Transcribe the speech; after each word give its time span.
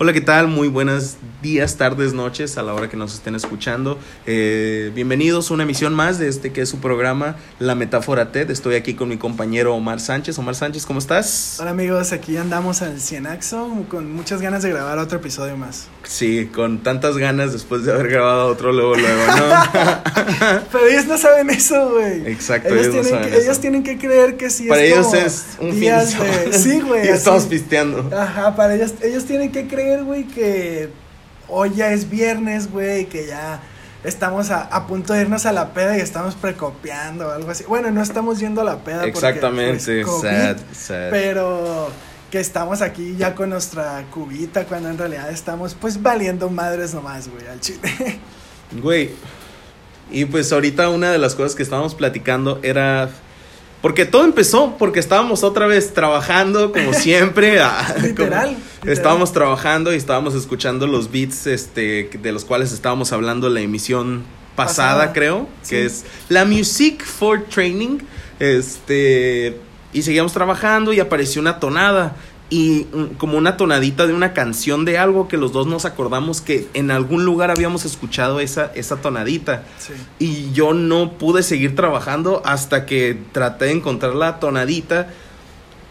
Hola, 0.00 0.12
¿qué 0.12 0.20
tal? 0.20 0.48
Muy 0.48 0.66
buenos 0.66 1.16
días, 1.40 1.76
tardes, 1.76 2.14
noches 2.14 2.58
a 2.58 2.62
la 2.64 2.74
hora 2.74 2.88
que 2.88 2.96
nos 2.96 3.14
estén 3.14 3.36
escuchando. 3.36 3.96
Eh, 4.26 4.90
bienvenidos 4.92 5.50
a 5.50 5.54
una 5.54 5.62
emisión 5.62 5.94
más 5.94 6.18
de 6.18 6.26
este 6.28 6.52
que 6.52 6.62
es 6.62 6.68
su 6.68 6.78
programa 6.78 7.36
La 7.60 7.76
Metáfora 7.76 8.32
TED. 8.32 8.50
Estoy 8.50 8.74
aquí 8.74 8.94
con 8.94 9.08
mi 9.08 9.18
compañero 9.18 9.72
Omar 9.72 10.00
Sánchez. 10.00 10.36
Omar 10.38 10.56
Sánchez, 10.56 10.84
¿cómo 10.84 10.98
estás? 10.98 11.58
Hola 11.60 11.70
amigos, 11.70 12.10
aquí 12.12 12.36
andamos 12.36 12.82
al 12.82 13.00
Cienaxo 13.00 13.84
con 13.88 14.12
muchas 14.12 14.40
ganas 14.42 14.64
de 14.64 14.70
grabar 14.70 14.98
otro 14.98 15.18
episodio 15.18 15.56
más. 15.56 15.86
Sí, 16.02 16.50
con 16.52 16.82
tantas 16.82 17.16
ganas 17.16 17.52
después 17.52 17.84
de 17.84 17.92
haber 17.92 18.08
grabado 18.08 18.48
otro 18.48 18.72
luego, 18.72 18.96
luego, 18.96 19.26
¿no? 19.28 19.44
Pero 20.72 20.86
ellos 20.88 21.06
no 21.06 21.16
saben 21.18 21.50
eso, 21.50 21.90
güey. 21.92 22.26
Exacto, 22.32 22.74
ellos, 22.74 22.86
ellos 22.88 22.94
no 22.96 23.02
tienen, 23.02 23.10
saben 23.20 23.30
que, 23.30 23.36
eso. 23.36 23.44
ellos 23.46 23.60
tienen 23.60 23.82
que 23.84 23.98
creer 23.98 24.36
que 24.36 24.50
sí 24.50 24.66
Para 24.66 24.82
es 24.82 24.92
ellos 24.92 25.06
como 25.06 25.16
es 25.20 25.44
un 25.60 25.70
fin 25.70 25.74
de 25.74 25.80
días 25.80 26.10
semana. 26.10 26.36
de- 26.38 26.52
Sí, 26.58 26.80
güey. 26.80 27.04
Y 27.06 27.08
estamos 27.10 27.44
pisteando. 27.44 28.10
Ajá, 28.16 28.56
para 28.56 28.74
ellos, 28.74 28.92
ellos 29.02 29.24
tienen 29.24 29.52
que 29.52 29.66
creer, 29.68 29.83
güey, 30.04 30.24
que 30.24 30.88
hoy 31.48 31.72
ya 31.74 31.92
es 31.92 32.08
viernes, 32.08 32.70
güey, 32.70 33.06
que 33.06 33.26
ya 33.26 33.60
estamos 34.04 34.50
a, 34.50 34.62
a 34.62 34.86
punto 34.86 35.12
de 35.12 35.22
irnos 35.22 35.46
a 35.46 35.52
la 35.52 35.72
peda 35.72 35.96
y 35.96 36.00
estamos 36.00 36.34
precopiando 36.34 37.28
o 37.28 37.30
algo 37.30 37.50
así. 37.50 37.64
Bueno, 37.64 37.90
no 37.90 38.02
estamos 38.02 38.38
yendo 38.38 38.60
a 38.60 38.64
la 38.64 38.78
peda 38.78 38.98
porque, 38.98 39.10
Exactamente, 39.10 40.02
pues, 40.02 40.06
COVID, 40.06 40.30
sad, 40.30 40.56
sad. 40.72 41.10
Pero 41.10 41.90
que 42.30 42.40
estamos 42.40 42.82
aquí 42.82 43.14
ya 43.16 43.34
con 43.34 43.50
nuestra 43.50 44.04
cubita 44.10 44.64
cuando 44.64 44.88
en 44.88 44.98
realidad 44.98 45.30
estamos 45.30 45.74
pues 45.74 46.02
valiendo 46.02 46.50
madres 46.50 46.92
nomás, 46.92 47.28
güey, 47.28 47.46
al 47.46 47.60
chile. 47.60 47.80
Güey, 48.82 49.10
y 50.10 50.24
pues 50.24 50.52
ahorita 50.52 50.88
una 50.88 51.12
de 51.12 51.18
las 51.18 51.36
cosas 51.36 51.54
que 51.54 51.62
estábamos 51.62 51.94
platicando 51.94 52.58
era... 52.62 53.08
Porque 53.84 54.06
todo 54.06 54.24
empezó 54.24 54.76
porque 54.78 54.98
estábamos 54.98 55.42
otra 55.44 55.66
vez 55.66 55.92
trabajando 55.92 56.72
como 56.72 56.94
siempre. 56.94 57.58
como- 57.58 58.06
Literal. 58.06 58.56
Estábamos 58.86 59.34
trabajando 59.34 59.92
y 59.92 59.96
estábamos 59.96 60.34
escuchando 60.34 60.86
los 60.86 61.12
beats 61.12 61.46
este, 61.46 62.08
de 62.18 62.32
los 62.32 62.46
cuales 62.46 62.72
estábamos 62.72 63.12
hablando 63.12 63.48
en 63.48 63.54
la 63.54 63.60
emisión 63.60 64.22
pasada, 64.56 64.92
Pasada. 64.94 65.12
creo. 65.12 65.48
Sí. 65.60 65.70
Que 65.74 65.84
es 65.84 66.06
la 66.30 66.46
Music 66.46 67.04
for 67.04 67.44
Training. 67.44 67.98
Este... 68.40 69.58
Y 69.92 70.00
seguíamos 70.02 70.32
trabajando 70.32 70.94
y 70.94 70.98
apareció 71.00 71.42
una 71.42 71.60
tonada. 71.60 72.16
Y 72.56 72.86
como 73.18 73.36
una 73.36 73.56
tonadita 73.56 74.06
de 74.06 74.12
una 74.12 74.32
canción 74.32 74.84
de 74.84 74.96
algo 74.96 75.26
que 75.26 75.36
los 75.36 75.52
dos 75.52 75.66
nos 75.66 75.84
acordamos 75.86 76.40
que 76.40 76.68
en 76.74 76.92
algún 76.92 77.24
lugar 77.24 77.50
habíamos 77.50 77.84
escuchado 77.84 78.38
esa, 78.38 78.70
esa 78.76 78.96
tonadita. 78.96 79.64
Sí. 79.78 79.92
Y 80.20 80.52
yo 80.52 80.72
no 80.72 81.14
pude 81.18 81.42
seguir 81.42 81.74
trabajando 81.74 82.42
hasta 82.44 82.86
que 82.86 83.18
traté 83.32 83.64
de 83.64 83.72
encontrar 83.72 84.14
la 84.14 84.38
tonadita. 84.38 85.08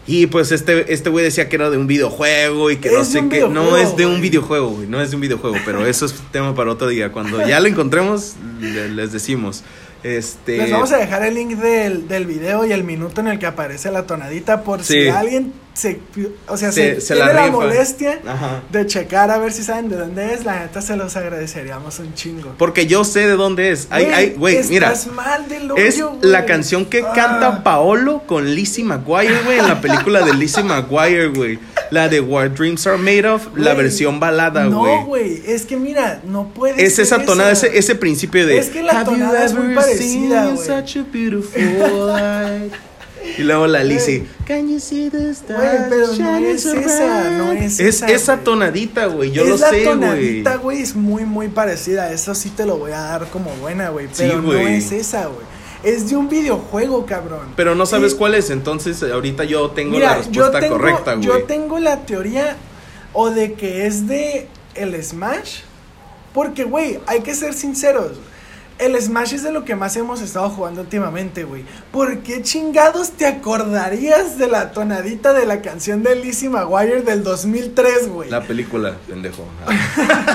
Y 0.08 0.28
pues 0.28 0.54
este 0.54 0.94
este 0.94 1.10
güey 1.10 1.26
decía 1.26 1.50
que 1.50 1.56
era 1.58 1.70
de 1.70 1.78
un 1.78 1.88
videojuego 1.88 2.72
y 2.72 2.78
que 2.78 2.92
no 2.92 3.04
sé 3.04 3.28
qué. 3.30 3.46
No 3.50 3.76
es 3.76 3.98
de 3.98 4.06
un 4.06 4.22
videojuego, 4.22 4.70
güey. 4.70 4.88
No 4.88 5.02
es 5.02 5.10
de 5.10 5.16
un 5.18 5.22
videojuego, 5.22 5.58
pero 5.66 5.86
eso 5.86 6.06
es 6.06 6.16
tema 6.32 6.56
para 6.56 6.72
otro 6.72 6.88
día. 6.88 7.12
Cuando 7.12 7.46
ya 7.46 7.60
lo 7.60 7.68
encontremos, 7.68 8.36
le- 8.62 8.88
les 8.90 9.12
decimos. 9.12 9.64
Este. 10.04 10.58
Les 10.58 10.72
vamos 10.72 10.92
a 10.94 10.98
dejar 10.98 11.24
el 11.24 11.34
link 11.36 11.52
del, 11.58 12.08
del 12.08 12.26
video 12.26 12.66
y 12.66 12.72
el 12.72 12.84
minuto 12.86 13.20
en 13.22 13.28
el 13.28 13.40
que 13.40 13.48
aparece 13.48 13.92
la 13.92 14.06
tonadita 14.06 14.64
por 14.64 14.84
Sí. 14.84 15.04
si 15.04 15.08
alguien 15.10 15.54
se, 15.74 16.00
o 16.48 16.56
sea, 16.58 16.72
Se- 16.72 16.96
se, 16.96 17.02
se 17.02 17.14
tiene 17.16 17.34
la 17.34 17.48
molestia 17.48 18.20
Ajá. 18.28 18.62
de 18.72 18.86
checar 18.86 19.32
a 19.32 19.40
ver 19.40 19.52
si 19.52 19.64
saben 19.64 19.90
de 19.90 19.98
dónde 19.98 20.34
es, 20.34 20.46
la 20.46 20.60
neta 20.60 20.82
se 20.82 20.96
los 20.96 21.16
agradeceríamos 21.16 21.98
un 22.00 22.14
chingo. 22.14 22.54
Porque 22.60 22.86
yo 22.86 23.04
sé 23.04 23.22
de 23.22 23.34
dónde 23.34 23.72
es. 23.72 23.88
Hay, 23.90 24.06
hay, 24.06 24.30
güey, 24.34 24.62
mira. 24.70 24.92
Estás 24.92 25.12
mal 25.14 25.48
del 25.50 25.72
Es 25.76 26.00
la 26.22 26.46
canción 26.46 26.86
que 26.86 27.02
Ah. 27.02 27.14
canta 27.16 27.64
Paolo 27.64 28.22
con 28.28 28.54
Lizzie 28.54 28.84
McGuire, 28.84 29.42
güey, 29.46 29.60
en 29.60 29.68
la 29.68 29.82
película 29.82 30.22
de 30.22 30.34
Lizzie 30.34 30.64
McGuire, 30.64 31.28
güey. 31.30 31.58
La 31.90 32.08
de 32.08 32.22
What 32.22 32.52
Dreams 32.52 32.86
Are 32.88 32.98
Made 32.98 33.28
Of, 33.28 33.48
la 33.56 33.74
versión 33.74 34.20
balada, 34.20 34.66
güey. 34.66 34.96
No, 35.00 35.06
güey, 35.06 35.42
es 35.46 35.64
que 35.66 35.76
mira, 35.78 36.22
no 36.26 36.50
puede 36.50 36.84
Es 36.84 36.96
ser 36.96 37.06
esa 37.06 37.26
tonada, 37.26 37.52
ese, 37.52 37.78
ese 37.78 37.96
principio 37.96 38.46
de. 38.46 38.58
Es 38.58 38.70
que 38.70 38.82
la 38.84 39.00
"Have 39.00 39.06
you 39.12 39.18
tonada 39.18 39.44
es 39.46 39.54
muy 39.54 39.74
parecida, 39.76 40.46
güey. 40.52 40.58
Such 43.24 43.30
a 43.30 43.30
beautiful 43.30 43.30
light?" 43.30 43.40
Y 43.40 43.44
luego 43.44 43.68
la 43.68 43.84
Lizzie. 43.84 44.28
Can 44.46 44.70
you 44.70 44.80
see 44.80 45.10
the 45.10 45.18
Güey, 45.18 45.90
pero 45.90 46.08
no 46.08 46.38
es 46.38 46.66
esa, 46.66 47.30
no 47.32 47.48
bright?" 47.48 47.64
es 47.64 47.80
Es 47.80 47.96
esa, 47.96 48.08
esa 48.08 48.34
güey. 48.36 48.44
tonadita, 48.46 49.06
güey. 49.08 49.32
Yo 49.32 49.44
es 49.44 49.50
lo 49.50 49.58
la 49.58 49.70
sé, 49.70 49.76
güey. 49.76 49.86
tonadita, 49.86 50.56
güey, 50.58 50.82
es 50.82 50.96
muy, 50.96 51.26
muy 51.26 51.48
parecida. 51.48 52.12
Eso 52.12 52.36
sí 52.36 52.50
te 52.50 52.66
lo 52.66 52.78
voy 52.78 52.92
a 52.92 53.00
dar 53.00 53.28
como 53.30 53.50
buena, 53.56 53.90
güey. 53.90 54.08
Sí, 54.08 54.24
Pero 54.28 54.42
no 54.42 54.48
güey. 54.48 54.76
es 54.78 54.92
esa, 54.92 55.26
güey. 55.28 55.46
Es 55.84 56.10
de 56.10 56.16
un 56.16 56.30
videojuego, 56.30 57.06
cabrón. 57.06 57.48
Pero 57.58 57.76
no 57.76 57.86
sabes 57.86 58.16
cuál 58.16 58.36
es, 58.36 58.50
entonces 58.50 59.04
ahorita 59.04 59.44
yo 59.44 59.70
tengo 59.72 59.92
Mira, 59.92 60.12
la 60.12 60.18
respuesta 60.20 60.60
tengo, 60.62 60.78
correcta, 60.78 61.16
güey. 61.16 61.28
Yo 61.28 61.44
tengo 61.44 61.78
la 61.80 62.06
teoría 62.06 62.56
o 63.12 63.30
de 63.32 63.54
que 63.54 63.86
es 63.86 64.08
de 64.08 64.48
el 64.76 65.04
Smash. 65.04 65.60
Porque, 66.34 66.64
güey, 66.64 67.00
hay 67.06 67.20
que 67.20 67.36
ser 67.36 67.54
sinceros. 67.54 68.14
El 68.80 69.00
Smash 69.00 69.34
es 69.36 69.44
de 69.44 69.52
lo 69.52 69.64
que 69.66 69.76
más 69.76 69.96
hemos 69.96 70.22
estado 70.22 70.50
jugando 70.50 70.82
últimamente, 70.82 71.44
güey. 71.44 71.64
¿Por 71.92 72.20
qué 72.20 72.42
chingados 72.42 73.12
te 73.12 73.26
acordarías 73.26 74.38
de 74.38 74.48
la 74.48 74.72
tonadita 74.72 75.32
de 75.34 75.46
la 75.46 75.62
canción 75.62 76.04
de 76.04 76.16
Lizzie 76.16 76.50
McGuire 76.50 77.02
del 77.02 77.24
2003, 77.24 78.10
güey? 78.10 78.30
La 78.30 78.42
película, 78.42 78.96
pendejo. 79.08 79.44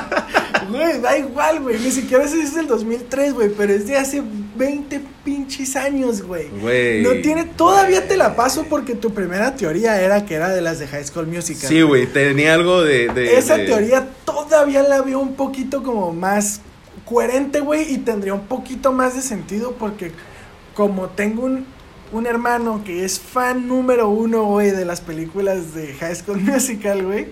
Güey, 0.70 1.00
da 1.00 1.16
igual, 1.16 1.60
güey. 1.60 1.78
Ni 1.78 1.90
siquiera 1.90 2.24
ese 2.24 2.42
es 2.42 2.54
del 2.54 2.66
2003, 2.66 3.32
güey. 3.32 3.48
Pero 3.56 3.72
es 3.72 3.86
de 3.86 3.96
hace 3.96 4.22
20 4.56 5.00
pinches 5.24 5.76
años, 5.76 6.20
güey. 6.22 6.48
Güey. 6.60 7.02
No 7.02 7.12
tiene, 7.22 7.44
todavía 7.44 8.06
te 8.06 8.18
la 8.18 8.36
paso 8.36 8.66
porque 8.68 8.94
tu 8.94 9.14
primera 9.14 9.54
teoría 9.56 9.98
era 10.02 10.26
que 10.26 10.34
era 10.34 10.50
de 10.50 10.60
las 10.60 10.78
de 10.78 10.86
High 10.86 11.04
School 11.06 11.26
Musical. 11.26 11.68
Sí, 11.70 11.80
güey, 11.80 12.06
tenía 12.06 12.52
algo 12.54 12.82
de. 12.82 13.08
de- 13.08 13.38
Esa 13.38 13.56
de- 13.56 13.64
teoría 13.66 14.08
todavía 14.26 14.82
la 14.82 15.00
veo 15.00 15.20
un 15.20 15.34
poquito 15.36 15.82
como 15.82 16.12
más 16.12 16.60
coherente, 17.08 17.60
güey, 17.60 17.92
y 17.92 17.98
tendría 17.98 18.34
un 18.34 18.46
poquito 18.46 18.92
más 18.92 19.14
de 19.14 19.22
sentido 19.22 19.72
porque 19.78 20.12
como 20.74 21.08
tengo 21.08 21.44
un, 21.44 21.66
un 22.12 22.26
hermano 22.26 22.82
que 22.84 23.04
es 23.04 23.18
fan 23.18 23.66
número 23.66 24.08
uno, 24.08 24.44
güey, 24.44 24.70
de 24.70 24.84
las 24.84 25.00
películas 25.00 25.74
de 25.74 25.94
High 25.94 26.16
School 26.16 26.40
Musical, 26.40 27.04
güey. 27.04 27.28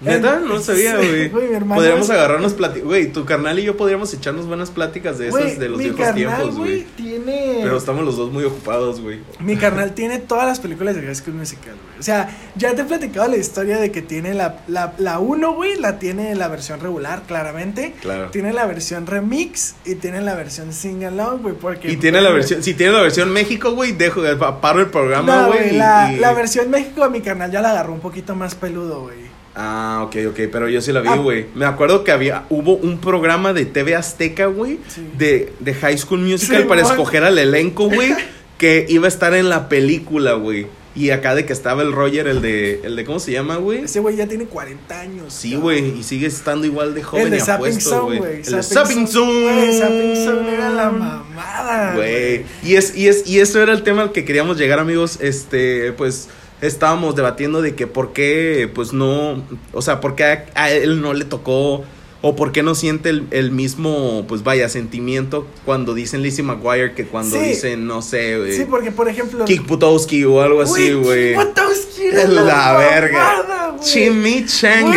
¿Neta? 0.00 0.38
No 0.38 0.60
sabía, 0.60 0.96
güey. 0.98 1.28
Podríamos 1.28 2.08
agarrarnos 2.10 2.54
pláticas. 2.54 2.84
Güey, 2.86 3.12
tu 3.12 3.24
carnal 3.24 3.58
y 3.58 3.64
yo 3.64 3.76
podríamos 3.76 4.12
echarnos 4.14 4.46
buenas 4.46 4.70
pláticas 4.70 5.18
de 5.18 5.28
esas 5.28 5.58
de 5.58 5.68
los 5.68 5.78
viejos 5.78 5.98
carnal, 5.98 6.14
tiempos, 6.36 6.56
güey, 6.56 6.86
tiene... 6.96 7.58
Pero 7.62 7.76
estamos 7.76 8.04
los 8.04 8.16
dos 8.16 8.30
muy 8.32 8.44
ocupados, 8.44 9.00
güey. 9.00 9.18
Mi 9.40 9.56
carnal 9.58 9.92
tiene 9.94 10.18
todas 10.18 10.46
las 10.46 10.60
películas 10.60 10.94
de 10.94 11.02
High 11.02 11.14
School 11.16 11.34
Musical, 11.34 11.74
güey. 11.74 11.98
O 11.98 12.02
sea, 12.02 12.28
ya 12.54 12.74
te 12.76 12.82
he 12.82 12.84
platicado 12.84 13.28
la 13.28 13.36
historia 13.38 13.78
de 13.78 13.90
que 13.90 14.02
tiene 14.02 14.34
la, 14.34 14.60
la, 14.68 14.92
la 14.98 15.18
1, 15.18 15.54
güey, 15.54 15.76
la 15.80 15.98
tiene 15.98 16.34
la 16.36 16.46
versión 16.48 16.78
regular, 16.80 17.22
claramente. 17.26 17.94
Claro. 18.00 18.30
Tiene 18.30 18.52
la 18.52 18.66
versión 18.66 19.06
remix 19.06 19.74
y 19.84 19.96
tiene 19.96 20.20
la 20.20 20.34
versión 20.36 20.72
sing 20.72 21.04
along, 21.04 21.42
güey, 21.42 21.54
porque... 21.56 21.90
Y 21.90 21.96
tiene 21.96 22.20
la 22.20 22.30
versión, 22.30 22.62
si 22.62 22.74
tiene 22.74 22.92
la 22.92 23.02
versión 23.02 23.30
México, 23.32 23.72
güey, 23.72 23.92
dejo, 23.92 24.22
paro 24.60 24.80
el 24.80 24.86
programa, 24.90 25.42
No, 25.42 25.46
güey. 25.48 25.74
y- 25.74 25.76
la, 25.76 26.12
y- 26.12 26.16
la 26.20 26.32
versión 26.34 26.70
México 26.70 27.02
a 27.02 27.08
mi 27.08 27.20
carnal 27.20 27.50
ya 27.50 27.60
la 27.60 27.70
agarró 27.72 27.92
un 27.92 28.00
poquito 28.00 28.36
más 28.36 28.54
peludo, 28.54 29.00
güey. 29.02 29.27
Ah, 29.60 30.02
ok, 30.06 30.16
ok, 30.30 30.40
pero 30.52 30.68
yo 30.68 30.80
sí 30.80 30.92
la 30.92 31.00
vi, 31.00 31.08
Ah. 31.10 31.16
güey. 31.16 31.46
Me 31.54 31.64
acuerdo 31.64 32.04
que 32.04 32.12
había, 32.12 32.44
hubo 32.48 32.76
un 32.76 32.98
programa 33.00 33.52
de 33.52 33.66
TV 33.66 33.96
Azteca, 33.96 34.46
güey, 34.46 34.78
Sí. 34.88 35.04
de, 35.18 35.52
de 35.58 35.74
High 35.74 35.98
School 35.98 36.20
Musical 36.20 36.62
Sí, 36.62 36.68
para 36.68 36.82
escoger 36.82 37.24
al 37.24 37.38
elenco, 37.38 37.88
güey, 37.90 38.14
que 38.58 38.86
iba 38.88 39.06
a 39.06 39.08
estar 39.08 39.34
en 39.34 39.48
la 39.48 39.68
película, 39.68 40.34
güey. 40.34 40.66
Y 40.94 41.10
acá 41.10 41.36
de 41.36 41.44
que 41.46 41.52
estaba 41.52 41.82
el 41.82 41.92
Roger, 41.92 42.26
el 42.26 42.40
de, 42.42 42.80
el 42.82 42.96
de 42.96 43.04
¿cómo 43.04 43.20
se 43.20 43.30
llama, 43.30 43.56
güey? 43.56 43.84
Ese 43.84 44.00
güey 44.00 44.16
ya 44.16 44.26
tiene 44.26 44.46
40 44.46 45.00
años. 45.00 45.32
Sí, 45.32 45.54
güey, 45.54 45.98
y 46.00 46.02
sigue 46.02 46.26
estando 46.26 46.66
igual 46.66 46.92
de 46.92 47.04
joven 47.04 47.26
El 47.26 47.30
de 47.30 47.36
y 47.38 47.40
apuesto, 47.50 48.04
güey. 48.06 48.18
El 48.18 48.42
de 48.52 48.62
Zapping 48.64 49.06
Zone. 49.06 49.42
Güey, 49.42 49.78
Zapping 49.78 50.16
Zone 50.24 50.54
era 50.54 50.70
la 50.70 50.90
mamada, 50.90 51.94
Güey. 51.94 52.44
Y 52.64 52.74
es, 52.76 52.96
y 52.96 53.06
es, 53.06 53.28
y 53.28 53.38
eso 53.38 53.62
era 53.62 53.72
el 53.74 53.82
tema 53.84 54.02
al 54.02 54.12
que 54.12 54.24
queríamos 54.24 54.56
llegar, 54.58 54.80
amigos. 54.80 55.18
Este, 55.20 55.92
pues, 55.92 56.28
estábamos 56.60 57.14
debatiendo 57.14 57.62
de 57.62 57.74
que 57.74 57.86
por 57.86 58.12
qué, 58.12 58.70
pues 58.74 58.92
no, 58.92 59.42
o 59.72 59.82
sea, 59.82 60.00
por 60.00 60.14
qué 60.14 60.24
a, 60.24 60.46
a 60.54 60.70
él 60.70 61.00
no 61.00 61.14
le 61.14 61.24
tocó, 61.24 61.84
o 62.20 62.34
por 62.34 62.50
qué 62.52 62.62
no 62.64 62.74
siente 62.74 63.10
el, 63.10 63.26
el 63.30 63.52
mismo, 63.52 64.24
pues 64.28 64.42
vaya, 64.42 64.68
sentimiento 64.68 65.46
cuando 65.64 65.94
dicen 65.94 66.22
Lizzie 66.22 66.42
McGuire 66.42 66.92
que 66.94 67.06
cuando 67.06 67.36
Sí. 67.36 67.42
dicen, 67.50 67.86
no 67.86 68.02
sé, 68.02 68.36
güey, 68.38 68.56
Sí, 68.56 68.64
porque, 68.68 68.90
por 68.90 69.08
ejemplo... 69.08 69.44
Kick 69.44 69.64
Butowski 69.66 70.24
o 70.24 70.40
algo 70.40 70.62
así, 70.62 70.92
güey. 70.94 71.34
Butowski 71.34 72.06
era 72.06 72.26
La 72.26 72.42
la, 72.42 72.72
verga. 72.78 73.76
Chimichanga. 73.80 74.90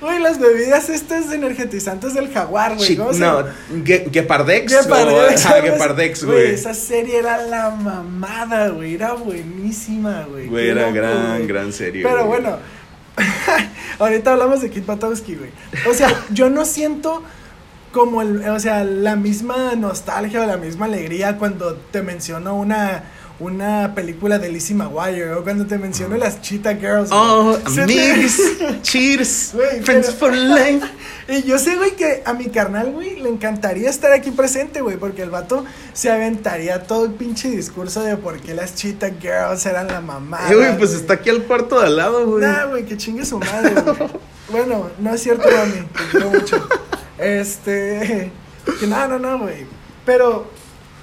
Güey, 0.00 0.18
no, 0.18 0.18
las 0.20 0.38
bebidas 0.38 0.88
estas 0.90 1.32
energetizantes 1.32 2.14
del 2.14 2.30
jaguar, 2.32 2.76
güey. 2.76 2.86
Chi- 2.86 2.96
¿cómo 2.96 3.12
se 3.12 3.20
no? 3.20 3.44
Ge- 3.84 4.08
Gepardex. 4.12 4.72
Gepardex, 5.62 6.24
güey. 6.24 6.50
Esa 6.52 6.74
serie 6.74 7.18
era 7.18 7.38
la 7.46 7.70
mamada, 7.70 8.68
güey. 8.68 8.94
Era 8.94 9.14
buenísima, 9.14 10.26
güey. 10.30 10.46
Güey, 10.46 10.68
era 10.68 10.90
gran, 10.90 11.46
gran 11.46 11.72
serie. 11.72 12.02
Pero 12.02 12.26
bueno, 12.26 12.58
ahorita 13.98 14.32
hablamos 14.32 14.60
de 14.60 14.70
Kit 14.70 14.84
Patowski, 14.84 15.36
güey. 15.36 15.50
O 15.88 15.94
sea, 15.94 16.12
yo 16.30 16.50
no 16.50 16.64
siento 16.64 17.22
como, 17.92 18.22
el, 18.22 18.48
o 18.48 18.60
sea, 18.60 18.84
la 18.84 19.16
misma 19.16 19.74
nostalgia 19.76 20.42
o 20.42 20.46
la 20.46 20.56
misma 20.56 20.86
alegría 20.86 21.36
cuando 21.38 21.74
te 21.74 22.02
menciono 22.02 22.54
una, 22.54 23.04
una 23.40 23.94
película 23.94 24.38
de 24.38 24.48
Lizzie 24.50 24.76
McGuire 24.76 25.32
o 25.32 25.42
cuando 25.42 25.66
te 25.66 25.78
menciono 25.78 26.16
las 26.16 26.40
Cheetah 26.42 26.74
Girls. 26.74 27.08
Oh, 27.10 27.56
te- 27.74 27.80
amigos, 27.82 28.36
cheers, 28.82 29.54
friends 29.82 30.10
pero- 30.10 30.12
for 30.12 30.32
life. 30.36 30.86
Y 31.28 31.44
yo 31.44 31.60
sé, 31.60 31.76
güey, 31.76 31.92
que 31.94 32.22
a 32.26 32.32
mi 32.32 32.46
carnal, 32.46 32.90
güey, 32.90 33.20
le 33.20 33.28
encantaría 33.28 33.88
estar 33.88 34.10
aquí 34.10 34.32
presente, 34.32 34.80
güey, 34.80 34.96
porque 34.96 35.22
el 35.22 35.30
vato 35.30 35.64
se 35.92 36.10
aventaría 36.10 36.82
todo 36.82 37.04
el 37.04 37.12
pinche 37.12 37.48
discurso 37.48 38.02
de 38.02 38.16
por 38.16 38.40
qué 38.40 38.52
las 38.52 38.74
Cheetah 38.74 39.10
Girls 39.20 39.64
eran 39.64 39.86
la 39.86 40.00
mamá. 40.00 40.40
Eh, 40.50 40.56
güey, 40.56 40.76
pues 40.76 40.92
está 40.92 41.14
aquí 41.14 41.30
al 41.30 41.44
cuarto 41.44 41.78
de 41.78 41.86
al 41.86 41.96
lado, 41.96 42.26
güey. 42.26 42.42
Nah, 42.42 42.64
güey, 42.64 42.84
que 42.84 42.96
chingue 42.96 43.24
su 43.24 43.38
madre, 43.38 43.74
güey. 43.80 43.96
bueno, 44.50 44.90
no 44.98 45.14
es 45.14 45.22
cierto, 45.22 45.48
mami, 45.48 45.86
te 45.86 46.04
quiero 46.10 46.30
mucho. 46.30 46.68
Este, 47.16 48.32
que 48.80 48.86
no, 48.88 49.06
no, 49.06 49.18
no, 49.20 49.38
güey. 49.38 49.66
Pero, 50.04 50.50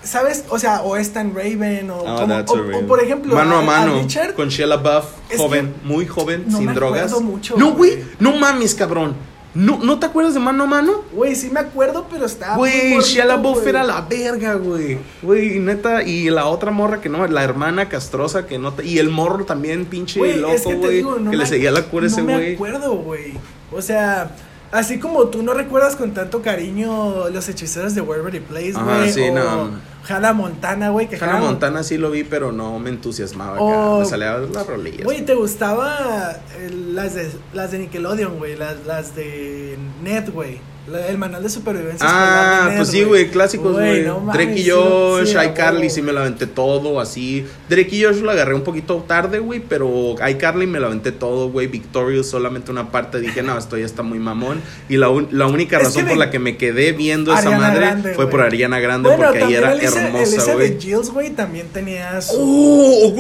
¿sabes? 0.04 0.46
O 0.50 0.60
sea, 0.60 0.82
o 0.82 0.96
es 0.98 1.12
tan 1.14 1.34
Raven, 1.36 1.90
o, 1.92 2.04
Ah, 2.08 2.16
como- 2.22 2.34
o- 2.34 2.38
a 2.38 2.42
o 2.48 2.56
Raven. 2.56 2.88
por 2.88 3.02
ejemplo, 3.04 3.36
Mano 3.36 3.58
a, 3.58 3.62
mano. 3.62 4.00
Richard, 4.02 4.34
con 4.36 4.50
Sheila 4.50 4.78
Buff, 4.78 5.06
joven, 5.38 5.74
muy 5.84 6.06
joven, 6.06 6.46
no 6.48 6.58
sin 6.58 6.68
me 6.68 6.74
drogas. 6.74 7.20
mucho, 7.22 7.56
no, 7.58 7.74
güey, 7.74 7.96
güey. 7.96 8.06
no 8.20 8.36
mames, 8.38 8.74
cabrón. 8.76 9.16
No, 9.54 9.80
¿No 9.82 9.98
te 9.98 10.06
acuerdas 10.06 10.36
de 10.36 10.40
mano 10.40 10.66
a 10.66 10.68
mano? 10.68 11.04
güey, 11.12 11.36
sí 11.36 11.50
me 11.50 11.60
acuerdo, 11.60 12.06
pero 12.12 12.28
estaba 12.28 12.58
Güey, 12.58 13.00
Shia 13.02 13.26
güey. 13.38 13.68
era 13.70 13.84
la 13.84 14.02
verga, 14.02 14.54
güey. 14.54 15.00
Güey, 15.24 15.58
neta. 15.60 16.04
Y 16.04 16.30
la 16.30 16.46
otra 16.46 16.70
morra 16.70 17.02
que 17.02 17.10
no, 17.10 17.26
la 17.26 17.44
hermana 17.44 17.90
castrosa 17.90 18.46
que 18.46 18.60
no 18.60 18.74
te. 18.74 18.86
Y 18.86 19.00
el 19.00 19.10
morro 19.10 19.46
también, 19.46 19.86
pinche 19.86 20.20
Güey, 20.20 20.32
es 20.34 20.38
loco, 20.38 20.70
que 20.70 20.76
güey. 21.02 21.02
no 21.24 21.32
que 21.32 21.38
le 21.38 21.46
seguía 21.48 21.72
la 21.72 21.82
cura 21.84 22.06
ese 22.06 22.22
No 22.22 22.28
me 22.28 22.34
güey. 22.36 22.54
acuerdo, 22.54 22.98
güey. 22.98 23.34
O 23.72 23.82
sea, 23.82 24.30
así 24.72 25.00
como 25.00 25.26
tú 25.28 25.44
no 25.44 25.54
recuerdas 25.54 25.96
con 25.96 26.14
tanto 26.14 26.42
cariño 26.42 27.30
los 27.30 27.48
hechiceros 27.50 27.96
de 27.96 28.02
Waverly 28.02 28.40
Place, 28.42 28.74
güey. 28.74 29.12
sí, 29.12 29.22
o 29.30 29.34
no. 29.34 29.70
Hannah 30.10 30.32
Montana, 30.34 30.90
güey. 30.90 31.10
que 31.10 31.18
Hannah 31.18 31.40
Montana 31.42 31.84
sí 31.84 31.98
lo 31.98 32.10
vi, 32.12 32.24
pero 32.24 32.52
no 32.54 32.80
me 32.80 32.90
entusiasmaba. 32.90 33.60
O- 33.60 33.96
acá. 33.96 34.04
Me 34.04 34.06
salía 34.10 34.38
la 34.38 34.64
rolilla. 34.64 35.04
Güey, 35.04 35.26
¿te 35.26 35.36
gustaba 35.36 36.38
eh, 36.60 36.70
las 36.72 37.16
de, 37.16 37.30
las 37.54 37.72
de 37.72 37.80
Nickelodeon, 37.80 38.38
güey? 38.38 38.56
Las, 38.56 38.86
las 38.86 39.16
de 39.16 39.78
Ned, 40.04 40.30
güey. 40.32 40.60
La- 40.90 41.08
El 41.08 41.18
manual 41.18 41.44
de 41.44 41.50
supervivencia. 41.50 42.08
Ah, 42.10 42.72
pues 42.78 42.90
sí, 42.90 43.04
güey, 43.04 43.30
clásicos, 43.30 43.74
güey. 43.74 44.04
no 44.04 44.22
Drake 44.34 44.56
y 44.58 44.70
Josh, 44.70 45.28
sí, 45.34 45.36
iCarly, 45.52 45.90
sí 45.90 46.02
me 46.02 46.14
lo 46.14 46.22
aventé 46.22 46.48
todo, 46.48 47.00
así. 47.02 47.46
Drake 47.70 47.96
y 47.96 48.04
Josh 48.04 48.18
lo 48.22 48.32
agarré 48.32 48.54
un 48.56 48.62
poquito 48.64 49.04
tarde, 49.08 49.40
güey, 49.40 49.60
pero 49.60 50.16
iCarly 50.26 50.66
me 50.66 50.80
lo 50.80 50.88
aventé 50.88 51.12
todo, 51.12 51.50
güey. 51.50 51.68
Victorious 51.68 52.28
solamente 52.30 52.72
una 52.72 52.90
parte, 52.92 53.20
dije, 53.20 53.42
no, 53.44 53.58
esto 53.58 53.78
ya 53.78 53.86
está 53.86 54.02
muy 54.04 54.20
mamón. 54.20 54.62
Y 54.88 54.98
la, 54.98 55.10
un- 55.10 55.28
la 55.32 55.48
única 55.48 55.78
razón 55.80 56.06
por 56.08 56.18
la 56.18 56.32
que 56.32 56.40
me 56.40 56.56
quedé 56.58 56.94
viendo 56.94 57.34
esa 57.34 57.52
madre 57.52 57.80
Grande, 57.80 58.14
fue 58.14 58.30
por 58.30 58.42
Ariana 58.42 58.80
Grande, 58.80 59.10
Bueno, 59.10 59.26
porque 59.26 59.44
ahí 59.44 59.54
era 59.56 59.74
Elisa- 59.74 60.06
hermosa, 60.08 60.54
güey. 60.54 60.70
de 60.72 60.80
Gilles, 60.82 61.10
güey, 61.10 61.30
también 61.32 61.68
tenía 61.74 62.22
su... 62.22 62.34
¡Oh! 62.40 63.12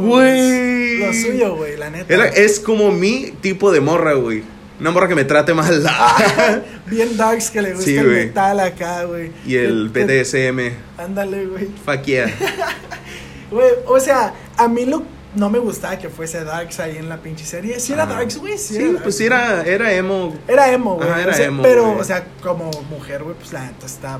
güey. 0.00 0.98
Lo 0.98 1.12
suyo, 1.12 1.56
güey, 1.56 1.76
la 1.76 1.90
neta. 1.90 2.12
Era, 2.12 2.26
es 2.28 2.60
como 2.60 2.90
mi 2.92 3.32
tipo 3.40 3.72
de 3.72 3.80
morra, 3.80 4.14
güey. 4.14 4.42
Una 4.82 4.90
morra 4.90 5.06
que 5.06 5.14
me 5.14 5.24
trate 5.24 5.54
mal. 5.54 5.80
Bien 6.86 7.16
darks 7.16 7.50
que 7.50 7.62
le 7.62 7.70
gusta 7.70 7.84
Sí, 7.84 7.96
el 7.96 8.08
metal 8.08 8.58
acá, 8.58 9.04
güey. 9.04 9.30
y 9.46 9.54
el 9.54 9.90
BDSM. 9.90 10.74
Ándale, 10.98 11.46
güey. 11.46 11.68
Fuck 11.84 12.02
yeah. 12.02 12.26
Güey, 13.52 13.70
o 13.86 14.00
sea, 14.00 14.34
a 14.56 14.66
mí 14.66 14.84
lo, 14.84 15.04
no 15.36 15.50
me 15.50 15.60
gustaba 15.60 15.98
que 15.98 16.08
fuese 16.08 16.42
Darks 16.42 16.80
ahí 16.80 16.96
en 16.96 17.08
la 17.08 17.18
pinche 17.18 17.44
serie. 17.44 17.78
Sí 17.78 17.92
era 17.92 18.02
Ajá. 18.04 18.14
Darks, 18.14 18.38
güey, 18.38 18.58
sí, 18.58 18.74
Sí, 18.74 18.84
Darks, 18.86 19.02
pues 19.04 19.16
sí 19.18 19.26
era, 19.26 19.62
era 19.62 19.92
emo. 19.92 20.34
Era 20.48 20.72
emo, 20.72 20.96
güey. 20.96 21.08
Ajá, 21.08 21.22
era 21.22 21.30
o 21.30 21.34
sea, 21.36 21.46
emo, 21.46 21.62
Pero, 21.62 21.96
o 21.96 22.02
sea, 22.02 22.24
como 22.42 22.68
mujer, 22.90 23.22
güey, 23.22 23.36
pues 23.36 23.52
la 23.52 23.66
neta 23.66 23.86
está 23.86 24.18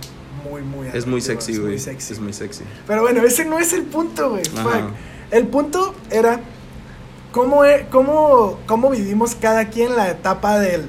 muy, 0.48 0.62
muy 0.62 0.86
Es 0.94 1.06
muy 1.08 1.20
sexy, 1.20 1.52
es 1.52 1.58
güey. 1.58 1.70
muy 1.72 1.80
sexy. 1.80 2.12
Es 2.12 2.20
muy 2.20 2.32
sexy. 2.32 2.62
Pero 2.86 3.02
bueno, 3.02 3.20
ese 3.24 3.44
no 3.46 3.58
es 3.58 3.72
el 3.72 3.82
punto, 3.82 4.30
güey. 4.30 4.44
Fuck. 4.44 4.92
El 5.32 5.48
punto 5.48 5.92
era 6.10 6.38
cómo, 7.32 7.64
e- 7.64 7.86
cómo, 7.90 8.60
cómo 8.66 8.90
vivimos 8.90 9.34
cada 9.34 9.68
quien 9.68 9.96
la 9.96 10.10
etapa 10.10 10.58
del 10.60 10.82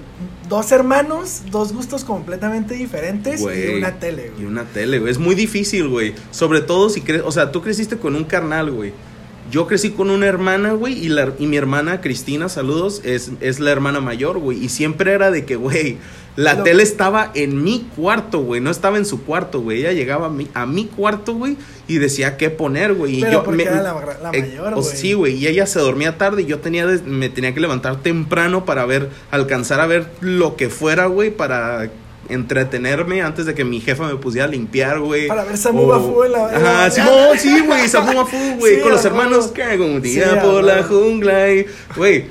dos 0.47 0.71
hermanos, 0.71 1.43
dos 1.49 1.73
gustos 1.73 2.03
completamente 2.03 2.75
diferentes 2.75 3.41
y 3.41 3.77
una 3.77 3.99
tele, 3.99 4.31
Y 4.39 4.43
una 4.43 4.65
tele, 4.65 4.99
güey. 4.99 5.11
Es 5.11 5.17
muy 5.17 5.33
difícil, 5.35 5.87
güey. 5.87 6.13
Sobre 6.31 6.61
todo 6.61 6.89
si 6.89 7.01
crees. 7.01 7.23
O 7.25 7.31
sea, 7.31 7.51
tú 7.51 7.61
creciste 7.61 7.97
con 7.97 8.15
un 8.15 8.25
carnal, 8.25 8.69
güey. 8.71 8.93
Yo 9.51 9.67
crecí 9.67 9.91
con 9.91 10.09
una 10.09 10.25
hermana, 10.25 10.73
güey, 10.73 10.93
y, 11.05 11.09
la, 11.09 11.33
y 11.37 11.45
mi 11.47 11.57
hermana, 11.57 12.01
Cristina, 12.01 12.49
saludos, 12.49 13.01
es, 13.03 13.31
es 13.41 13.59
la 13.59 13.71
hermana 13.71 13.99
mayor, 13.99 14.39
güey. 14.39 14.63
Y 14.63 14.69
siempre 14.69 15.11
era 15.11 15.31
de 15.31 15.45
que, 15.45 15.55
güey, 15.57 15.97
la 16.35 16.55
Lo- 16.55 16.63
tele 16.63 16.81
estaba 16.81 17.29
en 17.35 17.61
mi 17.63 17.85
cuarto, 17.95 18.39
güey, 18.39 18.61
no 18.61 18.71
estaba 18.71 18.97
en 18.97 19.05
su 19.05 19.23
cuarto, 19.23 19.61
güey. 19.61 19.79
Ella 19.81 19.91
llegaba 19.91 20.27
a 20.27 20.29
mi, 20.29 20.47
a 20.53 20.65
mi 20.65 20.85
cuarto, 20.85 21.33
güey, 21.35 21.57
y 21.87 21.97
decía 21.97 22.37
qué 22.37 22.49
poner, 22.49 22.93
güey. 22.93 23.17
Y 23.17 23.21
Pero 23.21 23.33
yo 23.33 23.43
porque 23.43 23.63
era 23.63 23.83
la- 23.83 23.93
la 24.23 24.29
eh, 24.31 24.41
mayor, 24.41 24.73
güey. 24.75 24.85
Sí, 24.85 25.13
güey, 25.13 25.35
y 25.35 25.47
ella 25.47 25.67
se 25.67 25.79
dormía 25.79 26.17
tarde 26.17 26.41
y 26.43 26.45
yo 26.45 26.59
tenía 26.59 26.87
de- 26.87 27.03
me 27.03 27.29
tenía 27.29 27.53
que 27.53 27.59
levantar 27.59 27.97
temprano 28.01 28.65
para 28.65 28.85
ver, 28.85 29.09
alcanzar 29.29 29.79
a 29.81 29.85
ver 29.87 30.07
lo 30.21 30.55
que 30.55 30.69
fuera, 30.69 31.05
güey, 31.07 31.29
para 31.29 31.91
entretenerme 32.29 33.21
antes 33.21 33.45
de 33.45 33.53
que 33.53 33.63
mi 33.63 33.79
jefa 33.81 34.07
me 34.07 34.15
pusiera 34.15 34.47
a 34.47 34.49
limpiar, 34.49 34.99
güey. 34.99 35.27
Para 35.27 35.43
ver 35.43 35.57
Samu 35.57 35.87
Bafu 35.87 36.23
en 36.23 36.31
la- 36.31 36.47
Ajá, 36.47 36.91
sí, 36.91 37.01
no, 37.01 37.37
sí, 37.39 37.59
güey, 37.65 37.87
Samu 37.87 38.13
Bafu, 38.13 38.37
güey, 38.59 38.79
con 38.81 38.91
los 38.91 39.03
hermanos 39.05 39.51
hago 39.63 39.85
un 39.85 40.01
día 40.01 40.41
por 40.41 40.63
la 40.63 40.83
jungla 40.83 41.51
y, 41.51 41.65
güey, 41.95 42.25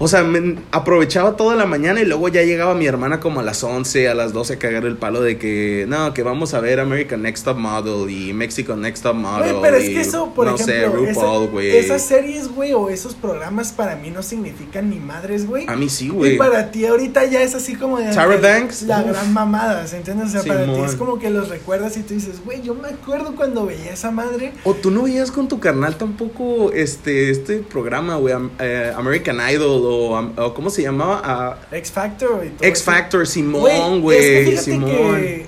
o 0.00 0.06
sea, 0.08 0.22
me 0.22 0.56
aprovechaba 0.70 1.36
toda 1.36 1.56
la 1.56 1.66
mañana 1.66 2.00
y 2.00 2.04
luego 2.04 2.28
ya 2.28 2.42
llegaba 2.42 2.74
mi 2.74 2.86
hermana 2.86 3.20
como 3.20 3.40
a 3.40 3.42
las 3.42 3.62
11, 3.64 4.08
a 4.08 4.14
las 4.14 4.32
12 4.32 4.54
a 4.54 4.58
cagar 4.58 4.84
el 4.84 4.96
palo 4.96 5.20
de 5.20 5.38
que, 5.38 5.86
no, 5.88 6.14
que 6.14 6.22
vamos 6.22 6.54
a 6.54 6.60
ver 6.60 6.78
American 6.80 7.22
Next 7.22 7.44
Top 7.44 7.56
Model 7.58 8.08
y 8.10 8.32
Mexican 8.32 8.80
Next 8.80 9.02
Top 9.02 9.14
Model. 9.16 9.50
Güey, 9.54 9.62
pero 9.62 9.76
es 9.76 9.88
y, 9.88 9.94
que 9.94 10.00
eso, 10.02 10.32
por 10.34 10.46
no 10.46 10.56
sé, 10.56 10.78
ejemplo, 10.84 11.00
RuPaul, 11.06 11.42
esa- 11.44 11.50
güey. 11.52 11.76
esas 11.76 12.02
series, 12.02 12.48
güey, 12.48 12.72
o 12.74 12.88
esos 12.90 13.14
programas 13.14 13.72
para 13.72 13.96
mí 13.96 14.10
no 14.10 14.22
significan 14.22 14.90
ni 14.90 15.00
madres, 15.00 15.46
güey. 15.46 15.64
A 15.68 15.74
mí 15.76 15.88
sí, 15.88 16.06
Y 16.06 16.10
güey. 16.10 16.36
para 16.36 16.70
ti 16.70 16.86
ahorita 16.86 17.24
ya 17.26 17.42
es 17.42 17.54
así 17.54 17.74
como 17.74 17.98
de... 17.98 18.14
Banks, 18.14 18.82
La 18.82 19.00
uf. 19.00 19.06
gran 19.10 19.32
mamada, 19.32 19.86
¿se 19.86 19.96
entiende? 19.96 20.24
O 20.24 20.28
sea, 20.28 20.42
para 20.42 20.64
ti 20.64 20.80
es 20.84 20.94
como 20.94 21.18
que 21.18 21.30
los 21.30 21.48
recuerdas 21.48 21.96
y 21.96 22.02
tú 22.02 22.14
dices, 22.14 22.44
güey, 22.44 22.62
yo 22.62 22.74
me 22.74 22.88
acuerdo 22.88 23.34
cuando 23.34 23.66
veía 23.66 23.92
esa 23.92 24.10
madre. 24.10 24.52
O 24.64 24.74
tú 24.74 24.90
no 24.90 25.02
veías 25.04 25.30
con 25.32 25.48
tu 25.48 25.58
carnal 25.60 25.96
tampoco 25.96 26.72
este, 26.72 27.30
este 27.30 27.58
programa, 27.58 28.16
güey, 28.16 28.34
eh, 28.60 28.92
American 28.96 29.38
Idol 29.50 29.87
o, 29.90 30.54
¿cómo 30.54 30.70
se 30.70 30.82
llamaba? 30.82 31.20
Ah, 31.24 31.56
X 31.72 31.90
Factor 31.92 32.44
y 32.44 32.50
todo 32.50 32.68
X 32.68 32.80
eso. 32.80 32.90
Factor, 32.90 33.26
Simón, 33.26 33.66
es 33.70 33.72
que 33.94 33.98
güey, 34.00 34.56
Simón. 34.58 34.90
Que, 34.90 35.46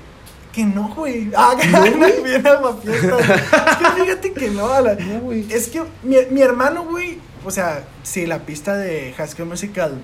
que 0.52 0.64
no, 0.64 0.88
güey. 0.94 1.30
Ah, 1.36 1.54
¿No, 1.70 1.80
güey? 1.96 2.22
bien 2.24 2.46
aguafiestas. 2.46 3.20
Es 3.30 3.76
que 3.76 4.02
fíjate 4.02 4.32
que 4.32 4.50
no. 4.50 4.68
a 4.68 4.80
la- 4.80 4.94
No, 4.94 5.20
güey. 5.20 5.46
es 5.52 5.68
que 5.68 5.82
mi, 6.02 6.16
mi 6.30 6.42
hermano, 6.42 6.84
güey, 6.84 7.18
o 7.44 7.50
sea, 7.50 7.84
si 8.02 8.26
la 8.26 8.40
pista 8.40 8.76
de 8.76 9.14
School 9.28 9.48
Musical 9.48 9.94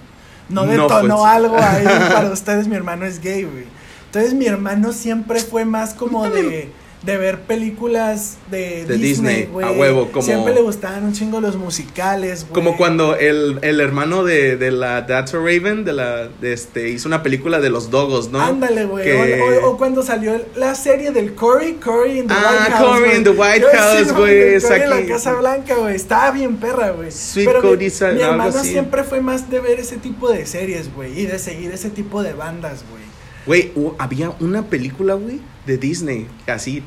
no 0.49 0.65
detonó 0.67 1.27
algo 1.27 1.57
ahí 1.59 1.85
para 1.85 2.31
ustedes, 2.31 2.69
mi 2.69 2.77
hermano 2.77 3.05
es 3.05 3.21
gay, 3.21 3.43
güey. 3.45 3.65
Entonces 4.07 4.35
mi 4.35 4.47
hermano 4.47 4.93
siempre 4.93 5.41
fue 5.41 5.65
más 5.65 5.93
como 5.93 6.29
de, 6.31 6.71
de 7.07 7.17
ver 7.17 7.41
películas 7.43 8.37
de, 8.51 8.85
De 8.85 8.99
Disney, 8.99 9.49
a 9.63 9.71
huevo, 9.71 10.11
como- 10.11 10.23
Siempre 10.27 10.53
le 10.55 10.61
gustaban 10.63 11.05
un 11.05 11.13
chingo 11.13 11.41
los 11.41 11.57
musicales, 11.57 12.43
güey. 12.43 12.53
Como 12.53 12.77
cuando 12.77 13.15
el, 13.17 13.59
el 13.63 13.81
hermano 13.81 14.25
de, 14.25 14.57
de 14.57 14.73
la 14.73 15.07
That's 15.07 15.33
a 15.33 15.39
Raven 15.39 15.85
de 15.85 15.93
la 15.93 16.27
de 16.29 16.53
este 16.53 16.89
hizo 16.91 17.07
una 17.09 17.23
película 17.23 17.61
de 17.61 17.71
los 17.71 17.91
dogos, 17.91 18.31
¿no? 18.33 18.41
Ándale, 18.41 18.85
güey. 18.87 19.05
Que- 19.05 19.41
O, 19.41 19.67
o- 19.69 19.71
o 19.71 19.77
cuando 19.79 20.03
salió 20.03 20.39
la 20.57 20.75
serie 20.75 21.13
del 21.13 21.35
Cory, 21.35 21.75
Cory 21.75 22.19
in 22.19 22.27
the 22.27 22.35
Ah, 22.35 22.51
White 22.61 22.73
House. 22.73 22.87
Cory 22.89 23.05
güey. 23.05 23.17
in 23.17 23.25
the 23.25 23.31
White 23.31 23.61
Yo, 23.61 23.79
House, 23.79 24.13
güey, 24.13 24.39
es 24.55 24.65
Cory 24.65 24.81
en 24.83 24.91
la 24.91 24.97
aquí. 24.97 25.07
Casa 25.09 25.33
Blanca, 25.35 25.75
güey. 25.77 25.95
Estaba 25.95 26.31
bien 26.33 26.57
perra, 26.57 26.91
güey. 26.91 27.13
Sweet 27.13 27.47
Pero 27.47 27.63
mi- 27.63 27.69
Cody 27.69 27.85
mi, 27.87 28.07
algo 28.23 28.25
hermano 28.33 28.65
siempre 28.65 29.05
fue 29.05 29.21
más 29.21 29.49
de 29.49 29.61
ver 29.61 29.79
ese 29.79 29.97
tipo 29.97 30.29
de 30.31 30.45
series, 30.45 30.93
güey. 30.93 31.19
Y 31.21 31.27
de 31.27 31.39
seguir 31.39 31.71
ese 31.71 31.91
tipo 31.91 32.23
de 32.25 32.33
bandas, 32.33 32.85
güey. 32.91 33.07
Güey, 33.47 33.73
había 33.99 34.31
una 34.41 34.65
película, 34.65 35.15
güey, 35.15 35.41
de 35.67 35.79
Disney, 35.79 36.27
así, 36.49 36.83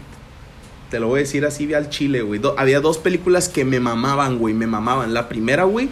te 0.89 1.00
lo 1.00 1.08
voy 1.08 1.19
a 1.19 1.24
decir 1.24 1.46
así 1.46 1.74
al 1.74 1.89
chile, 1.89 2.22
güey. 2.22 2.39
Do- 2.39 2.55
había 2.58 2.79
dos 2.81 2.98
películas 2.98 3.50
que 3.50 3.65
me 3.65 3.79
mamaban, 3.79 4.38
güey, 4.39 4.53
me 4.53 4.67
mamaban. 4.67 5.13
La 5.13 5.29
primera, 5.29 5.63
güey, 5.65 5.89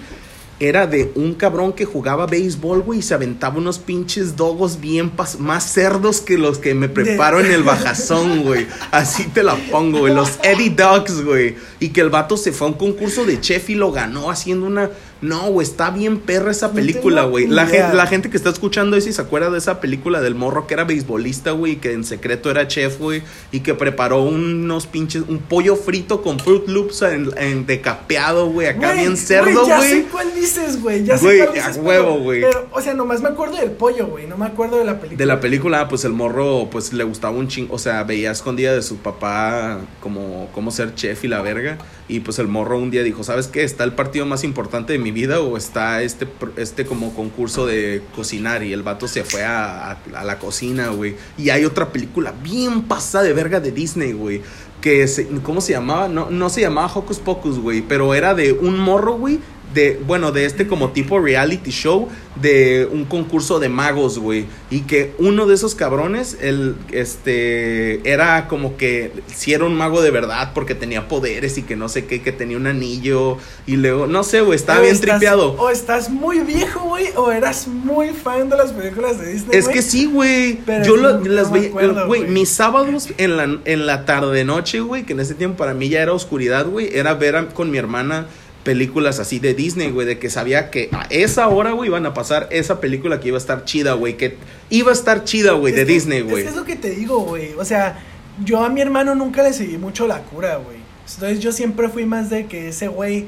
era 0.60 0.88
de 0.88 1.12
un 1.13 1.36
cabrón 1.36 1.74
que 1.74 1.86
jugaba 1.86 2.25
béisbol, 2.25 2.82
güey, 2.82 3.00
y 3.00 3.01
se 3.04 3.13
aventaba 3.13 3.58
unos 3.58 3.77
pinches 3.77 4.36
dogos 4.36 4.82
bien 4.82 5.12
más 5.38 5.63
cerdos 5.72 6.20
que 6.20 6.38
los 6.39 6.58
que 6.58 6.74
me 6.74 6.89
preparo 6.89 7.39
en 7.39 7.51
el 7.51 7.62
bajazón, 7.62 8.42
güey. 8.44 8.66
Así 8.92 9.25
te 9.27 9.44
la 9.44 9.56
pongo, 9.72 10.00
güey. 10.00 10.16
Los 10.16 10.39
Eddie 10.44 10.72
Dogs, 10.72 11.24
güey. 11.24 11.56
Y 11.80 11.89
que 11.89 12.01
el 12.01 12.10
vato 12.10 12.38
se 12.38 12.51
fue 12.51 12.68
a 12.68 12.72
un 12.72 12.77
concurso 12.77 13.24
de 13.24 13.39
chef 13.39 13.70
y 13.70 13.75
lo 13.75 13.92
ganó 13.92 14.32
haciendo 14.32 14.66
una... 14.66 14.89
No, 15.22 15.50
güey, 15.50 15.66
está 15.68 15.90
bien 15.90 16.20
perra 16.20 16.52
esa 16.52 16.72
película, 16.74 17.24
güey. 17.24 17.48
La, 17.48 17.66
idea. 17.68 17.88
gen- 17.88 17.98
la 17.98 18.06
gente 18.08 18.30
que 18.30 18.38
está 18.38 18.50
escuchando 18.50 18.96
eso 18.98 19.10
y 19.10 19.14
se 19.14 19.22
acuerda 19.22 19.50
de 19.50 19.58
esa 19.58 19.82
película 19.82 20.22
del 20.22 20.36
morro 20.36 20.68
que 20.68 20.76
era 20.76 20.84
beisbolista, 20.84 21.52
güey, 21.52 21.78
que 21.78 21.94
en 21.94 22.04
secreto 22.04 22.52
era 22.52 22.68
chef, 22.68 23.00
güey, 23.00 23.24
y 23.52 23.62
que 23.62 23.74
preparó 23.74 24.22
unos 24.22 24.86
pinches, 24.86 25.24
un 25.28 25.40
pollo 25.40 25.76
frito 25.76 26.22
con 26.22 26.40
Fruit 26.40 26.68
Loops 26.68 27.02
en, 27.02 27.30
en 27.38 27.66
decapeado, 27.66 28.48
güey, 28.50 28.68
acá 28.68 28.94
bien 28.94 29.18
cerdo, 29.18 29.66
Ya 29.68 29.78
güey. 29.78 29.90
sé 29.90 30.06
cuál 30.12 30.34
dices, 30.36 30.82
güey. 30.82 31.04
Ya 31.04 31.18
sé 31.18 31.26
Güey, 31.26 31.38
cuál 31.40 31.50
a 31.50 31.54
dices, 31.68 31.78
huevo, 31.84 32.10
pero- 32.14 32.24
güey. 32.24 32.42
Pero, 32.42 32.68
o 32.72 32.82
sea, 32.82 32.94
nomás 32.94 33.22
me 33.22 33.30
acuerdo 33.30 33.58
del 33.58 33.72
pollo, 33.72 34.08
güey. 34.08 34.28
No 34.28 34.38
me 34.38 34.46
acuerdo 34.46 34.78
de 34.78 34.86
la 34.86 35.00
película. 35.00 35.18
De 35.18 35.26
la 35.26 35.40
película, 35.40 35.88
pues 35.88 36.06
el 36.06 36.14
morro, 36.14 36.70
pues 36.72 36.94
le 36.94 37.04
gustaba 37.04 37.36
un 37.36 37.48
chingo, 37.48 37.74
o 37.74 37.80
sea, 37.80 38.04
veía 38.04 38.32
escondida 38.32 38.74
de 38.76 38.82
su 38.84 38.98
papá 38.98 39.80
como, 40.02 40.50
como 40.54 40.72
ser 40.72 40.94
chef 40.96 41.24
y 41.24 41.28
la 41.28 41.42
verga. 41.42 41.78
Y 42.10 42.22
pues 42.22 42.40
el 42.40 42.48
morro 42.48 42.78
un 42.78 42.90
día 42.92 43.04
dijo, 43.04 43.24
¿sabes 43.24 43.48
qué? 43.48 43.64
¿Está 43.64 43.84
el 43.84 43.92
partido 43.94 44.26
más 44.26 44.44
importante 44.46 44.94
de 44.94 45.00
mi 45.00 45.07
vida 45.12 45.42
o 45.42 45.58
está 45.58 46.02
este, 46.02 46.28
este 46.58 46.86
como 46.86 47.14
concurso 47.14 47.66
de 47.66 48.02
cocinar? 48.16 48.64
Y 48.64 48.74
el 48.74 48.84
vato 48.84 49.08
se 49.08 49.24
fue 49.24 49.44
a 49.44 49.98
la 50.24 50.40
cocina, 50.40 50.90
güey. 50.90 51.16
Y 51.38 51.50
hay 51.50 51.66
otra 51.66 51.92
película 51.92 52.34
bien 52.44 52.84
pasada 52.84 53.24
de 53.24 53.34
verga 53.34 53.60
de 53.60 53.72
Disney, 53.72 54.14
güey. 54.14 54.42
Que 54.82 55.08
se, 55.08 55.28
¿cómo 55.42 55.60
se 55.62 55.74
llamaba? 55.74 56.08
No, 56.08 56.30
no 56.30 56.50
se 56.50 56.62
llamaba 56.62 56.92
Hocus 56.94 57.20
Pocus, 57.20 57.60
güey. 57.60 57.82
Pero 57.82 58.14
era 58.14 58.36
de 58.36 58.54
un 58.54 58.80
morro, 58.80 59.14
güey. 59.14 59.40
De, 59.74 60.00
bueno, 60.08 60.32
de 60.32 60.46
este 60.46 60.66
como 60.66 60.92
tipo 60.92 61.20
reality 61.20 61.72
show 61.72 62.08
de 62.42 62.88
un 62.92 63.06
concurso 63.06 63.60
de 63.60 63.68
magos, 63.70 64.18
güey. 64.18 64.46
Y 64.72 64.82
que 64.82 65.14
uno 65.18 65.46
de 65.46 65.56
esos 65.56 65.76
cabrones, 65.76 66.38
el, 66.42 66.76
este, 67.22 68.10
era 68.10 68.48
como 68.48 68.78
que 68.78 69.12
si 69.34 69.54
era 69.54 69.66
un 69.66 69.76
mago 69.76 70.02
de 70.02 70.12
verdad 70.12 70.52
porque 70.54 70.76
tenía 70.76 71.08
poderes 71.08 71.58
y 71.58 71.64
que 71.64 71.76
no 71.76 71.90
sé 71.90 72.06
qué, 72.06 72.22
que 72.22 72.32
tenía 72.32 72.58
un 72.58 72.68
anillo. 72.68 73.38
Y 73.66 73.76
luego, 73.78 74.08
no 74.08 74.24
sé, 74.24 74.42
güey, 74.42 74.56
estaba 74.56 74.80
O 74.80 74.84
bien 74.84 74.96
estás- 74.96 75.10
tripeado. 75.20 75.52
O 75.54 75.70
estás 75.70 76.10
muy 76.10 76.40
viejo, 76.40 76.82
güey, 76.82 77.08
o 77.16 77.32
eras 77.32 77.68
muy 77.68 78.10
fan 78.10 78.50
de 78.50 78.58
las 78.58 78.72
películas 78.72 79.20
de 79.20 79.34
Disney. 79.34 79.58
Es 79.58 79.68
que 79.68 79.82
sí, 79.82 80.06
güey. 80.06 80.60
Yo 80.86 80.98
no 80.98 81.20
las 81.20 81.52
veía, 81.52 81.70
güey. 82.06 82.26
Mis 82.28 82.50
sábados 82.50 83.10
en 83.18 83.36
la, 83.38 83.60
en 83.66 83.86
la 83.86 84.06
tarde 84.06 84.44
noche, 84.46 84.80
güey, 84.80 85.04
que 85.06 85.14
en 85.14 85.20
ese 85.20 85.34
tiempo 85.36 85.58
para 85.58 85.74
mí 85.74 85.90
ya 85.90 86.02
era 86.02 86.14
oscuridad, 86.14 86.66
güey, 86.68 86.90
era 86.94 87.14
ver 87.16 87.36
a- 87.36 87.48
con 87.50 87.70
mi 87.72 87.78
hermana 87.78 88.28
películas 88.68 89.20
así 89.20 89.40
de 89.40 89.54
Disney, 89.54 89.92
güey, 89.92 90.06
de 90.06 90.20
que 90.20 90.30
sabía 90.30 90.70
que 90.70 90.90
a 90.92 91.08
esa 91.10 91.48
hora, 91.48 91.72
güey, 91.72 91.88
iban 91.90 92.06
a 92.06 92.14
pasar 92.14 92.50
esa 92.52 92.82
película 92.82 93.22
que 93.22 93.30
iba 93.30 93.38
a 93.38 93.40
estar 93.40 93.64
chida, 93.64 93.94
güey, 93.94 94.18
que 94.18 94.36
iba 94.70 94.90
a 94.92 94.94
estar 94.94 95.24
chida, 95.24 95.54
güey, 95.54 95.72
Es 95.74 95.80
de 95.80 95.86
que- 95.86 95.94
Disney, 95.94 96.18
Es 96.20 96.30
güey. 96.30 96.44
que 96.44 96.50
es 96.50 96.56
lo 96.58 96.66
que 96.66 96.76
te 96.76 96.90
digo, 96.90 97.20
güey. 97.22 97.54
O 97.58 97.64
sea, 97.64 97.98
yo 98.44 98.64
a 98.66 98.70
mi 98.70 98.82
hermano 98.82 99.16
nunca 99.16 99.42
le 99.42 99.54
seguí 99.54 99.78
mucho 99.78 100.06
la 100.06 100.20
cura, 100.24 100.58
güey. 100.58 100.78
Entonces 101.14 101.40
yo 101.40 101.54
siempre 101.54 101.88
fui 101.88 102.06
más 102.06 102.30
de 102.30 102.48
que 102.48 102.68
ese 102.68 102.90
güey 102.90 103.28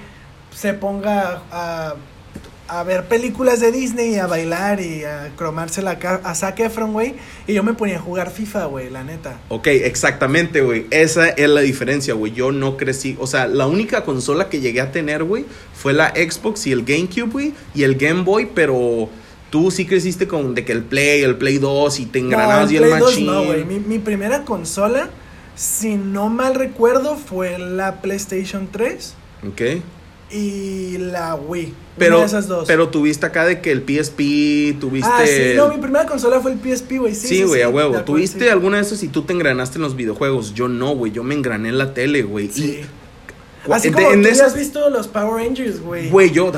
se 0.53 0.73
ponga 0.73 1.41
a, 1.51 1.89
a 1.91 1.95
ver 2.83 3.05
películas 3.05 3.59
de 3.59 3.71
Disney 3.71 4.15
y 4.15 4.17
a 4.17 4.27
bailar 4.27 4.79
y 4.79 5.03
a 5.03 5.31
cromarse 5.35 5.81
la 5.81 5.99
cara 5.99 6.21
a 6.23 6.35
Zac 6.35 6.59
Efron, 6.59 6.93
güey. 6.93 7.15
Y 7.47 7.53
yo 7.53 7.63
me 7.63 7.73
ponía 7.73 7.97
a 7.97 7.99
jugar 7.99 8.31
FIFA, 8.31 8.65
güey, 8.65 8.89
la 8.89 9.03
neta. 9.03 9.39
Ok, 9.49 9.67
exactamente, 9.67 10.61
güey. 10.61 10.85
Esa 10.91 11.29
es 11.29 11.49
la 11.49 11.61
diferencia, 11.61 12.13
güey. 12.13 12.31
Yo 12.31 12.51
no 12.51 12.77
crecí. 12.77 13.17
O 13.19 13.27
sea, 13.27 13.47
la 13.47 13.67
única 13.67 14.03
consola 14.03 14.49
que 14.49 14.59
llegué 14.59 14.81
a 14.81 14.91
tener, 14.91 15.23
güey, 15.23 15.45
fue 15.73 15.93
la 15.93 16.09
Xbox 16.15 16.67
y 16.67 16.71
el 16.71 16.85
GameCube, 16.85 17.29
güey, 17.31 17.53
y 17.73 17.83
el 17.83 17.95
Game 17.95 18.23
Boy, 18.23 18.49
pero 18.53 19.09
tú 19.49 19.71
sí 19.71 19.85
creciste 19.85 20.27
con 20.27 20.53
de 20.53 20.63
que 20.63 20.71
el 20.71 20.83
Play, 20.83 21.23
el 21.23 21.35
Play 21.37 21.57
2 21.57 21.99
y 21.99 22.05
te 22.05 22.19
engranabas 22.19 22.67
no, 22.67 22.71
y 22.71 22.77
el 22.77 22.83
Play 22.83 22.99
2 22.99 23.09
machine. 23.11 23.31
no, 23.31 23.43
güey. 23.45 23.65
Mi, 23.65 23.79
mi 23.79 23.99
primera 23.99 24.45
consola, 24.45 25.09
si 25.55 25.95
no 25.95 26.29
mal 26.29 26.55
recuerdo, 26.55 27.15
fue 27.15 27.57
la 27.57 28.01
PlayStation 28.01 28.67
3 28.71 29.15
Ok. 29.47 29.61
Y 30.31 30.97
la 30.99 31.35
Wii. 31.35 31.73
Pero, 31.97 32.15
una 32.15 32.21
de 32.21 32.27
esas 32.27 32.47
dos. 32.47 32.65
pero 32.67 32.87
tuviste 32.89 33.25
acá 33.25 33.45
de 33.45 33.59
que 33.61 33.71
el 33.71 33.79
PSP, 33.81 34.79
tuviste... 34.79 35.09
Ah, 35.11 35.23
sí, 35.25 35.57
no, 35.57 35.67
mi 35.69 35.77
primera 35.77 36.05
consola 36.05 36.39
fue 36.39 36.53
el 36.53 36.57
PSP, 36.59 36.93
güey. 36.99 37.13
Sí, 37.15 37.27
Sí, 37.27 37.43
güey, 37.43 37.61
a 37.61 37.67
huevo. 37.69 37.89
acuerdo, 37.89 38.05
¿Tuviste 38.05 38.45
sí. 38.45 38.47
alguna 38.49 38.77
de 38.77 38.83
esas 38.83 39.03
y 39.03 39.09
tú 39.09 39.23
te 39.23 39.33
engranaste 39.33 39.77
en 39.77 39.81
los 39.81 39.95
videojuegos? 39.95 40.53
Yo 40.53 40.67
no, 40.69 40.95
güey. 40.95 41.11
Yo 41.11 41.23
me 41.23 41.35
engrané 41.35 41.69
en 41.69 41.77
la 41.77 41.93
tele, 41.93 42.21
güey. 42.23 42.49
Sí. 42.49 42.81
Y, 43.67 43.71
Así 43.71 43.89
de- 43.89 43.95
como 43.95 44.11
en 44.11 44.23
tú 44.23 44.29
ya 44.29 44.45
has 44.45 44.55
visto 44.55 44.89
los 44.89 45.09
Power 45.09 45.43
Rangers, 45.45 45.81
güey. 45.81 46.09
Güey, 46.09 46.31
yo, 46.31 46.51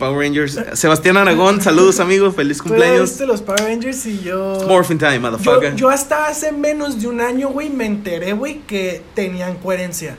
Power 0.00 0.18
Rangers. 0.18 0.58
Sebastián 0.72 1.16
Aragón, 1.16 1.60
saludos 1.62 2.00
amigos, 2.00 2.34
feliz 2.34 2.58
Tú 2.58 2.64
cumpleaños. 2.64 3.10
viste 3.10 3.26
los 3.26 3.40
Power 3.40 3.60
Rangers 3.62 4.04
y 4.06 4.20
yo... 4.22 4.56
It's 4.56 4.66
Morphin 4.66 4.98
time, 4.98 5.14
Yo, 5.14 5.20
motherfucker. 5.20 5.76
yo 5.76 5.88
hasta 5.90 6.26
hace 6.26 6.50
menos 6.50 7.00
de 7.00 7.06
un 7.06 7.20
año, 7.20 7.50
güey, 7.50 7.70
me 7.70 7.86
enteré, 7.86 8.32
güey, 8.32 8.62
que 8.66 9.00
tenían 9.14 9.54
coherencia. 9.58 10.16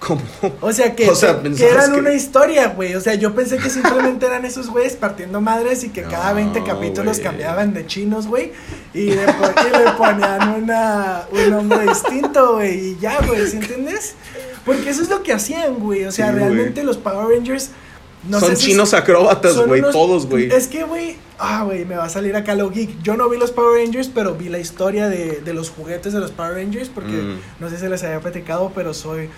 ¿Cómo? 0.00 0.20
O 0.60 0.72
sea, 0.72 0.94
que, 0.94 1.08
O 1.10 1.14
sea, 1.14 1.42
que 1.42 1.68
eran 1.68 1.92
que- 1.92 1.98
una 1.98 2.12
historia, 2.12 2.68
güey. 2.68 2.94
O 2.94 3.00
sea, 3.00 3.14
yo 3.14 3.34
pensé 3.34 3.58
que 3.58 3.68
simplemente 3.68 4.26
eran 4.26 4.44
esos 4.44 4.68
güeyes 4.70 4.94
partiendo 4.94 5.40
madres 5.40 5.82
y 5.84 5.88
que 5.88 6.02
cada 6.10 6.32
20 6.32 6.60
No, 6.60 6.66
capítulos 6.66 7.18
cambiaban 7.18 7.74
de 7.74 7.86
chinos, 7.86 8.26
güey. 8.28 8.52
Y, 8.94 9.00
y 9.00 9.10
le 9.10 9.26
ponían 9.96 10.62
una, 10.62 11.22
un 11.32 11.50
nombre 11.50 11.80
distinto, 11.88 12.54
güey. 12.54 12.90
Y 12.92 12.98
ya, 13.00 13.18
güey, 13.26 13.46
¿sí 13.48 13.56
entiendes? 13.56 14.14
Porque 14.64 14.90
eso 14.90 15.02
es 15.02 15.08
lo 15.08 15.22
que 15.22 15.32
hacían, 15.32 15.74
güey. 15.80 16.04
O 16.04 16.12
sea, 16.12 16.28
Sí, 16.30 16.34
realmente 16.38 16.84
los 16.84 16.96
Power 16.96 17.34
Rangers... 17.36 17.70
no 18.28 18.38
Son 18.40 18.50
sé 18.50 18.56
si- 18.56 18.66
chinos 18.66 18.94
acróbatas, 18.94 19.56
güey, 19.56 19.80
unos- 19.80 19.92
todos, 19.92 20.26
güey. 20.26 20.52
Es 20.52 20.66
que, 20.68 20.84
güey, 20.84 21.16
ah, 21.38 21.62
güey, 21.64 21.84
me 21.84 21.96
va 21.96 22.04
a 22.04 22.08
salir 22.08 22.36
acá 22.36 22.54
lo 22.54 22.70
geek. 22.70 23.02
Yo 23.02 23.16
no 23.16 23.28
vi 23.28 23.38
los 23.38 23.50
Power 23.50 23.80
Rangers, 23.82 24.08
pero 24.14 24.34
vi 24.34 24.48
la 24.48 24.58
historia 24.58 25.08
de, 25.08 25.40
de 25.44 25.54
los 25.54 25.70
juguetes 25.70 26.12
de 26.12 26.20
los 26.20 26.30
Power 26.30 26.54
Rangers, 26.54 26.88
porque 26.88 27.10
Mm. 27.12 27.38
no 27.60 27.68
sé 27.70 27.78
si 27.78 27.86
les 27.88 28.02
había 28.04 28.20
platicado, 28.20 28.70
pero 28.74 28.92
soy 28.94 29.28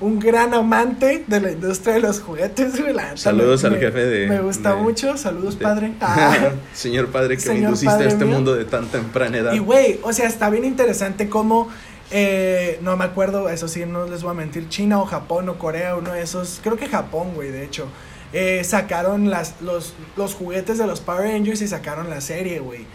un 0.00 0.18
gran 0.18 0.54
amante 0.54 1.24
de 1.26 1.40
la 1.40 1.52
industria 1.52 1.94
de 1.94 2.00
los 2.00 2.20
juguetes, 2.20 2.80
güey. 2.80 2.92
la 2.94 3.02
neta, 3.04 3.16
Saludos 3.18 3.62
me- 3.62 3.68
al 3.68 3.78
jefe 3.78 3.98
de- 4.06 4.28
Me 4.28 4.40
gusta 4.40 4.74
de- 4.74 4.82
mucho, 4.82 5.16
saludos, 5.16 5.58
de- 5.58 5.64
padre. 5.64 5.92
Ah. 6.00 6.50
Señor 6.72 7.08
padre 7.08 7.36
que 7.36 7.48
me 7.50 7.56
induciste 7.58 8.04
a 8.04 8.06
este 8.08 8.24
mío. 8.24 8.36
mundo 8.36 8.54
de 8.54 8.64
tan 8.64 8.86
temprana 8.86 9.36
edad. 9.38 9.52
Y 9.52 9.58
güey, 9.58 10.00
o 10.02 10.12
sea, 10.12 10.26
está 10.26 10.48
bien 10.50 10.64
interesante 10.64 11.28
cómo, 11.28 11.68
eh, 12.10 12.78
no 12.82 12.96
me 12.96 13.04
acuerdo, 13.04 13.48
eso 13.50 13.68
sí, 13.68 13.84
no 13.86 14.06
les 14.06 14.22
voy 14.22 14.30
a 14.32 14.34
mentir, 14.34 14.68
China 14.68 15.00
o 15.00 15.04
Japón 15.06 15.48
o 15.48 15.58
Corea, 15.58 15.96
uno 15.96 16.12
de 16.12 16.22
esos, 16.22 16.60
creo 16.62 16.76
que 16.76 16.86
Japón, 16.88 17.34
güey, 17.34 17.50
de 17.50 17.62
hecho, 17.64 17.86
eh, 18.32 18.62
sacaron 18.64 19.28
las, 19.28 19.60
los, 19.60 19.92
los 20.16 20.34
juguetes 20.34 20.78
de 20.78 20.86
los 20.86 21.00
Power 21.00 21.30
Rangers 21.32 21.60
y 21.62 21.68
sacaron 21.68 22.08
la 22.08 22.20
serie, 22.20 22.60
güey. 22.60 22.86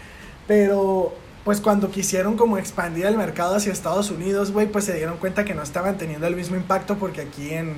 Pero, 0.46 1.14
pues 1.46 1.60
cuando 1.60 1.92
quisieron 1.92 2.36
como 2.36 2.58
expandir 2.58 3.06
el 3.06 3.16
mercado 3.16 3.54
hacia 3.54 3.72
Estados 3.72 4.10
Unidos, 4.10 4.50
güey, 4.50 4.66
pues 4.66 4.84
se 4.84 4.94
dieron 4.94 5.16
cuenta 5.18 5.44
que 5.44 5.54
no 5.54 5.62
estaban 5.62 5.96
teniendo 5.96 6.26
el 6.26 6.34
mismo 6.34 6.56
impacto 6.56 6.96
porque 6.96 7.20
aquí 7.20 7.50
en, 7.50 7.72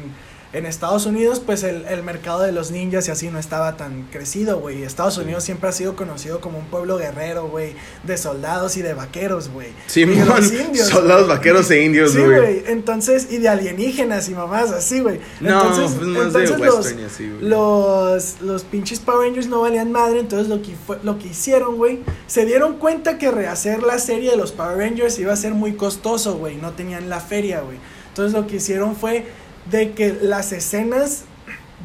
en 0.52 0.64
Estados 0.64 1.04
Unidos, 1.04 1.40
pues 1.44 1.62
el, 1.62 1.84
el 1.86 2.02
mercado 2.02 2.40
de 2.40 2.52
los 2.52 2.70
ninjas 2.70 3.06
y 3.08 3.10
así 3.10 3.28
no 3.28 3.38
estaba 3.38 3.76
tan 3.76 4.04
crecido, 4.04 4.58
güey. 4.60 4.82
Estados 4.82 5.14
Sí. 5.16 5.20
Unidos 5.20 5.44
siempre 5.44 5.68
ha 5.68 5.72
sido 5.72 5.94
conocido 5.94 6.40
como 6.40 6.58
un 6.58 6.64
pueblo 6.66 6.96
guerrero, 6.96 7.48
güey, 7.48 7.74
de 8.04 8.16
soldados 8.16 8.76
y 8.78 8.82
de 8.82 8.94
vaqueros, 8.94 9.50
güey. 9.50 9.68
Sí, 9.86 10.02
y 10.02 10.06
de 10.06 10.24
los 10.24 10.50
indios. 10.52 10.88
soldados 10.88 11.26
güey. 11.26 11.36
vaqueros 11.36 11.70
e 11.70 11.82
indios, 11.84 12.12
Sí, 12.12 12.18
güey. 12.20 12.36
güey. 12.38 12.62
Entonces, 12.66 13.28
y 13.30 13.38
de 13.38 13.48
alienígenas 13.50 14.28
y 14.30 14.34
mamás 14.34 14.70
así, 14.70 15.00
güey. 15.00 15.20
No, 15.40 15.50
entonces, 15.62 15.96
pues 15.96 16.06
más 16.08 16.32
de 16.32 16.44
entonces 16.44 16.58
los, 16.66 16.92
y 16.92 17.04
así, 17.04 17.28
güey. 17.30 17.42
los, 17.42 18.40
los 18.40 18.64
pinches 18.64 19.00
Power 19.00 19.26
Rangers 19.26 19.48
no 19.48 19.60
valían 19.60 19.92
madre, 19.92 20.20
entonces 20.20 20.48
lo 20.48 20.62
que, 20.62 20.74
fue, 20.86 20.98
lo 21.02 21.18
que 21.18 21.28
hicieron, 21.28 21.76
güey, 21.76 22.00
se 22.26 22.46
dieron 22.46 22.78
cuenta 22.78 23.18
que 23.18 23.30
rehacer 23.30 23.82
la 23.82 23.98
serie 23.98 24.30
de 24.30 24.36
los 24.38 24.52
Power 24.52 24.78
Rangers 24.78 25.18
iba 25.18 25.32
a 25.32 25.36
ser 25.36 25.52
muy 25.52 25.74
costoso, 25.74 26.36
güey, 26.38 26.56
no 26.56 26.72
tenían 26.72 27.10
la 27.10 27.20
feria, 27.20 27.60
güey. 27.60 27.76
Entonces 28.08 28.32
lo 28.32 28.46
que 28.46 28.56
hicieron 28.56 28.96
fue 28.96 29.26
de 29.70 29.92
que 29.92 30.16
las 30.20 30.52
escenas 30.52 31.22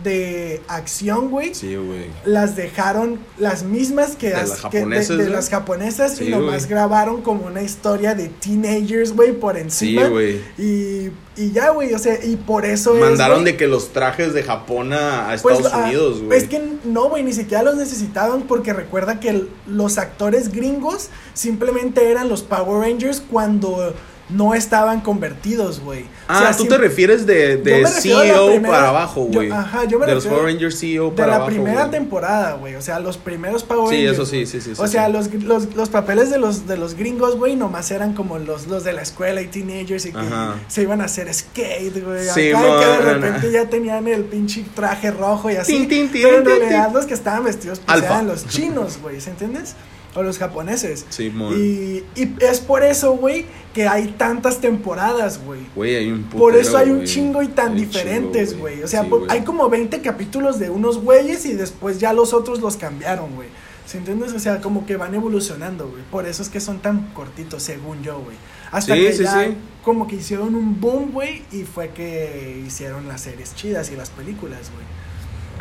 de 0.04 0.60
acción, 0.68 1.30
güey, 1.30 1.54
Sí, 1.54 1.76
güey. 1.76 2.08
las 2.26 2.56
dejaron 2.56 3.20
las 3.38 3.64
mismas 3.64 4.16
que, 4.18 4.30
De 4.30 4.34
las 4.36 4.52
que- 4.52 4.58
japonesas, 4.58 5.08
de, 5.10 5.16
de 5.18 5.24
güey. 5.24 5.36
las 5.36 5.50
japonesas 5.50 6.16
Sí, 6.18 6.26
y 6.26 6.30
nomás 6.30 6.64
güey. 6.66 6.70
grabaron 6.72 7.22
como 7.22 7.46
una 7.46 7.62
historia 7.62 8.16
de 8.16 8.28
teenagers, 8.28 9.14
güey, 9.16 9.32
por 9.34 9.56
Sí, 9.56 9.62
encima. 9.62 10.08
güey. 10.10 10.42
y, 10.58 11.12
y 11.38 11.52
ya, 11.54 11.70
güey, 11.70 11.94
o 11.94 12.00
sea, 12.00 12.18
y 12.26 12.36
por 12.38 12.66
eso 12.66 12.96
es, 12.96 13.02
Mandaron 13.02 13.46
de 13.46 13.56
que 13.56 13.68
los 13.68 13.94
trajes 13.94 14.34
de 14.34 14.44
Japón 14.44 14.94
a, 14.94 15.32
a 15.32 15.38
pues, 15.38 15.58
Estados 15.58 15.72
ah, 15.74 15.86
Unidos, 15.86 16.22
güey. 16.24 16.38
Es 16.40 16.50
que 16.50 16.62
no, 16.84 17.10
güey, 17.10 17.24
ni 17.24 17.32
siquiera 17.32 17.64
los 17.64 17.76
necesitaban 17.78 18.42
porque 18.42 18.74
recuerda 18.74 19.20
que 19.20 19.30
el- 19.30 19.50
los 19.68 19.98
actores 20.00 20.52
gringos 20.52 21.10
simplemente 21.36 22.10
eran 22.12 22.28
los 22.30 22.42
Power 22.42 22.82
Rangers 22.82 23.22
cuando 23.22 23.94
no 24.34 24.54
estaban 24.54 25.02
convertidos, 25.02 25.80
güey. 25.80 26.04
O 26.04 26.06
Ah, 26.28 26.40
sea, 26.40 26.58
tú 26.58 26.66
te 26.66 26.78
refieres 26.78 27.26
de, 27.26 27.58
de 27.58 27.82
la 27.82 27.90
CEO 27.90 28.48
primera- 28.48 28.74
para 28.74 28.90
abajo, 28.90 29.22
güey. 29.26 29.52
ajá, 29.52 29.86
yo 29.86 30.00
me 30.00 30.06
De 30.06 30.16
los 30.16 30.24
refiero 30.24 30.42
Power 30.44 30.54
Rangers 30.54 30.80
CEO 30.80 31.10
de 31.12 31.16
para 31.16 31.28
la 31.28 31.36
abajo. 31.36 31.52
primera 31.52 31.80
güey. 31.82 31.92
temporada, 31.92 32.54
güey. 32.54 32.76
O 32.76 32.82
sea, 32.82 33.00
los 33.00 33.18
primeros 33.18 33.64
Power 33.64 33.90
Sí, 33.90 33.96
Rangers. 34.08 34.14
eso 34.14 34.26
sí, 34.26 34.46
sí, 34.46 34.62
sí, 34.62 34.72
O 34.78 34.86
sí, 34.88 34.92
sea, 34.92 35.06
sí. 35.08 35.12
Los, 35.14 35.34
los, 35.44 35.76
los 35.76 35.90
papeles 35.90 36.30
de 36.30 36.38
los, 36.40 36.68
de 36.68 36.78
los 36.78 36.96
gringos, 36.96 37.36
güey, 37.38 37.56
nomás 37.56 37.92
eran 37.92 38.14
como 38.14 38.40
los, 38.40 38.68
los 38.68 38.84
de 38.84 38.94
la 38.94 39.02
escuela 39.02 39.42
y 39.42 39.48
teenagers 39.48 40.06
y 40.06 40.12
que 40.12 40.18
Ajá. 40.20 40.56
se 40.68 40.82
iban 40.84 41.02
a 41.02 41.06
hacer 41.06 41.32
skate, 41.34 42.04
güey. 42.04 42.24
Acá 42.24 42.34
Sí, 42.34 42.42
y 42.42 42.52
que 42.54 42.86
de 42.86 43.14
repente 43.14 43.52
ya 43.52 43.66
tenían 43.70 44.08
el 44.08 44.24
pinche 44.24 44.64
traje 44.74 45.12
rojo 45.12 45.50
y 45.52 45.56
así. 45.58 45.74
Tin, 45.74 45.88
tin, 45.88 46.12
tin, 46.12 46.24
pero 46.24 46.38
en 46.40 46.46
realidad 46.46 46.92
los 46.94 47.06
que 47.06 47.14
estaban 47.14 47.44
vestidos 47.44 47.80
pues 47.86 48.02
eran 48.02 48.28
los 48.28 48.48
chinos, 48.48 48.98
güey, 49.02 49.22
¿se 49.22 49.30
entiendes? 49.30 49.76
O 50.16 50.22
los 50.24 50.38
japoneses. 50.38 51.06
Sí, 51.10 51.30
mon. 51.32 51.54
Y, 51.58 52.04
y 52.16 52.36
es 52.42 52.60
por 52.60 52.84
eso, 52.84 53.14
güey, 53.14 53.46
que 53.74 53.88
hay 53.88 54.10
tantas 54.10 54.62
temporadas, 54.62 55.40
güey. 55.44 55.62
Güey, 55.76 55.96
hay 55.96 56.12
un 56.12 56.24
Por 56.24 56.56
eso 56.56 56.74
putero, 56.74 56.78
hay 56.78 56.92
un 57.00 57.06
chingo 57.06 57.42
y 57.42 57.48
tan 57.48 57.74
Hay 57.74 57.82
diferentes, 57.86 58.58
güey. 58.58 58.84
O 58.84 58.88
sea, 58.88 59.02
Sí, 59.04 59.10
por- 59.10 59.32
hay 59.32 59.42
como 59.42 59.70
20 59.70 60.02
capítulos 60.02 60.60
de 60.60 60.70
unos 60.70 61.00
güeyes 61.00 61.46
y 61.48 61.54
después 61.54 62.00
ya 62.00 62.14
los 62.14 62.34
otros 62.34 62.60
los 62.60 62.78
cambiaron, 62.78 63.34
güey. 63.36 63.48
¿Se 63.88 63.98
entiendes? 63.98 64.32
O 64.34 64.40
sea, 64.40 64.62
como 64.62 64.86
que 64.86 64.96
van 64.98 65.14
evolucionando, 65.16 65.88
güey. 65.90 66.04
Por 66.12 66.26
eso 66.28 66.42
es 66.44 66.50
que 66.50 66.60
son 66.62 66.80
tan 66.80 67.08
cortitos, 67.14 67.64
según 67.64 68.02
yo, 68.04 68.20
güey. 68.20 68.38
Hasta 68.72 68.96
Sí, 68.96 69.02
que 69.02 69.14
sí, 69.14 69.24
ya 69.24 69.46
sí. 69.46 69.56
como 69.84 70.08
que 70.08 70.16
hicieron 70.16 70.56
un 70.56 70.80
boom, 70.80 71.12
güey, 71.12 71.42
y 71.52 71.64
fue 71.64 71.90
que 71.90 72.64
hicieron 72.66 73.08
las 73.08 73.22
series 73.22 73.56
chidas 73.56 73.92
y 73.92 73.96
las 73.96 74.10
películas, 74.12 74.72
güey. 74.74 74.86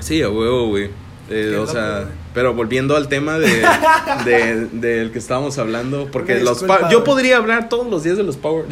Sí, 0.04 0.22
a 0.22 0.28
huevo, 0.30 0.68
güey. 0.68 0.90
Eh, 1.30 1.56
o 1.56 1.66
sea, 1.66 2.08
pero 2.34 2.52
volviendo 2.54 2.96
al 2.96 3.08
tema 3.08 3.38
de, 3.38 3.64
de- 4.24 4.66
del 4.72 5.12
que 5.12 5.18
estábamos 5.18 5.58
hablando, 5.58 6.08
porque 6.10 6.40
los 6.40 6.64
yo 6.90 7.04
podría 7.04 7.36
hablar 7.38 7.68
todos 7.68 7.86
los 7.86 8.02
días 8.02 8.16
de 8.16 8.22
los 8.22 8.36
Power, 8.36 8.66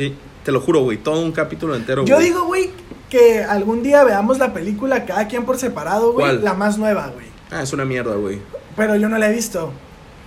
te 0.45 0.53
lo 0.53 0.61
juro, 0.61 0.81
güey, 0.81 0.99
todo 0.99 1.21
un 1.21 1.33
capítulo 1.33 1.75
entero. 1.75 2.05
Yo 2.05 2.19
digo, 2.19 2.45
güey, 2.45 2.71
que 3.09 3.43
algún 3.43 3.83
día 3.83 4.05
veamos 4.05 4.39
la 4.39 4.53
película 4.53 5.05
cada 5.05 5.27
quien 5.29 5.45
por 5.45 5.59
separado, 5.59 6.13
güey. 6.13 6.39
La 6.39 6.55
más 6.55 6.79
nueva, 6.79 7.09
güey. 7.15 7.27
Ah, 7.51 7.63
es 7.63 7.73
una 7.73 7.85
mierda, 7.85 8.15
güey. 8.15 8.39
Pero 8.77 8.95
yo 8.97 9.09
no 9.09 9.19
la 9.19 9.29
he 9.31 9.35
visto. 9.35 9.73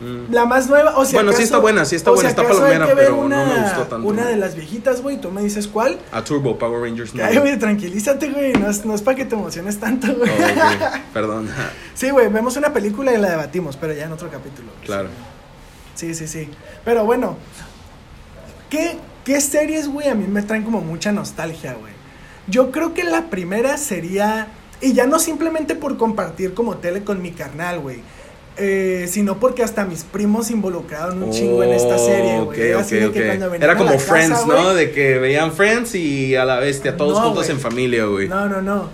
Mm. 0.03 0.33
La 0.33 0.45
más 0.45 0.67
nueva, 0.67 0.97
o 0.97 1.05
sea. 1.05 1.21
Bueno, 1.21 1.35
sí 1.35 1.43
está 1.43 1.59
buena, 1.59 1.85
sí 1.85 1.95
está 1.95 2.11
buena, 2.11 2.29
está 2.29 2.43
palomera, 2.43 2.87
pero 2.93 3.15
no 3.15 3.45
me 3.45 3.61
gustó 3.61 3.83
tanto, 3.83 4.07
Una 4.07 4.25
de 4.25 4.35
las 4.35 4.55
viejitas, 4.55 5.01
güey, 5.01 5.19
tú 5.19 5.31
me 5.31 5.41
dices 5.41 5.67
cuál. 5.67 5.97
A 6.11 6.23
Turbo 6.23 6.57
Power 6.57 6.81
Rangers 6.81 7.15
no. 7.15 7.23
Ay, 7.23 7.37
güey, 7.37 7.57
tranquilízate, 7.57 8.29
güey. 8.29 8.53
No 8.53 8.69
es, 8.69 8.85
no 8.85 8.93
es 8.93 9.01
para 9.01 9.15
que 9.15 9.25
te 9.25 9.35
emociones 9.35 9.79
tanto, 9.79 10.13
güey. 10.13 10.29
Oh, 10.29 10.33
ok, 10.33 10.99
Perdón. 11.13 11.49
Sí, 11.93 12.09
güey, 12.09 12.27
vemos 12.27 12.57
una 12.57 12.73
película 12.73 13.13
y 13.13 13.17
la 13.17 13.29
debatimos, 13.29 13.77
pero 13.77 13.93
ya 13.93 14.05
en 14.05 14.11
otro 14.11 14.29
capítulo. 14.29 14.69
Claro. 14.83 15.09
Sí, 15.95 16.13
sí, 16.13 16.27
sí. 16.27 16.49
Pero 16.83 17.05
bueno, 17.05 17.37
¿qué, 18.69 18.97
qué 19.23 19.39
series, 19.39 19.87
güey, 19.87 20.09
a 20.09 20.15
mí 20.15 20.25
me 20.27 20.41
traen 20.41 20.63
como 20.63 20.81
mucha 20.81 21.11
nostalgia, 21.11 21.75
güey? 21.75 21.93
Yo 22.47 22.71
creo 22.71 22.93
que 22.93 23.03
la 23.03 23.29
primera 23.29 23.77
sería, 23.77 24.47
y 24.81 24.93
ya 24.93 25.05
no 25.05 25.19
simplemente 25.19 25.75
por 25.75 25.97
compartir 25.97 26.53
como 26.53 26.77
tele 26.77 27.03
con 27.03 27.21
mi 27.21 27.31
carnal, 27.31 27.79
güey. 27.79 28.01
Eh, 28.57 29.07
sino 29.09 29.39
porque 29.39 29.63
hasta 29.63 29.85
mis 29.85 30.03
primos 30.03 30.47
se 30.47 30.53
involucraron 30.53 31.23
un 31.23 31.31
chingo 31.31 31.63
en 31.63 31.73
esta 31.73 31.97
serie, 31.97 32.39
güey. 32.41 32.73
Ok, 32.73 32.91
Era 32.91 33.07
de 33.07 33.11
que 33.11 33.37
cuando 33.37 33.77
como 33.77 33.91
casa, 33.93 34.05
Friends, 34.05 34.45
¿no? 34.47 34.63
güey, 34.63 34.75
De 34.75 34.91
que 34.91 35.17
veían 35.17 35.51
Friends 35.51 35.95
y 35.95 36.35
a 36.35 36.45
la 36.45 36.59
bestia, 36.59 36.95
todos 36.95 37.17
No, 37.17 37.25
juntos 37.25 37.45
güey. 37.45 37.55
en 37.55 37.59
familia, 37.61 38.05
güey. 38.05 38.27
No, 38.27 38.47
no, 38.47 38.61
no. 38.61 38.89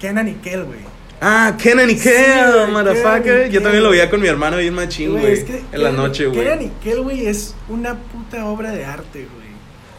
Kenan 0.00 0.28
y 0.28 0.32
Kel, 0.34 0.64
güey. 0.64 0.80
Ah, 1.20 1.56
Kenan 1.62 1.88
y 1.90 1.96
Kel, 1.96 2.52
güey, 2.52 2.70
motherfucker. 2.72 3.48
Yo 3.50 3.62
también 3.62 3.84
lo 3.84 3.90
veía 3.90 4.10
con 4.10 4.20
mi 4.20 4.26
hermano 4.26 4.56
bien 4.56 4.74
machín, 4.74 5.10
Güey, 5.12 5.22
güey. 5.22 5.32
es 5.34 5.44
que 5.44 5.62
En 5.70 5.82
la 5.84 5.92
noche, 5.92 6.26
güey. 6.26 6.40
Kenan 6.42 6.62
y 6.62 6.68
Kel, 6.82 7.00
güey, 7.02 7.26
es 7.28 7.54
una 7.68 7.94
puta 7.96 8.44
obra 8.46 8.72
de 8.72 8.84
arte, 8.84 9.26
güey. 9.32 9.41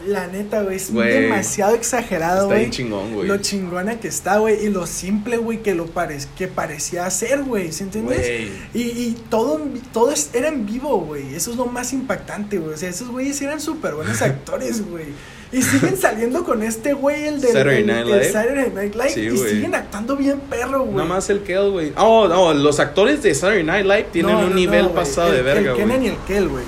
La 0.06 0.26
neta, 0.26 0.62
güey, 0.62 0.76
es 0.76 0.92
Güey, 0.92 1.22
demasiado 1.22 1.74
exagerado, 1.74 2.34
Está 2.42 2.46
güey. 2.46 2.58
bien 2.60 2.70
chingón, 2.70 3.14
güey. 3.14 3.26
Lo 3.28 3.38
chingona 3.38 3.98
que 4.00 4.08
está, 4.08 4.38
güey, 4.38 4.64
y 4.66 4.68
lo 4.68 4.86
simple, 4.86 5.36
güey, 5.38 5.62
que 5.62 5.74
lo 5.74 5.86
parec 5.86 6.26
que 6.36 6.46
parecía 6.48 7.08
ser, 7.10 7.42
güey, 7.42 7.72
¿sí 7.72 7.84
entiendes? 7.84 8.18
Güey. 8.18 8.48
Y, 8.74 8.82
y 8.82 9.16
todo, 9.30 9.60
todo 9.92 10.12
era 10.34 10.48
en 10.48 10.66
vivo, 10.66 10.98
güey. 11.00 11.34
Eso 11.34 11.50
es 11.52 11.56
lo 11.56 11.66
más 11.66 11.92
impactante, 11.92 12.58
güey. 12.58 12.74
O 12.74 12.76
sea, 12.76 12.88
esos 12.90 13.08
güeyes 13.08 13.40
eran 13.42 13.60
súper 13.60 13.94
buenos 13.94 14.20
actores, 14.22 14.88
güey. 14.88 15.06
Y 15.52 15.62
siguen 15.62 15.96
saliendo 15.96 16.42
con 16.42 16.62
este 16.64 16.94
güey, 16.94 17.28
el 17.28 17.40
del 17.40 17.52
Saturday 17.52 17.84
Night 17.84 18.06
Live. 18.06 18.32
Saturday 18.32 18.70
Night 18.74 18.94
Live. 18.96 19.10
Sí, 19.10 19.20
y 19.20 19.28
güey. 19.30 19.50
siguen 19.50 19.74
actuando 19.76 20.16
bien 20.16 20.40
perro, 20.50 20.80
güey. 20.82 20.96
Nada 20.96 21.08
más 21.08 21.30
el 21.30 21.42
Kel, 21.44 21.70
güey. 21.70 21.92
Oh, 21.96 22.26
no, 22.26 22.52
los 22.52 22.80
actores 22.80 23.22
de 23.22 23.32
Saturday 23.34 23.62
Night 23.62 23.84
Live 23.86 24.06
tienen 24.10 24.32
No, 24.32 24.40
un 24.40 24.50
no, 24.50 24.54
nivel 24.56 24.82
no, 24.82 24.88
güey. 24.90 25.04
pasado 25.04 25.28
El- 25.30 25.36
de 25.36 25.42
verga, 25.42 25.70
El 25.70 25.76
Kenan 25.76 26.02
y 26.02 26.08
güey. 26.08 26.18
el 26.18 26.24
Kel, 26.26 26.48
güey. 26.48 26.64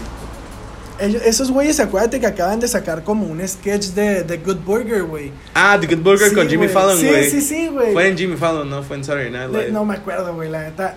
Ellos- 1.01 1.23
Esos 1.25 1.51
güeyes, 1.51 1.79
acuérdate 1.81 2.19
que 2.21 2.27
acaban 2.27 2.59
de 2.61 2.69
sacar 2.69 3.03
como 3.05 3.27
un 3.27 3.47
sketch 3.47 3.89
de 3.89 4.23
The 4.25 4.39
Good 4.39 4.59
Burger, 4.65 5.03
güey. 5.05 5.33
Ah, 5.55 5.77
The 5.81 5.87
Good 5.95 6.03
Burger 6.03 6.29
Sí, 6.31 6.35
con 6.35 6.49
Jimmy. 6.49 6.69
Fallon, 6.69 6.99
Sí, 6.99 7.07
güey. 7.09 7.31
sí, 7.31 7.41
sí, 7.41 7.69
güey. 7.69 7.93
Fue 7.93 8.09
en 8.09 8.17
Jimmy 8.17 8.37
Fallon, 8.37 8.69
no 8.71 8.83
fue 8.83 8.97
en 8.97 9.05
Saturday 9.05 9.31
Night 9.31 9.51
Live. 9.51 9.71
no 9.73 9.85
me 9.85 9.95
acuerdo, 9.95 10.35
güey, 10.35 10.49
la 10.51 10.63
neta. 10.63 10.95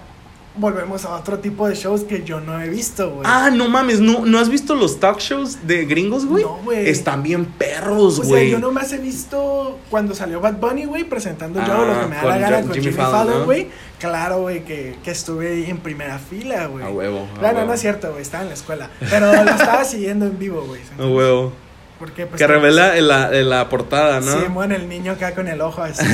Volvemos 0.59 1.05
a 1.05 1.15
otro 1.15 1.39
tipo 1.39 1.67
de 1.67 1.75
shows 1.75 2.03
que 2.03 2.23
yo 2.23 2.41
no 2.41 2.59
he 2.61 2.67
visto, 2.69 3.09
güey. 3.11 3.21
Ah, 3.23 3.49
no 3.49 3.69
mames, 3.69 3.99
¿no, 4.01 4.25
¿no 4.25 4.39
has 4.39 4.49
visto 4.49 4.75
los 4.75 4.99
talk 4.99 5.19
shows 5.19 5.65
de 5.65 5.85
gringos, 5.85 6.25
güey? 6.25 6.43
No, 6.43 6.57
güey. 6.63 6.89
Están 6.89 7.23
bien 7.23 7.45
perros, 7.45 8.19
O 8.19 8.23
sea, 8.23 8.25
güey. 8.25 8.49
yo 8.51 8.59
nomás 8.59 8.91
he 8.91 8.97
visto 8.97 9.79
cuando 9.89 10.13
salió 10.13 10.41
Bad 10.41 10.57
Bunny, 10.59 10.85
güey, 10.85 11.03
presentando 11.05 11.59
yo 11.65 11.73
Ah, 11.73 11.85
lo 11.85 12.01
que 12.01 12.07
me 12.07 12.15
da 12.17 12.23
la 12.25 12.37
gana 12.37 12.57
Jo- 12.57 12.63
con 12.63 12.73
Jimmy 12.73 12.83
Jimmy, 12.91 12.95
Fallon, 12.97 13.11
Fallon, 13.13 13.39
¿no? 13.39 13.45
güey. 13.45 13.67
Claro, 13.99 14.41
güey, 14.41 14.63
que, 14.65 14.95
que 15.03 15.11
estuve 15.11 15.49
ahí 15.49 15.69
en 15.69 15.77
primera 15.77 16.19
fila, 16.19 16.67
güey. 16.67 16.85
A 16.85 16.89
huevo, 16.89 17.27
a 17.37 17.41
huevo. 17.41 17.65
no 17.65 17.73
es 17.73 17.79
cierto, 17.81 18.09
güey, 18.11 18.21
estaba 18.21 18.43
en 18.43 18.49
la 18.49 18.55
escuela. 18.55 18.89
Pero 19.09 19.31
lo 19.43 19.51
estaba 19.51 19.83
siguiendo 19.85 20.25
en 20.25 20.37
vivo, 20.39 20.61
güey. 20.67 20.81
A 20.97 21.05
huevo. 21.07 21.53
Porque, 21.99 22.25
pues, 22.25 22.39
Que 22.39 22.47
revela 22.47 22.97
en 22.97 23.09
la, 23.09 23.37
en 23.37 23.49
la 23.49 23.67
portada, 23.67 24.21
¿no? 24.21 24.39
Sí, 24.39 24.47
muere 24.47 24.77
el 24.77 24.87
niño 24.87 25.11
acá 25.11 25.35
con 25.35 25.49
el 25.49 25.59
ojo 25.59 25.81
así. 25.81 26.05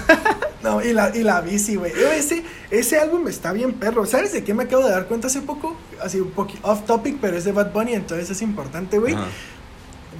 no, 0.62 0.80
y 0.80 0.92
la, 0.92 1.14
y 1.14 1.24
la 1.24 1.40
bici, 1.40 1.74
güey. 1.74 1.92
Ese, 1.92 2.44
ese 2.70 3.00
álbum 3.00 3.26
está 3.26 3.52
bien 3.52 3.72
perro. 3.72 4.06
¿Sabes 4.06 4.32
de 4.32 4.44
qué 4.44 4.54
me 4.54 4.62
acabo 4.62 4.84
de 4.84 4.90
dar 4.90 5.06
cuenta 5.06 5.26
hace 5.26 5.40
poco? 5.40 5.76
Así 6.00 6.20
un 6.20 6.30
poquito 6.30 6.60
off 6.66 6.84
topic, 6.86 7.18
pero 7.20 7.36
es 7.36 7.44
de 7.44 7.50
Bad 7.50 7.72
Bunny, 7.72 7.94
entonces 7.94 8.30
es 8.30 8.42
importante, 8.42 8.98
güey. 8.98 9.16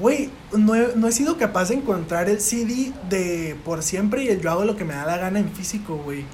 Güey, 0.01 0.31
no 0.53 0.75
he, 0.75 0.89
no 0.97 1.07
he 1.07 1.13
sido 1.13 1.39
capaz 1.39 1.69
de 1.69 1.77
encontrar 1.77 2.29
el 2.29 2.41
CD 2.41 2.93
de 3.09 3.57
Por 3.65 3.85
Siempre 3.85 4.25
y 4.25 4.29
el 4.29 4.41
Yo 4.41 4.51
Hago 4.51 4.65
Lo 4.65 4.77
Que 4.77 4.85
Me 4.85 4.95
Da 4.95 5.07
La 5.07 5.19
Gana 5.19 5.39
en 5.39 5.49
físico, 5.53 5.97
güey. 5.97 6.25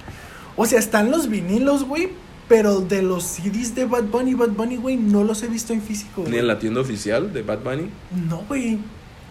O 0.57 0.64
sea, 0.64 0.78
están 0.78 1.11
los 1.11 1.28
vinilos, 1.28 1.85
güey, 1.85 2.11
pero 2.50 2.80
de 2.80 3.00
los 3.00 3.22
CDs 3.22 3.76
de 3.76 3.84
Bad 3.84 4.02
Bunny, 4.06 4.34
Bad 4.34 4.48
Bunny, 4.48 4.74
güey, 4.76 4.96
no 4.96 5.22
los 5.22 5.40
he 5.44 5.46
visto 5.46 5.72
en 5.72 5.80
físico, 5.80 6.24
Ni 6.28 6.36
en 6.36 6.48
la 6.48 6.58
tienda 6.58 6.80
oficial 6.80 7.32
de 7.32 7.42
Bad 7.42 7.60
Bunny. 7.60 7.88
No, 8.28 8.38
güey. 8.48 8.78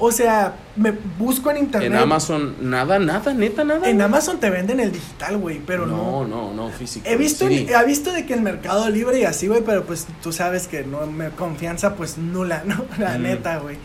O 0.01 0.10
sea, 0.13 0.55
me 0.77 0.93
busco 1.17 1.51
en 1.51 1.58
internet. 1.58 1.91
En 1.91 1.97
Amazon, 1.97 2.55
nada, 2.62 2.97
nada, 2.99 3.34
neta, 3.34 3.65
nada. 3.65 3.89
En 3.89 4.01
Amazon 4.01 4.39
te 4.39 4.49
venden 4.49 4.79
el 4.79 4.93
digital, 4.93 5.38
güey, 5.38 5.60
pero 5.67 5.86
no. 5.86 6.25
no, 6.25 6.27
no, 6.27 6.53
no, 6.53 6.69
físico. 6.69 7.05
He 7.10 7.17
visto, 7.17 7.45
Sí. 7.49 7.67
he 7.69 7.86
visto 7.86 8.13
de 8.13 8.25
que 8.25 8.34
el 8.34 8.39
Mercado 8.41 8.89
Libre 8.89 9.19
y 9.19 9.25
así, 9.25 9.47
güey, 9.47 9.62
pero 9.65 9.84
pues 9.84 10.08
tú 10.23 10.32
sabes 10.32 10.69
que 10.69 10.86
no 10.86 11.05
me 11.05 11.32
confianza 11.32 11.95
pues 11.95 12.17
nula, 12.17 12.63
¿no? 12.65 12.86
La 12.97 13.17
neta, 13.17 13.58
güey. 13.60 13.75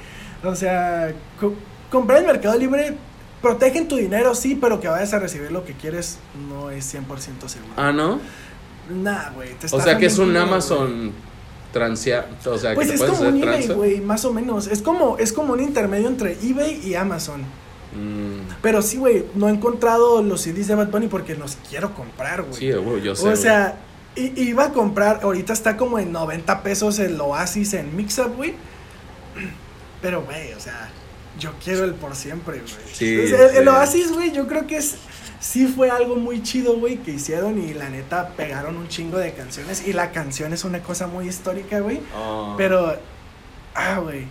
O 0.45 0.55
sea, 0.55 1.13
co- 1.41 1.55
comprar 1.91 2.21
el 2.21 2.27
Mercado 2.29 2.57
Libre 2.57 2.95
protegen 3.43 3.89
tu 3.89 3.97
dinero, 3.97 4.37
sí, 4.37 4.57
pero 4.59 4.81
que 4.81 4.87
vayas 4.87 5.13
a 5.15 5.19
recibir 5.19 5.51
lo 5.51 5.65
que 5.65 5.73
quieres 5.73 6.19
no 6.49 6.71
es 6.71 6.95
100% 6.95 7.49
seguro. 7.49 7.73
Ah, 7.77 7.91
¿no? 7.91 8.21
Nah, 8.91 9.31
güey, 9.31 9.51
O 9.73 9.81
sea 9.81 9.97
que 9.99 10.07
es 10.07 10.19
un. 10.19 10.37
Amazon 10.37 11.13
transia, 11.73 12.27
o 12.47 12.57
sea, 12.57 12.73
Pues 12.75 12.87
que 12.87 12.95
es 12.95 13.01
puedes 13.01 13.17
como 13.19 13.29
un 13.31 13.43
eBay, 13.43 13.67
güey, 13.69 14.01
más 14.01 14.25
o 14.25 14.33
menos. 14.33 14.69
Es 14.69 14.81
como, 14.81 15.19
es 15.19 15.33
como 15.33 15.55
un 15.55 15.61
intermedio 15.61 16.07
entre 16.07 16.39
eBay 16.41 16.81
y 16.87 16.95
Amazon. 16.95 17.41
Mm, 17.41 18.53
Pero 18.63 18.81
sí, 18.81 18.97
güey, 18.97 19.25
no 19.35 19.49
he 19.49 19.53
encontrado 19.53 20.23
los 20.23 20.43
CDs 20.43 20.69
de 20.69 20.77
Bad 20.77 20.89
Bunny 20.91 21.09
porque 21.09 21.35
los 21.35 21.57
quiero 21.69 21.93
comprar, 21.95 22.43
güey. 22.43 22.55
sí, 22.55 22.71
güey, 22.73 23.03
yo 23.03 23.17
sé. 23.17 23.29
O 23.29 23.35
sea, 23.35 23.77
i- 24.15 24.33
iba 24.41 24.67
a 24.67 24.73
comprar, 24.73 25.21
ahorita 25.25 25.53
está 25.53 25.77
como 25.77 25.99
en 25.99 26.13
90 26.13 26.63
pesos 26.63 27.01
el 27.01 27.21
Oasis 27.21 27.75
en 27.75 27.97
Mixup, 27.97 28.37
güey. 28.37 28.55
Pero, 30.01 30.23
güey, 30.23 30.53
o 30.53 30.61
sea, 30.61 30.91
yo 31.41 31.53
quiero 31.63 31.85
el 31.85 31.95
por 31.95 32.15
siempre, 32.15 32.61
güey. 32.61 32.73
Sí, 32.93 33.15
el, 33.15 33.57
el. 33.57 33.69
Oasis, 33.69 34.13
güey, 34.13 34.31
yo 34.33 34.47
creo 34.47 34.67
que 34.67 34.77
es, 34.77 34.97
sí 35.45 35.67
fue 35.67 35.91
algo 35.91 36.17
muy 36.17 36.43
chido, 36.43 36.77
güey, 36.77 36.97
que 36.97 37.11
hicieron 37.13 37.63
y 37.63 37.75
la 37.75 37.91
neta 37.91 38.31
pegaron 38.31 38.77
un 38.77 38.89
chingo 38.89 39.19
de 39.19 39.33
canciones. 39.35 39.87
Y 39.87 39.93
la 39.93 40.11
canción 40.11 40.53
es 40.53 40.65
una 40.65 40.83
cosa 40.83 41.07
muy 41.07 41.29
histórica, 41.29 41.81
güey. 41.81 42.01
Ah. 42.15 42.55
Pero, 42.57 42.97
ah, 43.75 43.99
güey, 44.03 44.25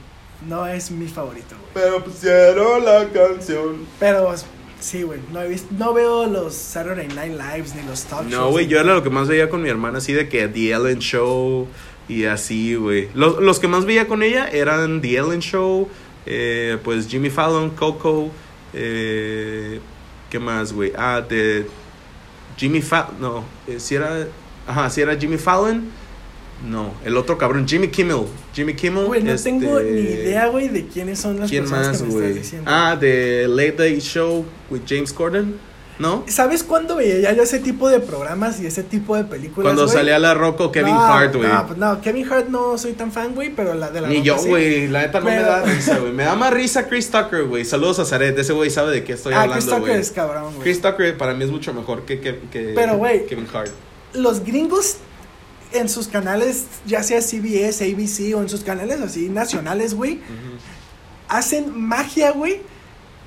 no 0.47 0.65
es 0.65 0.89
mi 0.89 1.08
favorito, 1.08 1.56
güey. 1.56 1.69
Pero 1.73 2.04
pusieron 2.04 2.84
la 2.84 3.08
canción. 3.10 3.86
Pero, 3.99 4.34
sí, 4.80 5.04
güey, 5.04 5.19
no, 5.32 5.41
he 5.41 5.49
visto, 5.49 5.67
no 5.78 5.93
veo 5.93 6.26
los 6.26 6.56
Saturday 6.56 7.08
Night 7.10 7.34
Lives 7.34 7.76
ni 7.76 7.84
los 7.84 8.04
talk. 8.06 8.23
No, 8.26 8.49
güey, 8.49 8.67
yo 8.67 8.80
era 8.80 8.95
lo 8.95 9.04
que 9.04 9.12
más 9.12 9.28
veía 9.28 9.49
con 9.49 9.62
mi 9.62 9.69
hermana, 9.69 9.99
así 9.99 10.13
de 10.13 10.28
que 10.28 10.47
The 10.47 10.71
Ellen 10.71 10.99
Show 10.99 11.67
y 12.10 12.26
así, 12.26 12.73
güey. 12.73 13.10
Los, 13.13 13.39
los 13.39 13.60
que 13.60 13.67
más 13.67 13.86
veía 13.86 14.08
con 14.08 14.23
ella 14.23 14.47
eran 14.47 14.99
The 15.02 15.17
Ellen 15.17 15.41
Show, 15.41 15.88
eh, 16.26 16.80
pues 16.84 17.08
Jimmy 17.08 17.30
Fallon, 17.30 17.69
Coco, 17.69 18.32
eh, 18.73 19.80
¿qué 20.33 20.39
más, 20.39 20.73
güey? 20.73 20.91
Ah, 20.97 21.21
de 21.21 21.67
Jimmy 22.57 22.81
Fallon, 22.81 23.21
no, 23.21 23.43
eh, 23.67 23.79
si 23.79 23.93
era, 23.93 24.27
ajá, 24.65 24.89
si 24.89 24.99
era 24.99 25.15
Jimmy 25.15 25.37
Fallon, 25.37 25.83
no, 26.67 26.91
el 27.05 27.17
otro 27.17 27.37
cabrón, 27.37 27.67
Jimmy 27.67 27.89
Kimmel, 27.89 28.25
Jimmy 28.51 28.73
Kimmel. 28.73 29.05
Güey, 29.05 29.21
no 29.21 29.31
este, 29.31 29.51
tengo 29.51 29.79
ni 29.79 29.99
idea, 29.99 30.47
güey, 30.47 30.69
de 30.69 30.87
quiénes 30.87 31.19
son 31.19 31.39
las 31.39 31.51
¿Quién 31.51 31.65
personas 31.65 31.87
más, 31.87 31.97
que 32.01 32.07
me 32.07 32.13
estás 32.13 32.35
diciendo. 32.35 32.71
Ah, 32.73 32.97
de 32.99 33.45
Late 33.47 33.75
Late 33.77 33.99
Show 33.99 34.43
with 34.71 34.81
James 34.87 35.13
Corden, 35.13 35.59
¿no? 35.99 36.23
¿Sabes 36.27 36.63
cuándo 36.63 36.95
veía 36.95 37.32
yo 37.34 37.43
ese 37.43 37.60
tipo 37.60 37.89
de 37.89 37.99
programas 37.99 38.60
y 38.60 38.65
ese 38.65 38.84
tipo 38.84 39.15
de 39.15 39.23
películas, 39.23 39.63
Cuando 39.73 39.88
salía 39.88 40.17
la 40.19 40.34
Rocco 40.34 40.71
Kevin 40.71 40.93
No, 40.95 41.01
Hart, 41.06 41.36
güey. 41.36 41.47
No, 41.47 41.67
pues 41.67 41.77
no, 41.79 42.01
Kevin 42.01 42.32
Hart 42.32 42.47
no 42.49 42.77
soy 42.77 42.93
tan 42.93 43.12
fan, 43.12 43.36
güey, 43.36 43.53
pero 43.56 43.73
la 43.73 43.91
de 43.91 44.01
la 44.01 44.08
Ni 44.08 44.15
Roca 44.17 44.25
yo, 44.25 44.38
sí. 44.39 44.49
güey. 44.49 44.88
La 44.88 45.01
neta 45.01 45.19
no 45.19 45.25
me 45.27 45.36
da 45.39 45.63
risa, 45.63 45.97
güey. 45.99 46.12
Me 46.13 46.23
da 46.23 46.36
más 46.36 46.53
risa 46.53 46.88
Chris 46.88 47.10
Tucker, 47.10 47.43
güey. 47.45 47.63
Saludos 47.65 47.99
a 47.99 48.06
Zaret. 48.06 48.38
Ese 48.38 48.53
güey 48.53 48.69
sabe 48.69 48.91
de 48.91 49.03
qué 49.03 49.13
estoy 49.13 49.34
Ah, 49.34 49.43
Chris 49.43 49.63
hablando, 49.65 49.75
Tucker 49.75 49.89
güey. 49.91 50.01
es 50.01 50.12
cabrón, 50.12 50.43
güey. 50.56 50.60
Chris 50.63 50.82
Tucker 50.82 51.17
para 51.17 51.34
mí 51.34 51.43
es 51.43 51.51
mucho 51.51 51.73
mejor 51.73 52.03
que, 52.06 52.19
que, 52.19 52.39
que 52.51 52.71
Pero, 52.75 52.97
güey. 52.97 53.25
Kevin 53.27 53.47
Hart. 53.53 53.71
Los 54.13 54.43
gringos 54.43 54.97
en 55.73 55.89
sus 55.89 56.08
canales, 56.08 56.65
ya 56.86 57.01
sea 57.01 57.19
CBS, 57.21 57.84
ABC 57.84 58.36
o 58.36 58.41
en 58.41 58.49
sus 58.49 58.62
canales 58.63 59.01
así 59.01 59.27
nacionales, 59.29 59.95
güey, 59.95 60.19
hacen 61.27 61.75
magia, 61.75 62.32
güey, 62.32 62.62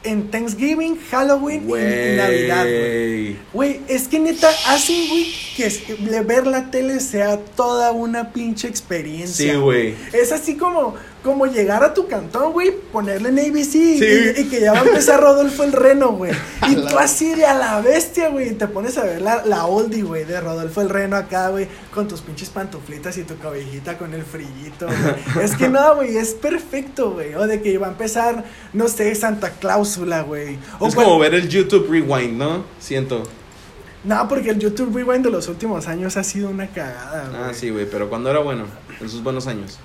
en 0.06 0.30
Thanksgiving, 0.30 0.98
Halloween 1.10 1.62
y 1.68 2.16
Navidad, 2.16 2.64
güey. 2.64 3.36
Güey, 3.52 3.80
es 3.88 4.08
que 4.08 4.18
neta 4.18 4.48
hacen, 4.68 5.08
güey, 5.08 5.26
que 5.56 5.66
es- 5.66 5.82
ver 6.26 6.46
la 6.46 6.70
tele 6.70 7.00
sea 7.00 7.38
toda 7.38 7.92
una 7.92 8.32
pinche 8.32 8.68
experiencia. 8.68 9.52
Sí, 9.52 9.58
güey. 9.58 9.94
Es 10.12 10.32
así 10.32 10.54
como, 10.56 10.94
como 11.26 11.44
llegar 11.46 11.84
a 11.84 11.92
tu 11.92 12.06
cantón, 12.08 12.52
güey, 12.54 12.70
ponerle 12.92 13.28
en 13.28 13.38
ABC 13.40 13.74
y- 13.74 13.98
Sí. 13.98 14.32
y, 14.40 14.44
que 14.44 14.60
ya 14.62 14.72
va 14.72 14.78
a 14.78 14.84
empezar 14.84 15.20
Rodolfo 15.20 15.62
el 15.64 15.72
Reno, 15.72 16.12
güey. 16.12 16.32
Y 16.68 16.76
tú 16.76 16.98
así 16.98 17.34
de 17.34 17.44
a 17.44 17.52
la 17.54 17.80
bestia, 17.82 18.30
güey, 18.30 18.50
y 18.50 18.52
te 18.54 18.66
pones 18.68 18.96
a 18.96 19.04
ver 19.04 19.20
la, 19.20 19.44
la 19.44 19.66
oldie, 19.66 20.02
güey, 20.02 20.24
de 20.24 20.40
Rodolfo 20.40 20.80
el 20.80 20.88
Reno 20.88 21.16
acá, 21.16 21.48
güey, 21.50 21.68
con 21.92 22.08
tus 22.08 22.22
pinches 22.22 22.48
pantuflitas 22.48 23.18
y 23.18 23.24
tu 23.24 23.36
cobijita 23.36 23.98
con 23.98 24.14
el 24.14 24.22
frillito, 24.24 24.86
güey. 24.86 25.44
Es 25.44 25.54
que 25.56 25.68
no, 25.68 25.96
güey, 25.96 26.16
es 26.16 26.32
perfecto, 26.34 27.10
güey. 27.10 27.34
O 27.34 27.46
de 27.46 27.60
que 27.60 27.76
va 27.76 27.88
a 27.88 27.90
empezar, 27.90 28.44
no 28.72 28.88
sé, 28.88 29.14
Santa 29.14 29.50
Cláusula, 29.50 30.22
güey. 30.22 30.58
O 30.78 30.86
Es 30.86 30.94
cual- 30.94 31.06
como 31.06 31.18
ver 31.18 31.34
el 31.34 31.48
YouTube 31.48 31.88
Rewind, 31.90 32.38
¿no? 32.38 32.64
Siento. 32.78 33.24
No, 34.04 34.28
porque 34.28 34.50
el 34.50 34.60
YouTube 34.60 34.94
Rewind 34.94 35.24
de 35.24 35.30
los 35.32 35.48
últimos 35.48 35.88
años 35.88 36.16
ha 36.16 36.22
sido 36.22 36.48
una 36.48 36.68
cagada, 36.68 37.28
güey. 37.28 37.42
Ah, 37.42 37.50
sí, 37.52 37.70
güey, 37.70 37.86
pero 37.90 38.08
cuando 38.08 38.30
era 38.30 38.38
bueno, 38.38 38.66
en 39.00 39.08
sus 39.10 39.20
buenos 39.22 39.48
años. 39.48 39.78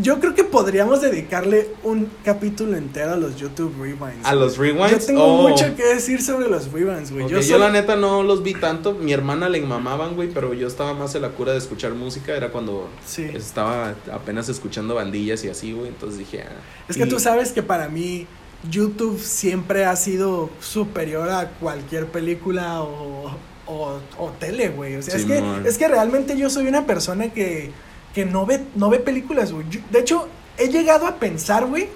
Yo 0.00 0.18
creo 0.18 0.34
que 0.34 0.42
podríamos 0.44 1.00
dedicarle 1.02 1.68
un 1.84 2.08
capítulo 2.24 2.76
entero 2.76 3.12
a 3.12 3.16
los 3.16 3.36
YouTube 3.36 3.72
Rewinds. 3.78 4.24
¿A 4.26 4.34
los 4.34 4.58
rewinds? 4.58 4.90
Yo 4.90 4.98
tengo 5.06 5.24
Oh. 5.24 5.48
mucho 5.48 5.76
que 5.76 5.84
decir 5.84 6.20
sobre 6.20 6.48
los 6.48 6.72
Rewinds, 6.72 7.12
güey. 7.12 7.24
Ok, 7.26 7.30
Yo, 7.30 7.40
yo, 7.40 7.58
la 7.58 7.70
neta 7.70 7.94
no 7.94 8.22
los 8.24 8.42
vi 8.42 8.54
tanto. 8.54 8.94
Mi 8.94 9.12
hermana 9.12 9.48
le 9.48 9.60
mamaban, 9.60 10.16
güey, 10.16 10.28
pero 10.30 10.52
yo 10.52 10.66
estaba 10.66 10.94
más 10.94 11.14
en 11.14 11.22
la 11.22 11.28
cura 11.30 11.52
de 11.52 11.58
escuchar 11.58 11.92
música. 11.94 12.34
Era 12.36 12.50
cuando 12.50 12.88
Sí. 13.06 13.22
estaba 13.34 13.94
apenas 14.12 14.48
escuchando 14.48 14.96
bandillas 14.96 15.44
y 15.44 15.48
así, 15.48 15.72
güey. 15.72 15.88
Entonces 15.88 16.18
dije, 16.18 16.42
ah. 16.42 16.52
Es 16.88 16.96
que 16.96 17.04
Y- 17.04 17.08
tú 17.08 17.20
sabes 17.20 17.52
que 17.52 17.62
para 17.62 17.88
mí 17.88 18.26
YouTube 18.70 19.20
siempre 19.20 19.84
ha 19.84 19.94
sido 19.94 20.50
superior 20.60 21.28
a 21.30 21.50
cualquier 21.50 22.06
película 22.06 22.82
o, 22.82 23.30
o, 23.66 23.98
o 24.18 24.30
tele, 24.40 24.70
güey. 24.70 24.96
O 24.96 25.02
sea, 25.02 25.14
es, 25.16 25.24
que, 25.24 25.40
es 25.66 25.78
que 25.78 25.86
realmente 25.86 26.36
yo 26.36 26.50
soy 26.50 26.66
una 26.66 26.84
persona 26.86 27.32
que, 27.32 27.70
que 28.14 28.24
no, 28.24 28.46
ve, 28.46 28.60
no 28.76 28.88
ve 28.90 28.98
películas, 29.00 29.52
güey. 29.52 29.66
Yo- 29.68 29.80
De 29.90 29.98
hecho, 30.00 30.28
he 30.56 30.68
llegado 30.68 31.06
a 31.06 31.16
pensar, 31.16 31.66
güey, 31.66 31.88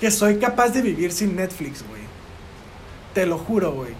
que 0.00 0.10
soy 0.10 0.36
capaz 0.38 0.70
de 0.70 0.82
vivir 0.82 1.12
sin 1.12 1.36
Netflix, 1.36 1.84
güey. 1.88 2.00
Te 3.14 3.26
lo 3.26 3.38
juro, 3.38 3.72
güey. 3.72 3.92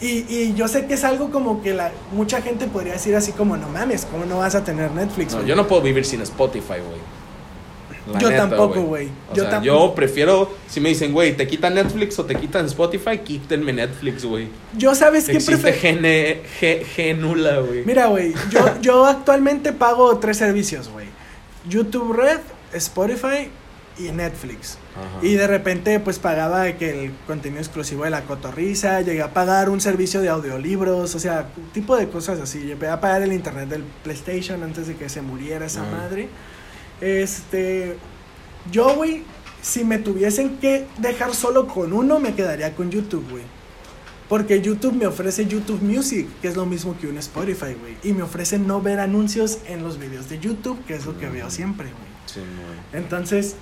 Y, 0.00 0.24
y 0.32 0.54
yo 0.54 0.68
sé 0.68 0.86
que 0.86 0.94
es 0.94 1.04
algo 1.04 1.30
como 1.30 1.62
que 1.62 1.72
la, 1.72 1.90
mucha 2.12 2.42
gente 2.42 2.66
podría 2.66 2.92
decir 2.94 3.16
así 3.16 3.32
como, 3.32 3.56
no 3.56 3.68
mames, 3.68 4.04
¿cómo 4.04 4.26
no 4.26 4.38
vas 4.38 4.54
a 4.54 4.62
tener 4.62 4.90
Netflix? 4.90 5.32
No, 5.32 5.38
güey?" 5.38 5.48
yo 5.48 5.56
no 5.56 5.66
puedo 5.66 5.82
vivir 5.82 6.04
sin 6.04 6.20
Spotify, 6.20 6.74
güey. 6.86 7.00
Yo 8.20 8.30
tampoco, 8.36 8.82
güey. 8.82 9.08
Yo 9.34 9.44
sea, 9.48 9.60
yo 9.62 9.92
prefiero, 9.94 10.52
si 10.68 10.80
me 10.80 10.90
dicen, 10.90 11.12
güey, 11.12 11.36
¿te 11.36 11.46
quitan 11.46 11.74
Netflix 11.74 12.16
o 12.20 12.24
te 12.24 12.36
quitan 12.36 12.66
Spotify? 12.66 13.18
Quítenme 13.18 13.72
Netflix, 13.72 14.24
güey. 14.24 14.48
Yo 14.76 14.94
sabes 14.94 15.26
que 15.26 15.32
Existe 15.38 15.72
prefiero... 15.72 15.98
G, 16.60 16.84
G 16.96 17.16
nula, 17.16 17.58
güey. 17.58 17.84
Mira, 17.84 18.06
güey, 18.06 18.32
yo, 18.50 18.80
yo 18.80 19.06
actualmente 19.06 19.72
pago 19.72 20.18
tres 20.18 20.36
servicios, 20.36 20.88
güey. 20.88 21.06
YouTube 21.68 22.12
Red, 22.12 22.40
Spotify 22.72 23.50
y 23.98 24.12
Netflix. 24.12 24.78
Ajá. 24.94 25.26
Y 25.26 25.34
de 25.34 25.46
repente, 25.46 25.98
pues 26.00 26.18
pagaba 26.18 26.70
que 26.72 27.04
el 27.04 27.12
contenido 27.26 27.60
exclusivo 27.60 28.04
de 28.04 28.10
la 28.10 28.22
cotorriza, 28.22 29.00
llegué 29.00 29.22
a 29.22 29.32
pagar 29.32 29.70
un 29.70 29.80
servicio 29.80 30.20
de 30.20 30.28
audiolibros, 30.28 31.14
o 31.14 31.18
sea, 31.18 31.48
tipo 31.72 31.96
de 31.96 32.08
cosas 32.08 32.40
así. 32.40 32.60
Llegué 32.60 32.88
a 32.88 33.00
pagar 33.00 33.22
el 33.22 33.32
internet 33.32 33.68
del 33.68 33.84
PlayStation 34.02 34.62
antes 34.62 34.86
de 34.86 34.96
que 34.96 35.08
se 35.08 35.22
muriera 35.22 35.66
esa 35.66 35.82
madre. 35.84 36.28
Este. 37.00 37.96
Yo, 38.70 38.96
güey, 38.96 39.22
si 39.62 39.84
me 39.84 39.98
tuviesen 39.98 40.58
que 40.58 40.86
dejar 40.98 41.34
solo 41.34 41.66
con 41.66 41.92
uno, 41.92 42.18
me 42.18 42.34
quedaría 42.34 42.74
con 42.74 42.90
YouTube, 42.90 43.26
güey. 43.30 43.44
Porque 44.28 44.60
YouTube 44.60 44.92
me 44.94 45.06
ofrece 45.06 45.46
YouTube 45.46 45.80
Music, 45.82 46.26
que 46.42 46.48
es 46.48 46.56
lo 46.56 46.66
mismo 46.66 46.96
que 47.00 47.06
un 47.06 47.16
Spotify, 47.18 47.74
güey. 47.80 47.96
Y 48.02 48.12
me 48.12 48.22
ofrece 48.22 48.58
no 48.58 48.80
ver 48.82 48.98
anuncios 48.98 49.58
en 49.68 49.82
los 49.84 49.98
videos 49.98 50.28
de 50.28 50.40
YouTube, 50.40 50.84
que 50.86 50.94
es 50.96 51.06
lo 51.06 51.16
que 51.18 51.28
veo 51.28 51.48
siempre, 51.50 51.86
güey. 51.86 52.06
Sí, 52.26 52.40
güey. 52.40 53.02
Entonces, 53.02 53.54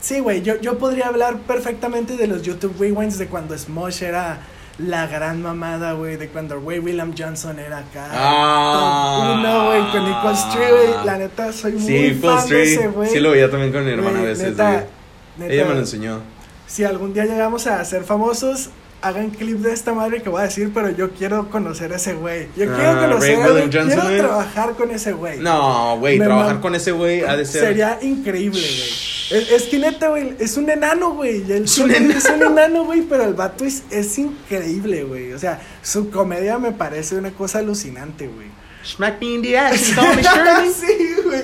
sí, 0.00 0.18
güey, 0.18 0.42
yo, 0.42 0.60
yo 0.60 0.78
podría 0.78 1.06
hablar 1.06 1.38
perfectamente 1.40 2.16
de 2.16 2.26
los 2.26 2.42
YouTube 2.42 2.74
Rewinds 2.80 3.18
de 3.18 3.28
cuando 3.28 3.56
Smosh 3.56 4.02
era 4.02 4.40
la 4.78 5.06
gran 5.06 5.42
mamada, 5.42 5.92
güey, 5.92 6.16
de 6.16 6.28
cuando 6.28 6.60
güey 6.60 6.80
William 6.80 7.12
Johnson 7.16 7.58
era 7.60 7.78
acá. 7.78 8.08
Ah. 8.12 9.36
uno, 9.38 9.66
güey, 9.66 9.92
con 9.92 10.04
Nicole 10.08 10.34
Street, 10.34 10.70
güey. 10.70 11.06
La 11.06 11.18
neta, 11.18 11.52
soy 11.52 11.72
muy 11.72 11.82
Sí, 11.82 12.14
fan 12.20 12.48
de 12.48 12.62
ese, 12.62 12.72
Street. 12.74 12.92
güey. 12.92 13.10
Sí, 13.10 13.20
lo 13.20 13.30
veía 13.30 13.48
también 13.50 13.72
con 13.72 13.84
mi 13.84 13.92
hermana 13.92 14.18
a 14.18 14.22
Güey, 14.22 14.26
veces, 14.26 14.56
güey. 14.56 15.50
Ella 15.52 15.66
me 15.66 15.74
lo 15.74 15.80
enseñó. 15.80 16.20
Si 16.66 16.82
algún 16.84 17.12
día 17.14 17.24
llegamos 17.26 17.66
a 17.66 17.84
ser 17.84 18.04
famosos, 18.04 18.70
hagan 19.02 19.30
clip 19.30 19.58
de 19.58 19.72
esta 19.72 19.94
madre 19.94 20.22
que 20.22 20.28
voy 20.28 20.40
a 20.40 20.44
decir, 20.44 20.70
pero 20.74 20.90
yo 20.90 21.10
quiero 21.12 21.48
conocer 21.50 21.92
a 21.92 21.96
ese 21.96 22.14
güey. 22.14 22.48
Yo 22.56 22.66
Ah, 22.70 22.76
quiero 22.76 23.00
conocer 23.00 23.40
a 23.40 23.48
güey, 23.48 23.62
Johnson, 23.64 23.86
Quiero 23.88 24.02
güey. 24.02 24.18
trabajar 24.18 24.74
con 24.74 24.90
ese 24.90 25.12
güey. 25.12 25.38
No, 25.38 25.96
güey, 25.98 26.18
Me 26.18 26.26
trabajar 26.26 26.60
con 26.60 26.74
ese 26.74 26.92
güey 26.92 27.22
ha 27.22 27.36
de 27.36 27.44
ser. 27.46 27.62
Sería 27.62 27.98
increíble, 28.02 28.60
güey. 28.60 29.40
Es, 29.42 29.50
es 29.52 29.62
que 29.64 29.78
neta, 29.78 30.08
güey, 30.08 30.34
es 30.38 30.56
un 30.56 30.68
enano, 30.68 31.12
güey. 31.14 31.42
el- 31.50 31.64
Es 31.64 31.78
un 31.78 31.90
Es 31.90 32.24
un 32.26 32.42
enano, 32.42 32.84
güey, 32.84 33.02
pero 33.02 33.24
el 33.24 33.34
vato 33.34 33.64
es, 33.64 33.84
es 33.90 34.18
increíble, 34.18 35.04
güey. 35.04 35.32
O 35.32 35.38
sea, 35.38 35.60
su 35.82 36.10
comedia 36.10 36.58
me 36.58 36.72
parece 36.72 37.16
una 37.16 37.30
cosa 37.30 37.60
alucinante, 37.60 38.26
güey. 38.28 38.48
Smack 38.84 39.20
me 39.20 39.26
in 39.26 39.42
the 39.42 39.58
ass, 39.58 39.78
sí, 40.80 41.16
güey. 41.24 41.42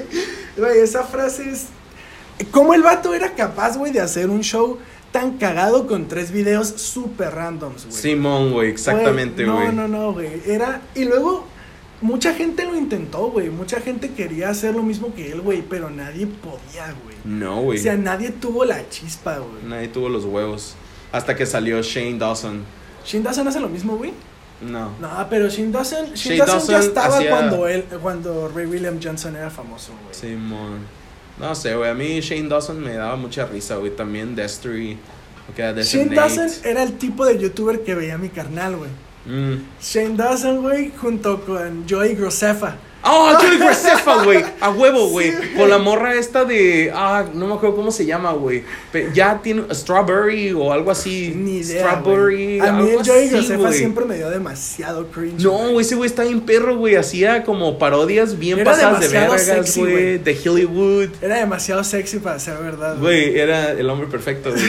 Güey, 0.57 0.81
esa 0.81 1.05
frase 1.05 1.51
es... 1.51 1.67
¿Cómo 2.51 2.75
el 2.75 2.83
vato 2.83 3.15
era 3.15 3.35
capaz, 3.35 3.77
güey, 3.79 3.93
de 3.93 4.01
hacer 4.01 4.29
un 4.29 4.43
show 4.43 4.79
tan 5.21 5.39
cagado 5.39 5.87
con 5.87 6.09
tres 6.09 6.31
videos 6.31 6.69
súper 6.69 7.35
randoms, 7.35 7.87
güey? 7.87 7.97
Simón, 7.97 8.53
güey, 8.53 8.71
exactamente, 8.71 9.45
güey. 9.47 9.67
No, 9.67 9.73
no, 9.73 9.89
no, 9.89 10.13
güey. 10.13 10.43
Era. 10.47 10.83
Y 10.95 11.05
luego, 11.05 11.47
mucha 12.03 12.35
gente 12.35 12.65
lo 12.67 12.77
intentó, 12.77 13.31
güey. 13.31 13.49
Mucha 13.49 13.81
gente 13.81 14.11
quería 14.11 14.51
hacer 14.51 14.75
lo 14.75 14.83
mismo 14.83 15.15
que 15.15 15.33
él, 15.33 15.41
güey. 15.41 15.63
Pero 15.63 15.89
nadie 15.89 16.27
podía, 16.27 16.95
güey. 17.05 17.17
No, 17.25 17.61
O 17.61 17.63
güey. 17.63 17.79
sea, 17.79 17.97
nadie 17.97 18.31
tuvo 18.31 18.65
la 18.65 18.89
chispa, 18.91 19.39
güey. 19.39 19.63
Nadie 19.65 19.89
tuvo 19.89 20.09
los 20.11 20.25
huevos. 20.25 20.75
Hasta 21.13 21.35
que 21.35 21.47
salió 21.47 21.81
Shane 21.83 22.19
Dawson. 22.19 22.63
Shin 23.07 23.23
Dawson 23.23 23.49
hace 23.49 23.61
lo 23.61 23.69
mismo, 23.69 23.97
güey. 23.97 24.13
No. 24.61 24.91
No, 25.01 25.27
pero 25.31 25.49
Shin 25.49 25.73
Dawson, 25.73 26.13
Shane 26.15 26.39
Dawson 26.39 26.69
ya 26.75 26.79
estaba 26.81 27.17
hacía- 27.17 27.31
cuando 27.31 27.67
él, 27.69 27.85
cuando 28.03 28.49
Ray 28.55 28.67
William 28.67 28.99
Johnson 29.03 29.35
era 29.37 29.49
famoso, 29.51 29.93
güey. 30.03 30.15
Simón. 30.15 30.81
No 31.39 31.55
sé, 31.55 31.75
güey. 31.75 31.91
A 31.91 31.95
mí 31.95 32.21
Shane 32.21 32.49
Dawson 32.49 32.81
me 32.81 32.95
daba 32.95 33.17
mucha 33.17 33.47
risa, 33.47 33.77
güey. 33.77 33.95
También 33.95 34.35
Destry. 34.35 34.99
Shane. 35.57 36.15
Dawson 36.15 36.49
era 36.65 36.83
el 36.83 36.99
tipo 36.99 37.25
de 37.25 37.39
youtuber 37.39 37.83
que 37.85 37.95
veía 37.95 38.19
mi 38.19 38.29
carnal, 38.29 38.77
güey. 38.77 38.91
Mm. 39.27 39.65
Shane 39.81 40.17
Dawson, 40.17 40.63
güey, 40.63 40.93
junto 40.97 41.41
con 41.45 41.89
Joey 41.89 42.15
Grossefa. 42.15 42.77
¡Oh, 43.09 43.33
Joey 43.41 43.59
Graceffa, 43.59 44.25
güey! 44.25 44.45
A 44.61 44.71
huevo, 44.71 45.09
güey. 45.09 45.33
Con 45.57 45.71
la 45.71 45.79
morra 45.79 46.15
esta 46.15 46.45
de. 46.45 46.93
Ah, 46.95 47.25
no 47.33 47.47
me 47.47 47.55
acuerdo 47.55 47.77
cómo 47.77 47.91
se 47.91 48.05
llama, 48.07 48.33
güey. 48.33 48.65
Ya 49.15 49.41
tiene. 49.43 49.63
Strawberry 49.73 50.53
o 50.53 50.73
algo 50.73 50.91
así. 50.91 51.33
Ni 51.35 51.59
idea. 51.59 51.81
Strawberry. 51.81 52.59
güey. 52.59 52.69
A 52.69 52.73
mí 52.73 52.91
el 52.91 53.57
güey. 53.59 53.73
siempre 53.73 54.05
me 54.05 54.17
dio 54.17 54.31
demasiado 54.31 55.07
cringe. 55.09 55.43
No, 55.43 55.71
güey, 55.71 55.81
ese 55.81 55.95
güey 55.95 56.09
está 56.09 56.25
bien 56.25 56.41
perro, 56.41 56.77
güey. 56.77 56.97
Hacía 56.97 57.45
como 57.45 57.79
parodias 57.79 58.39
bien 58.39 58.59
Era 58.59 58.73
pasadas 58.73 59.01
de 59.01 59.09
vergas, 59.09 59.43
sexy, 59.43 59.81
güey. 59.81 60.19
De 60.19 60.39
Hollywood. 60.45 61.09
Era 61.21 61.37
demasiado 61.37 61.85
sexy 61.85 62.19
para 62.19 62.39
ser 62.39 62.59
verdad. 62.59 62.97
Güey, 62.99 63.39
era 63.39 63.73
el 63.73 63.89
hombre 63.89 64.09
perfecto, 64.09 64.51
güey. 64.51 64.65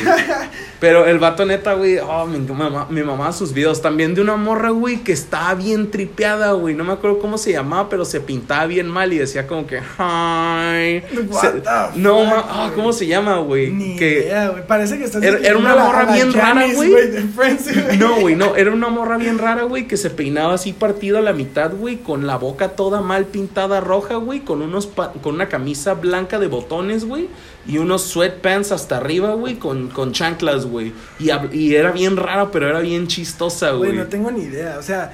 Pero 0.80 1.06
el 1.06 1.18
vato 1.18 1.46
neta, 1.46 1.74
güey, 1.74 1.98
oh, 1.98 2.26
mi 2.28 2.38
mamá, 2.40 2.88
mi 2.90 3.02
mamá 3.02 3.32
sus 3.34 3.54
videos 3.54 3.82
también 3.82 4.14
de 4.14 4.22
una 4.22 4.36
morra, 4.36 4.70
güey, 4.70 4.98
que 4.98 5.12
estaba 5.12 5.56
bien 5.56 5.90
tripeada, 5.90 6.52
güey. 6.52 6.76
No 6.76 6.84
me 6.84 6.94
acuerdo 6.94 7.20
cómo 7.20 7.38
se 7.38 7.52
llamaba, 7.52 7.90
pero 7.90 8.06
se 8.06 8.20
pintaba 8.28 8.68
bien 8.68 8.88
mal 8.88 9.12
y 9.12 9.18
decía 9.18 9.48
como 9.48 9.66
que, 9.66 9.78
hi. 9.78 11.02
What 11.30 11.42
Se- 11.42 11.62
the 11.62 12.00
no, 12.00 12.20
fuck, 12.20 12.28
ma- 12.28 12.46
ah. 12.48 12.72
¿cómo 12.76 12.94
se 12.94 13.08
llama, 13.08 13.38
güey? 13.40 13.72
Ni 13.72 13.96
que 13.96 14.20
idea, 14.20 14.50
güey. 14.50 14.68
Parece 14.68 15.00
que 15.00 15.06
estás 15.06 15.24
Era- 15.24 15.40
era 15.40 15.58
una 15.58 15.74
la- 15.76 15.84
morra 15.86 16.04
la 16.04 16.14
bien 16.14 16.32
rara, 16.34 16.68
güey. 16.76 16.92
No, 17.98 18.20
güey, 18.20 18.36
no, 18.36 18.56
era 18.56 18.72
una 18.72 18.90
morra 18.90 19.18
bien 19.18 19.38
rara, 19.40 19.64
güey, 19.64 19.88
que 19.88 19.98
se 19.98 20.10
peinaba 20.10 20.54
así 20.54 20.74
partido 20.74 21.18
a 21.18 21.22
la 21.22 21.34
mitad, 21.34 21.72
güey, 21.74 21.98
con 21.98 22.28
la 22.28 22.38
boca 22.38 22.70
toda 22.70 23.02
mal 23.02 23.26
pintada 23.26 23.80
roja, 23.82 24.16
güey, 24.16 24.42
con 24.42 24.62
unos 24.62 24.88
pa- 24.88 25.14
con 25.14 25.36
una 25.36 25.48
camisa 25.50 25.94
blanca 25.96 26.40
de 26.40 26.48
botones, 26.48 27.06
güey, 27.06 27.30
y 27.68 27.78
unos 27.80 28.04
sweatpants 28.04 28.72
hasta 28.72 28.98
arriba, 28.98 29.34
güey, 29.34 29.56
con, 29.56 29.88
con 29.90 30.12
chanclas, 30.12 30.66
güey. 30.66 30.94
Y, 31.20 31.30
y 31.56 31.76
era 31.76 31.92
bien 31.92 32.18
rara, 32.18 32.52
pero 32.52 32.68
era 32.68 32.80
bien 32.80 33.08
chistosa, 33.08 33.72
Güey, 33.72 33.92
güey. 33.92 33.98
no 34.04 34.08
tengo 34.08 34.32
ni 34.32 34.44
idea. 34.44 34.78
O 34.80 34.84
sea, 34.84 35.12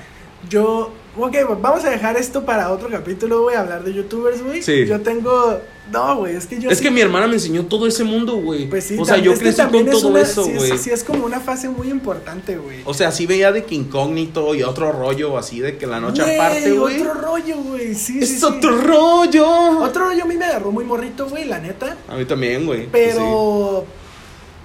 yo. 0.50 0.92
Ok, 1.16 1.36
vamos 1.62 1.86
a 1.86 1.92
dejar 1.92 2.18
esto 2.18 2.44
para 2.44 2.72
otro 2.72 2.90
capítulo, 2.90 3.44
güey. 3.44 3.56
Hablar 3.56 3.84
de 3.84 3.94
youtubers, 3.94 4.44
güey. 4.44 4.64
Sí. 4.64 4.86
Yo 4.88 5.00
tengo. 5.02 5.60
No, 5.92 6.16
güey, 6.16 6.36
es 6.36 6.48
que 6.48 6.60
yo. 6.60 6.72
Es 6.72 6.80
sí- 6.80 6.84
que 6.84 6.90
mi 6.90 7.02
hermana 7.02 7.28
me 7.28 7.34
enseñó 7.36 7.66
todo 7.68 7.86
ese 7.86 8.04
mundo, 8.04 8.38
güey. 8.38 8.68
Pues 8.68 8.86
sí, 8.86 8.98
o 8.98 9.06
sea, 9.06 9.18
yo 9.18 9.36
crecí 9.36 9.62
con 9.62 9.86
todo 9.86 10.08
una- 10.08 10.22
eso, 10.22 10.44
sí 10.44 10.52
es- 10.52 10.58
güey. 10.58 10.78
Sí, 10.80 10.90
es 10.90 11.04
como 11.04 11.26
una 11.26 11.40
fase 11.40 11.70
muy 11.70 11.90
importante, 11.92 12.58
güey. 12.58 12.80
O 12.86 12.96
sea, 12.96 13.12
sí 13.12 13.28
veía 13.28 13.52
de 13.52 13.64
que 13.64 13.76
incógnito 13.76 14.56
y 14.56 14.64
otro 14.64 14.92
rollo 14.92 15.38
así 15.38 15.60
de 15.60 15.78
que 15.78 15.86
la 15.86 16.00
noche 16.00 16.24
Güey, 16.24 16.36
aparte, 16.36 16.72
güey. 16.72 17.02
Otro 17.02 17.14
rollo, 17.14 17.58
güey. 17.58 17.94
Sí, 17.94 18.18
Es 18.20 18.40
sí. 18.40 18.44
otro 18.46 18.76
rollo. 18.82 19.82
Otro 19.84 20.06
rollo 20.06 20.24
a 20.24 20.26
mí 20.28 20.36
me 20.36 20.46
agarró 20.46 20.72
muy 20.72 20.84
morrito, 20.86 21.30
güey, 21.30 21.46
la 21.46 21.60
neta. 21.60 21.96
A 22.08 22.16
mí 22.16 22.26
también, 22.26 22.66
güey. 22.66 22.88
Pero. 22.92 23.86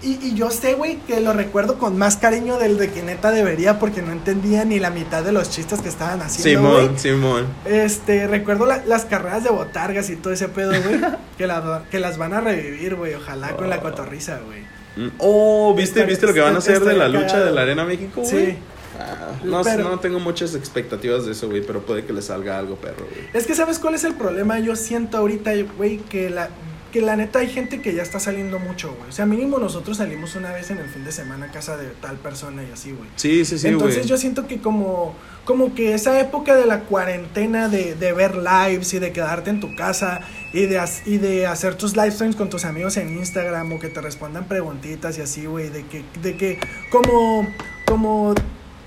Y, 0.00 0.18
y 0.28 0.34
yo 0.34 0.50
sé, 0.50 0.74
güey, 0.74 0.98
que 1.06 1.20
lo 1.20 1.32
recuerdo 1.32 1.76
con 1.78 1.98
más 1.98 2.16
cariño 2.16 2.56
del 2.58 2.78
de 2.78 2.90
que 2.92 3.02
neta 3.02 3.32
debería 3.32 3.80
porque 3.80 4.00
no 4.00 4.12
entendía 4.12 4.64
ni 4.64 4.78
la 4.78 4.90
mitad 4.90 5.24
de 5.24 5.32
los 5.32 5.50
chistes 5.50 5.80
que 5.80 5.88
estaban 5.88 6.22
haciendo. 6.22 6.70
Simón, 6.86 6.98
Simón. 6.98 7.46
Este, 7.64 8.28
recuerdo 8.28 8.64
la- 8.66 8.84
las 8.86 9.04
carreras 9.06 9.42
de 9.42 9.50
botargas 9.50 10.08
y 10.10 10.16
todo 10.16 10.32
ese 10.32 10.48
pedo, 10.48 10.70
güey. 10.70 11.00
que, 11.38 11.46
la- 11.48 11.82
que 11.90 11.98
las 11.98 12.16
van 12.16 12.32
a 12.32 12.40
revivir, 12.40 12.94
güey. 12.94 13.14
Ojalá 13.14 13.56
con 13.56 13.68
la 13.68 13.78
Oh. 13.78 13.82
cotorriza, 13.82 14.38
güey. 14.46 14.60
Mm, 14.96 15.10
Oh, 15.18 15.74
¿viste, 15.76 16.04
¿viste 16.04 16.26
lo 16.26 16.32
que 16.34 16.40
van 16.40 16.54
a 16.54 16.58
hacer 16.58 16.80
de 16.84 16.94
la 16.94 17.08
lucha 17.08 17.26
cagado. 17.26 17.46
de 17.46 17.52
la 17.52 17.62
Arena 17.62 17.84
México, 17.84 18.22
güey? 18.22 18.46
Sí. 18.52 18.56
Ah, 19.00 19.32
no, 19.44 19.62
sé, 19.62 19.70
Pero- 19.76 19.88
no 19.90 19.98
tengo 20.00 20.18
muchas 20.20 20.54
expectativas 20.56 21.24
de 21.26 21.32
eso, 21.32 21.48
güey, 21.48 21.62
pero 21.64 21.82
puede 21.82 22.04
que 22.04 22.12
le 22.12 22.20
salga 22.22 22.58
algo, 22.58 22.76
perro, 22.76 23.04
güey. 23.10 23.28
Es 23.32 23.46
que, 23.46 23.54
¿sabes 23.54 23.78
cuál 23.78 23.94
es 23.94 24.02
el 24.04 24.14
problema? 24.14 24.58
Yo 24.58 24.74
siento 24.74 25.18
ahorita, 25.18 25.52
güey, 25.76 25.98
que 25.98 26.30
la, 26.30 26.48
que 26.92 27.00
la 27.00 27.16
neta 27.16 27.40
hay 27.40 27.48
gente 27.48 27.80
que 27.80 27.94
ya 27.94 28.02
está 28.02 28.20
saliendo 28.20 28.58
mucho, 28.58 28.94
güey. 28.94 29.08
O 29.10 29.12
sea, 29.12 29.26
mínimo 29.26 29.58
nosotros 29.58 29.98
salimos 29.98 30.34
una 30.34 30.52
vez 30.52 30.70
en 30.70 30.78
el 30.78 30.88
fin 30.88 31.04
de 31.04 31.12
semana 31.12 31.46
a 31.46 31.50
casa 31.50 31.76
de 31.76 31.88
tal 32.00 32.16
persona 32.16 32.62
y 32.62 32.72
así, 32.72 32.92
güey. 32.92 33.08
Sí, 33.16 33.44
sí, 33.44 33.58
sí. 33.58 33.68
Entonces 33.68 34.06
yo 34.06 34.16
siento 34.16 34.46
que 34.46 34.58
como, 34.58 35.14
como 35.44 35.74
que 35.74 35.94
esa 35.94 36.18
época 36.20 36.56
de 36.56 36.66
la 36.66 36.80
cuarentena 36.80 37.68
de, 37.68 37.94
de 37.94 38.12
ver 38.12 38.36
lives 38.36 38.94
y 38.94 38.98
de 38.98 39.12
quedarte 39.12 39.50
en 39.50 39.60
tu 39.60 39.74
casa 39.76 40.20
y 40.52 40.66
de, 40.66 40.82
y 41.06 41.18
de 41.18 41.46
hacer 41.46 41.74
tus 41.74 41.96
live 41.96 42.10
streams 42.10 42.36
con 42.36 42.48
tus 42.50 42.64
amigos 42.64 42.96
en 42.96 43.16
Instagram 43.16 43.72
o 43.72 43.78
que 43.78 43.88
te 43.88 44.00
respondan 44.00 44.46
preguntitas 44.48 45.18
y 45.18 45.22
así, 45.22 45.46
güey, 45.46 45.68
de 45.68 45.84
que, 45.86 46.04
de 46.22 46.36
que 46.36 46.58
como, 46.90 47.46
como 47.86 48.34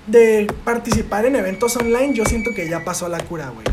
de 0.06 0.52
participar 0.64 1.26
en 1.26 1.36
eventos 1.36 1.76
online, 1.76 2.14
yo 2.14 2.24
siento 2.24 2.50
que 2.54 2.68
ya 2.68 2.84
pasó 2.84 3.08
la 3.08 3.20
cura, 3.20 3.50
güey. 3.50 3.66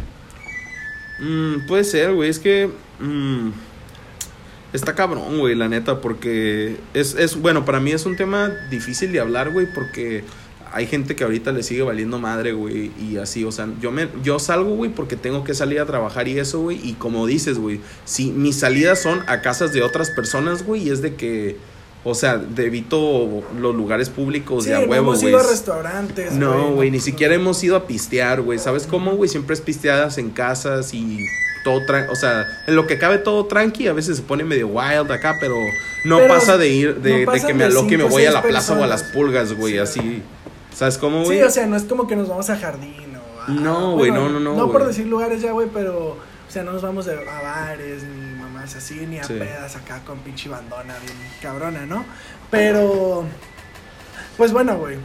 Mm, 1.19 1.67
puede 1.67 1.83
ser, 1.83 2.13
güey, 2.13 2.29
es 2.29 2.39
que... 2.39 2.69
mm, 2.99 3.49
está 4.73 4.95
cabrón, 4.95 5.39
güey, 5.39 5.55
la 5.55 5.67
neta, 5.67 6.01
porque 6.01 6.77
es, 6.93 7.15
es, 7.15 7.35
bueno, 7.41 7.65
para 7.65 7.79
mí 7.79 7.91
es 7.91 8.05
un 8.05 8.15
tema 8.15 8.51
difícil 8.69 9.11
de 9.11 9.19
hablar, 9.19 9.51
güey, 9.51 9.67
porque 9.73 10.23
hay 10.71 10.85
gente 10.85 11.15
que 11.15 11.23
ahorita 11.23 11.51
le 11.51 11.63
sigue 11.63 11.81
valiendo 11.81 12.19
madre, 12.19 12.51
güey, 12.53 12.91
y 13.01 13.17
así, 13.17 13.43
o 13.43 13.51
sea, 13.51 13.67
yo 13.81 13.91
me, 13.91 14.07
yo 14.23 14.37
salgo, 14.37 14.75
güey, 14.75 14.91
porque 14.91 15.15
tengo 15.15 15.43
que 15.43 15.53
salir 15.55 15.79
a 15.79 15.85
trabajar 15.85 16.27
y 16.27 16.37
eso, 16.37 16.59
güey, 16.61 16.79
y 16.87 16.93
como 16.93 17.25
dices, 17.25 17.57
güey, 17.57 17.81
si 18.05 18.31
mis 18.31 18.57
salidas 18.59 19.01
son 19.01 19.21
a 19.27 19.41
casas 19.41 19.73
de 19.73 19.81
otras 19.81 20.11
personas, 20.11 20.63
güey, 20.63 20.83
y 20.87 20.89
es 20.91 21.01
de 21.01 21.15
que, 21.15 21.57
o 22.03 22.13
sea, 22.13 22.37
de 22.37 22.67
evito 22.67 23.43
los 23.59 23.75
lugares 23.75 24.09
públicos 24.09 24.63
Sí, 24.65 24.69
de 24.69 24.75
a 24.75 24.79
no 24.81 24.85
huevo, 24.91 24.95
hemos 25.09 25.21
güey. 25.21 25.33
ido 25.33 25.39
a 25.41 25.49
restaurantes. 25.49 26.31
No, 26.33 26.71
güey, 26.73 26.91
ni 26.91 26.99
siquiera 27.01 27.33
hemos 27.35 27.61
ido 27.63 27.75
a 27.75 27.87
pistear, 27.87 28.41
güey. 28.41 28.57
¿Sabes 28.57 28.87
cómo, 28.87 29.15
güey? 29.17 29.29
Siempre 29.29 29.53
es 29.53 29.59
pisteadas 29.61 30.17
en 30.17 30.29
casas 30.29 30.93
y 30.93 31.25
todo 31.63 31.81
o 32.09 32.15
sea, 32.15 32.47
en 32.67 32.75
lo 32.75 32.87
que 32.87 32.97
cabe 32.97 33.17
todo 33.17 33.45
tranqui, 33.45 33.87
a 33.87 33.93
veces 33.93 34.17
se 34.17 34.23
pone 34.23 34.43
medio 34.43 34.67
wild 34.67 35.11
acá, 35.11 35.35
pero 35.39 35.55
no 36.05 36.17
Pero 36.17 36.33
pasa 36.33 36.57
de 36.57 36.69
ir, 36.69 36.95
de, 37.01 37.11
no 37.11 37.17
de 37.19 37.25
pasan 37.25 37.47
que 37.47 37.53
me 37.53 37.63
aloque 37.65 37.93
y 37.95 37.97
me 37.97 38.03
voy 38.05 38.25
a 38.25 38.31
la 38.31 38.41
plaza 38.41 38.73
o 38.77 38.83
a 38.83 38.87
las 38.87 39.03
pulgas, 39.03 39.53
güey, 39.53 39.73
Sí. 39.73 39.79
así. 39.79 40.23
¿Sabes 40.73 40.97
cómo, 40.97 41.23
güey? 41.25 41.37
Sí, 41.39 41.43
o 41.43 41.49
sea, 41.49 41.65
no 41.67 41.75
es 41.75 41.83
como 41.83 42.07
que 42.07 42.15
nos 42.15 42.29
vamos 42.29 42.49
a 42.49 42.57
jardín 42.57 43.17
o 43.17 43.41
a- 43.41 43.47
No, 43.49 43.93
güey, 43.93 44.11
no, 44.11 44.29
no, 44.29 44.39
no, 44.39 44.55
No 44.55 44.71
por 44.71 44.85
decir 44.87 45.07
lugares 45.07 45.41
ya, 45.41 45.51
güey, 45.51 45.67
pero, 45.73 46.11
o 46.11 46.17
sea, 46.51 46.63
no 46.63 46.71
nos 46.71 46.81
vamos 46.81 47.07
a 47.07 47.13
bares 47.15 48.03
ni 48.03 48.35
mamás 48.39 48.75
así, 48.75 49.05
ni 49.07 49.19
a 49.19 49.23
Sí. 49.23 49.33
pedas 49.33 49.75
acá 49.75 50.01
con 50.05 50.19
pinche 50.19 50.47
bandona 50.47 50.95
bien 50.99 51.17
cabrona, 51.41 51.85
¿no? 51.85 52.05
Pero, 52.49 53.25
pues 54.37 54.51
bueno, 54.53 54.77
güey, 54.77 54.97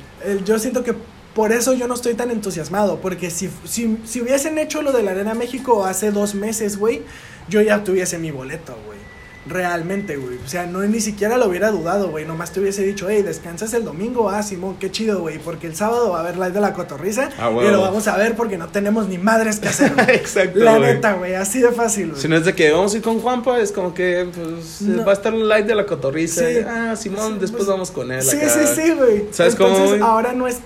yo 0.45 0.59
siento 0.59 0.85
que 0.85 0.95
por 1.35 1.53
eso 1.53 1.73
yo 1.73 1.88
no 1.88 1.94
estoy 1.94 2.14
tan 2.14 2.31
entusiasmado, 2.31 3.01
porque 3.01 3.31
si, 3.31 3.51
si, 3.64 3.99
si 4.05 4.20
hubiesen 4.20 4.59
hecho 4.59 4.83
lo 4.83 4.92
de 4.92 5.03
la 5.03 5.11
Arena 5.12 5.35
México 5.35 5.85
hace 5.85 6.11
dos 6.11 6.35
meses, 6.35 6.79
güey, 6.79 7.03
yo 7.49 7.61
ya 7.61 7.83
tuviese 7.85 8.18
mi 8.18 8.31
boleto, 8.31 8.75
güey. 8.87 8.99
Realmente, 9.47 10.16
güey. 10.16 10.38
O 10.42 10.49
sea, 10.49 10.64
no 10.64 10.81
ni 10.85 11.01
siquiera 11.01 11.37
lo 11.37 11.49
hubiera 11.49 11.70
dudado, 11.70 12.09
güey. 12.09 12.25
Nomás 12.25 12.51
te 12.53 12.61
hubiese 12.61 12.83
dicho, 12.83 13.09
hey, 13.11 13.20
descansas 13.20 13.75
el 13.75 13.85
domingo. 13.85 14.31
Ah, 14.31 14.42
Simón, 14.42 14.77
qué 14.81 14.90
chido, 14.90 15.20
güey. 15.20 15.38
Porque 15.38 15.66
el 15.66 15.77
sábado 15.77 16.09
va 16.11 16.16
a 16.16 16.20
haber 16.23 16.37
live 16.37 16.53
de 16.53 16.61
la 16.62 16.73
cotorriza. 16.73 17.29
Ah, 17.38 17.51
y 17.51 17.55
huevo. 17.55 17.70
lo 17.73 17.81
vamos 17.83 18.09
a 18.09 18.16
ver 18.16 18.37
porque 18.37 18.57
no 18.57 18.68
tenemos 18.68 19.07
ni 19.07 19.18
madres 19.18 19.61
que 19.61 19.68
hacer. 19.68 19.92
Exacto, 20.09 20.61
La 20.61 20.79
güey. 20.79 20.94
neta, 20.94 21.12
güey. 21.12 21.35
Así 21.35 21.61
de 21.61 21.73
fácil, 21.73 22.12
güey. 22.12 22.23
Si 22.23 22.27
no 22.27 22.37
es 22.37 22.47
de 22.47 22.55
que 22.55 22.70
vamos 22.70 22.94
a 22.94 22.97
ir 22.97 23.03
con 23.03 23.20
Juanpa, 23.20 23.61
es 23.61 23.70
como 23.70 23.92
que 23.92 24.27
pues, 24.35 24.81
No. 24.81 25.05
va 25.05 25.11
a 25.11 25.14
estar 25.14 25.35
un 25.35 25.47
live 25.47 25.64
de 25.64 25.75
la 25.75 25.85
cotorriza. 25.85 26.40
Sí. 26.49 26.57
Ah, 26.66 26.97
Simón, 26.97 27.35
Sí, 27.35 27.38
después 27.40 27.64
pues, 27.64 27.68
vamos 27.68 27.90
con 27.90 28.11
él. 28.12 28.23
Sí, 28.23 28.38
acá. 28.38 28.49
sí, 28.49 28.61
sí, 28.83 28.92
güey. 28.92 29.27
¿Sabes 29.31 29.57
cómo, 29.57 29.68
Entonces, 29.75 29.99
güey? 29.99 30.11
ahora 30.11 30.33
no 30.33 30.49
es. 30.49 30.57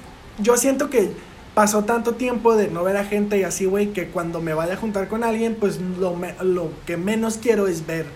Yo 0.40 0.56
siento 0.56 0.90
que 0.90 1.10
pasó 1.54 1.84
tanto 1.84 2.14
tiempo 2.14 2.54
de 2.56 2.68
no 2.68 2.84
ver 2.84 2.96
a 2.96 3.04
gente 3.04 3.38
y 3.38 3.42
así, 3.42 3.64
güey, 3.64 3.88
que 3.92 4.08
cuando 4.08 4.40
me 4.40 4.54
vaya 4.54 4.74
a 4.74 4.76
juntar 4.76 5.08
con 5.08 5.24
alguien, 5.24 5.56
pues 5.58 5.80
lo, 5.98 6.14
me- 6.14 6.34
lo 6.42 6.70
que 6.86 6.96
menos 6.96 7.38
quiero 7.42 7.66
es 7.66 7.86
ver 7.86 8.06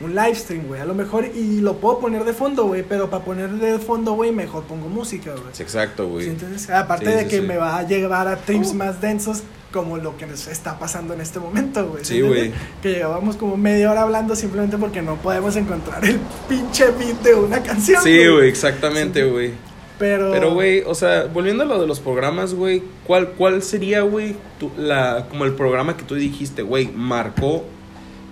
un 0.00 0.14
live 0.14 0.34
stream, 0.34 0.66
güey. 0.66 0.80
A 0.80 0.84
lo 0.84 0.94
mejor, 0.94 1.26
y 1.34 1.60
lo 1.60 1.76
puedo 1.76 1.98
poner 1.98 2.24
de 2.24 2.32
fondo, 2.34 2.64
güey, 2.66 2.82
pero 2.82 3.08
para 3.10 3.24
poner 3.24 3.50
de 3.52 3.78
fondo, 3.78 4.12
güey, 4.14 4.32
mejor 4.32 4.64
pongo 4.64 4.88
música, 4.88 5.32
güey. 5.32 5.44
Exacto, 5.58 6.08
güey. 6.08 6.34
Aparte 6.74 7.06
Sí, 7.06 7.12
de 7.12 7.22
sí, 7.24 7.28
que 7.28 7.40
me 7.42 7.56
va 7.56 7.78
a 7.78 7.82
llevar 7.86 8.28
a 8.28 8.36
trips 8.36 8.74
más 8.74 9.00
densos 9.00 9.42
como 9.72 9.98
lo 9.98 10.16
que 10.16 10.26
nos 10.26 10.46
está 10.48 10.78
pasando 10.78 11.14
en 11.14 11.20
este 11.20 11.38
momento, 11.38 11.86
güey. 11.86 12.04
Sí, 12.04 12.20
güey. 12.20 12.52
Que 12.82 12.92
llevábamos 12.94 13.36
como 13.36 13.56
media 13.56 13.90
hora 13.90 14.02
hablando 14.02 14.34
simplemente 14.34 14.76
porque 14.78 15.00
no 15.00 15.14
podemos 15.16 15.54
encontrar 15.56 16.04
el 16.04 16.18
pinche 16.48 16.86
beat 16.98 17.22
de 17.22 17.34
una 17.34 17.62
canción. 17.62 18.02
Sí, 18.02 18.26
güey, 18.26 18.48
exactamente, 18.48 19.24
güey. 19.24 19.52
Pero, 20.00 20.30
Pero, 20.32 20.54
güey, 20.54 20.80
o 20.86 20.94
sea, 20.96 21.26
volviendo 21.32 21.62
a 21.62 21.66
lo 21.66 21.80
de 21.80 21.86
los 21.86 22.00
programas, 22.00 22.54
güey, 22.54 22.82
¿cuál, 23.06 23.28
¿cuál 23.32 23.62
sería, 23.62 24.00
güey, 24.00 24.34
tu- 24.58 24.72
la, 24.76 25.26
como 25.28 25.44
el 25.44 25.52
programa 25.52 25.96
que 25.96 26.02
tú 26.04 26.14
dijiste, 26.16 26.62
güey, 26.62 26.88
marcó, 26.88 27.64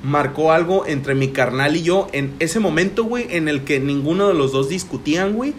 marcó 0.03 0.51
algo 0.53 0.87
entre 0.87 1.15
mi 1.15 1.29
carnal 1.29 1.77
y 1.77 1.83
yo 1.83 2.09
en 2.13 2.33
ese 2.39 2.59
momento, 2.59 3.05
güey, 3.05 3.27
en 3.31 3.49
el 3.49 3.65
que 3.65 3.81
ninguno 3.81 4.29
de 4.29 4.35
los 4.35 4.53
dos 4.53 4.69
discutían, 4.69 5.35
güey, 5.35 5.53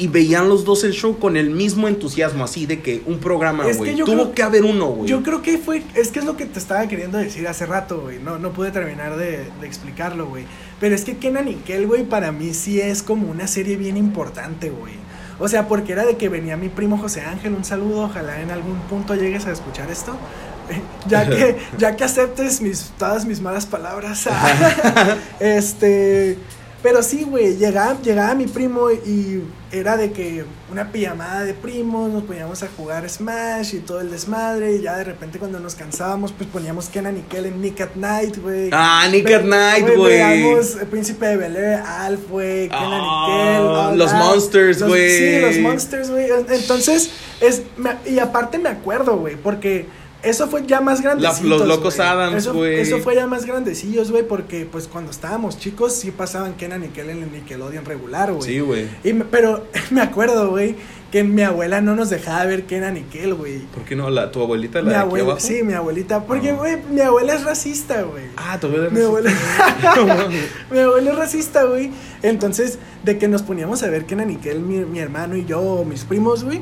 y 0.00 0.06
veían 0.06 0.48
los 0.48 0.64
dos 0.64 0.84
el 0.84 0.92
show 0.92 1.18
con 1.18 1.36
el 1.36 1.50
mismo 1.50 1.88
entusiasmo, 1.88 2.44
así 2.44 2.66
de 2.66 2.80
que 2.80 3.02
un 3.06 3.18
programa, 3.18 3.64
güey, 3.78 3.96
tuvo 3.96 4.14
creo- 4.14 4.32
que 4.32 4.42
haber 4.44 4.64
uno, 4.64 4.86
güey. 4.90 5.08
Yo 5.08 5.22
creo 5.24 5.42
que 5.42 5.58
fue, 5.58 5.82
es 5.94 6.08
que 6.12 6.20
es 6.20 6.24
lo 6.24 6.36
que 6.36 6.46
te 6.46 6.58
estaba 6.58 6.86
queriendo 6.86 7.18
decir 7.18 7.46
hace 7.48 7.66
rato, 7.66 8.00
güey. 8.02 8.18
No, 8.20 8.38
no 8.38 8.52
pude 8.52 8.70
terminar 8.70 9.16
de, 9.16 9.46
de 9.60 9.66
explicarlo, 9.66 10.26
güey. 10.26 10.44
Pero 10.80 10.94
es 10.94 11.04
que 11.04 11.16
Kenan 11.16 11.48
y 11.48 11.54
Kel, 11.56 11.86
güey, 11.88 12.04
para 12.04 12.30
mí 12.30 12.54
sí 12.54 12.80
es 12.80 13.02
como 13.02 13.28
una 13.28 13.48
serie 13.48 13.76
bien 13.76 13.96
importante, 13.96 14.70
güey. 14.70 14.94
O 15.38 15.48
sea, 15.48 15.68
porque 15.68 15.92
era 15.92 16.04
de 16.04 16.16
que 16.16 16.28
venía 16.28 16.56
mi 16.56 16.68
primo 16.68 16.98
José 16.98 17.22
Ángel, 17.22 17.54
un 17.54 17.64
saludo, 17.64 18.02
ojalá 18.02 18.40
en 18.40 18.50
algún 18.50 18.78
punto 18.80 19.14
llegues 19.14 19.46
a 19.46 19.52
escuchar 19.52 19.90
esto. 19.90 20.16
Ya 21.08 21.26
que, 21.26 21.56
ya 21.78 21.96
que 21.96 22.04
aceptes 22.04 22.60
mis, 22.60 22.92
todas 22.98 23.24
mis 23.24 23.40
malas 23.40 23.64
palabras. 23.64 24.28
este. 25.40 26.38
Pero 26.80 27.02
sí, 27.02 27.24
güey, 27.24 27.56
llegaba, 27.56 28.00
llegaba 28.02 28.34
mi 28.36 28.46
primo 28.46 28.88
y 28.92 29.42
era 29.72 29.96
de 29.96 30.12
que 30.12 30.44
una 30.70 30.92
pijamada 30.92 31.42
de 31.44 31.52
primos, 31.52 32.08
nos 32.12 32.22
poníamos 32.22 32.62
a 32.62 32.68
jugar 32.76 33.08
Smash 33.10 33.74
y 33.74 33.78
todo 33.80 34.00
el 34.00 34.12
desmadre. 34.12 34.76
Y 34.76 34.82
ya 34.82 34.96
de 34.96 35.02
repente 35.02 35.40
cuando 35.40 35.58
nos 35.58 35.74
cansábamos, 35.74 36.30
pues 36.30 36.48
poníamos 36.48 36.88
Kenan 36.88 37.16
y 37.18 37.22
Kel 37.22 37.46
en 37.46 37.60
Nick 37.60 37.80
at 37.80 37.96
Night, 37.96 38.38
güey. 38.40 38.70
Ah, 38.72 39.08
Nick 39.10 39.24
Ve- 39.24 39.34
at 39.34 39.42
Night, 39.44 39.86
güey. 39.96 40.18
Veíamos 40.22 40.76
Príncipe 40.88 41.26
de 41.26 41.36
Bel 41.36 41.56
Air, 41.56 41.80
Alf, 41.84 42.20
güey, 42.30 42.68
Kenan 42.68 43.00
Ah, 43.02 43.88
y 43.88 43.88
Kel. 43.90 43.98
los. 43.98 44.12
Monsters, 44.14 44.82
güey. 44.84 45.10
Sí, 45.18 45.40
los 45.40 45.58
Monsters, 45.58 46.10
güey. 46.10 46.28
Entonces, 46.48 47.10
es, 47.40 47.62
me- 47.76 47.96
y 48.06 48.20
aparte 48.20 48.56
me 48.58 48.68
acuerdo, 48.68 49.16
güey, 49.16 49.34
porque 49.34 49.88
eso 50.22 50.48
fue 50.48 50.66
ya 50.66 50.80
más 50.80 51.00
grandecitos, 51.00 51.44
los 51.44 51.66
Locos. 51.68 52.00
Adams, 52.00 52.48
güey. 52.48 52.80
Eso 52.80 52.98
fue 52.98 53.14
ya 53.14 53.26
más 53.26 53.46
grandecillos, 53.46 54.10
güey, 54.10 54.22
porque 54.26 54.66
pues 54.70 54.88
cuando 54.88 55.10
estábamos 55.10 55.58
chicos 55.58 55.94
sí 55.94 56.10
pasaban 56.10 56.54
Kenan 56.54 56.84
y 56.84 56.88
Kel 56.88 57.10
en 57.10 57.22
el 57.22 57.32
Nickelodeon 57.32 57.84
regular, 57.84 58.32
güey. 58.32 58.42
Sí, 58.42 58.60
güey. 58.60 58.88
Pero 59.30 59.64
me 59.90 60.00
acuerdo, 60.00 60.50
güey, 60.50 60.74
que 61.12 61.24
mi 61.24 61.42
abuela 61.42 61.80
no 61.80 61.94
nos 61.96 62.10
dejaba 62.10 62.44
ver 62.46 62.64
Kenan 62.64 62.96
y 62.96 63.02
Kel, 63.02 63.34
güey. 63.34 63.60
¿Por 63.60 63.84
qué 63.84 63.94
no? 63.96 64.10
La, 64.10 64.30
¿Tu 64.32 64.42
abuelita, 64.42 64.80
la 64.80 64.84
Mi 64.84 64.90
de 64.90 64.96
aquí 64.96 65.04
abuela, 65.06 65.24
abajo? 65.26 65.40
sí, 65.40 65.62
mi 65.62 65.72
abuelita, 65.72 66.24
porque, 66.24 66.50
Ah. 66.50 66.54
güey, 66.54 66.76
mi 66.90 67.00
abuela 67.00 67.34
es 67.34 67.44
racista, 67.44 68.02
güey. 68.02 68.24
Ah, 68.36 68.58
tu 68.60 68.66
abuela. 68.66 68.90
Mi 68.90 69.00
abuela, 69.00 69.30
No 69.96 70.06
mames. 70.06 70.50
mi 70.70 70.78
abuela 70.80 71.10
es 71.12 71.16
racista, 71.16 71.62
güey. 71.64 71.90
Entonces, 72.22 72.78
de 73.04 73.16
que 73.18 73.28
nos 73.28 73.42
poníamos 73.42 73.82
a 73.84 73.88
ver 73.88 74.04
Kenan 74.04 74.30
y 74.30 74.36
Kel, 74.36 74.60
mi, 74.60 74.78
mi 74.84 74.98
hermano 74.98 75.36
y 75.36 75.44
yo, 75.46 75.84
mis 75.88 76.04
primos, 76.04 76.44
güey. 76.44 76.60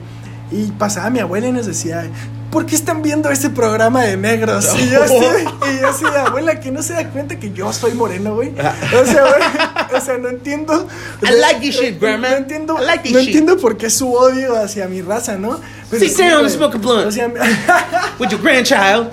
Y 0.51 0.71
pasaba 0.73 1.11
mi 1.11 1.19
abuela 1.19 1.49
y 1.49 1.53
nos 1.53 1.67
decía, 1.67 2.09
¿por 2.53 2.67
qué 2.67 2.77
están 2.77 3.03
viendo 3.03 3.31
ese 3.31 3.51
programa 3.51 4.03
de 4.03 4.17
negros? 4.17 4.67
Y 4.79 4.91
yo 4.91 5.03
así, 5.03 5.15
y 5.15 5.81
yo 5.81 5.89
así, 5.89 6.05
abuela, 6.05 6.61
que 6.61 6.71
no 6.71 6.83
se 6.83 6.93
da 6.93 7.09
cuenta 7.11 7.37
que 7.39 7.53
yo 7.53 7.73
soy 7.73 7.95
moreno, 7.95 8.35
güey. 8.37 8.51
O 8.51 9.05
sea, 9.05 9.23
güey, 9.23 9.97
o 9.97 10.01
sea, 10.01 10.19
no 10.19 10.29
entiendo. 10.29 10.87
I 11.23 11.33
like 11.41 11.61
this 11.61 11.75
shit, 11.81 12.01
grandma. 12.01 12.31
No 12.31 12.37
entiendo, 12.37 12.77
I 12.81 12.85
like 12.87 13.03
this 13.03 13.13
no 13.13 13.19
shit. 13.19 13.29
entiendo 13.29 13.57
por 13.59 13.77
qué 13.77 13.91
su 13.91 14.13
odio 14.13 14.57
hacia 14.57 14.87
mi 14.87 15.03
raza, 15.03 15.37
¿no? 15.37 15.61
Pero 15.91 16.05
Sit 16.05 16.17
sí, 16.17 16.23
down, 16.23 16.41
güey. 16.43 16.51
smoke 16.51 16.77
a 16.77 16.79
blunt. 16.79 17.07
O 17.07 17.11
sea, 17.11 17.29
With 18.21 18.29
your 18.29 18.41
grandchild. 18.41 19.09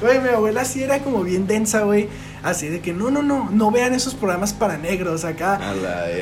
Güey, 0.00 0.20
mi 0.20 0.28
abuela 0.30 0.64
sí 0.64 0.82
era 0.82 1.00
como 1.00 1.22
bien 1.22 1.46
densa, 1.46 1.80
güey. 1.80 2.08
Así 2.42 2.68
de 2.68 2.80
que 2.80 2.92
no, 2.94 3.10
no, 3.10 3.20
no, 3.22 3.48
no 3.50 3.70
vean 3.70 3.92
esos 3.94 4.14
programas 4.14 4.52
para 4.54 4.78
negros 4.78 5.24
acá. 5.24 5.60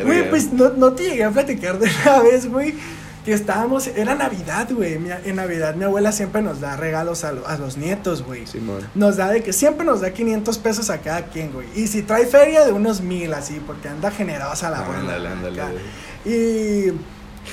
Güey, 0.04 0.28
pues 0.28 0.52
no, 0.52 0.70
no 0.70 0.92
te 0.92 1.04
llegué 1.04 1.24
a 1.24 1.30
platicar 1.30 1.78
de 1.78 1.88
una 2.04 2.20
vez, 2.22 2.50
güey. 2.50 2.74
Que 3.26 3.34
estábamos, 3.34 3.88
era 3.88 4.14
Navidad, 4.14 4.68
güey. 4.72 4.94
En 5.24 5.36
Navidad 5.36 5.74
mi 5.74 5.84
abuela 5.84 6.12
siempre 6.12 6.40
nos 6.42 6.60
da 6.60 6.76
regalos 6.76 7.24
a, 7.24 7.32
lo- 7.32 7.46
a 7.46 7.58
los 7.58 7.76
nietos, 7.76 8.22
güey. 8.22 8.46
Simón. 8.46 8.88
Nos 8.94 9.16
da 9.16 9.28
de 9.30 9.42
que 9.42 9.52
siempre 9.52 9.84
nos 9.84 10.00
da 10.00 10.12
500 10.12 10.56
pesos 10.58 10.88
a 10.90 10.98
cada 11.02 11.26
quien, 11.26 11.52
güey. 11.52 11.66
Y 11.74 11.88
si 11.88 12.02
trae 12.02 12.24
feria, 12.26 12.64
de 12.64 12.70
unos 12.72 13.00
mil, 13.00 13.34
así, 13.34 13.60
porque 13.66 13.88
anda 13.88 14.10
generosa 14.12 14.70
la 14.70 14.78
abuela. 14.78 15.00
Ándale, 15.00 15.28
ándale. 15.28 15.62
Y, 16.24 16.92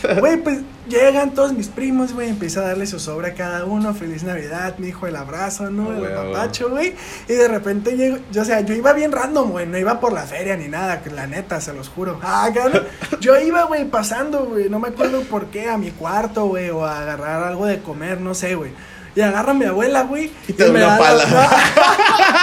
güey, 0.20 0.38
pues 0.38 0.60
llegan 0.88 1.34
todos 1.34 1.54
mis 1.54 1.68
primos, 1.70 2.14
güey, 2.14 2.30
empieza 2.30 2.60
a 2.60 2.68
darle 2.68 2.86
su 2.86 3.00
sobre 3.00 3.30
a 3.30 3.34
cada 3.34 3.66
uno, 3.66 3.94
feliz 3.94 4.24
Navidad, 4.24 4.78
mi 4.78 4.90
hijo, 4.90 5.08
el 5.08 5.16
abrazo, 5.16 5.70
¿no? 5.70 5.92
Ah, 5.92 5.98
el 5.98 6.06
ah, 6.06 6.22
güey. 6.22 6.34
papacho, 6.34 6.70
güey. 6.70 6.96
Y 7.28 7.34
de 7.34 7.48
repente 7.48 7.96
llego, 7.96 8.18
yo, 8.32 8.42
o 8.42 8.46
sea, 8.46 8.62
yo 8.62 8.74
iba 8.74 8.94
bien 8.94 9.12
random, 9.12 9.52
güey, 9.52 9.66
no 9.66 9.78
iba 9.78 10.00
por 10.00 10.14
la 10.14 10.24
feria 10.24 10.56
ni 10.58 10.68
nada, 10.68 11.02
que 11.02 11.10
la 11.10 11.28
neta, 11.28 11.62
se 11.62 11.74
los 11.74 11.90
juro. 11.90 12.20
Ah, 12.22 12.50
cabrón. 12.54 12.84
Yo 13.22 13.40
iba, 13.40 13.64
güey, 13.64 13.86
pasando, 13.86 14.46
güey, 14.46 14.70
no 14.70 14.80
me 14.80 14.90
acuerdo 14.90 15.22
por 15.22 15.46
qué, 15.48 15.70
a 15.70 15.78
mi 15.78 15.92
cuarto, 15.92 16.46
güey, 16.48 16.70
o 16.70 16.86
a 16.86 17.00
agarrar 17.00 17.44
algo 17.44 17.66
de 17.66 17.80
comer, 17.82 18.20
no 18.20 18.34
sé, 18.34 18.56
güey. 18.56 18.72
Y 19.16 19.22
agarra 19.22 19.52
a 19.52 19.54
mi 19.54 19.66
abuela, 19.66 20.04
güey. 20.04 20.32
Y 20.48 20.54
te 20.54 20.66
da 20.66 20.72
me 20.72 20.84
una 20.84 20.94
la- 20.94 20.98
pala. 20.98 21.24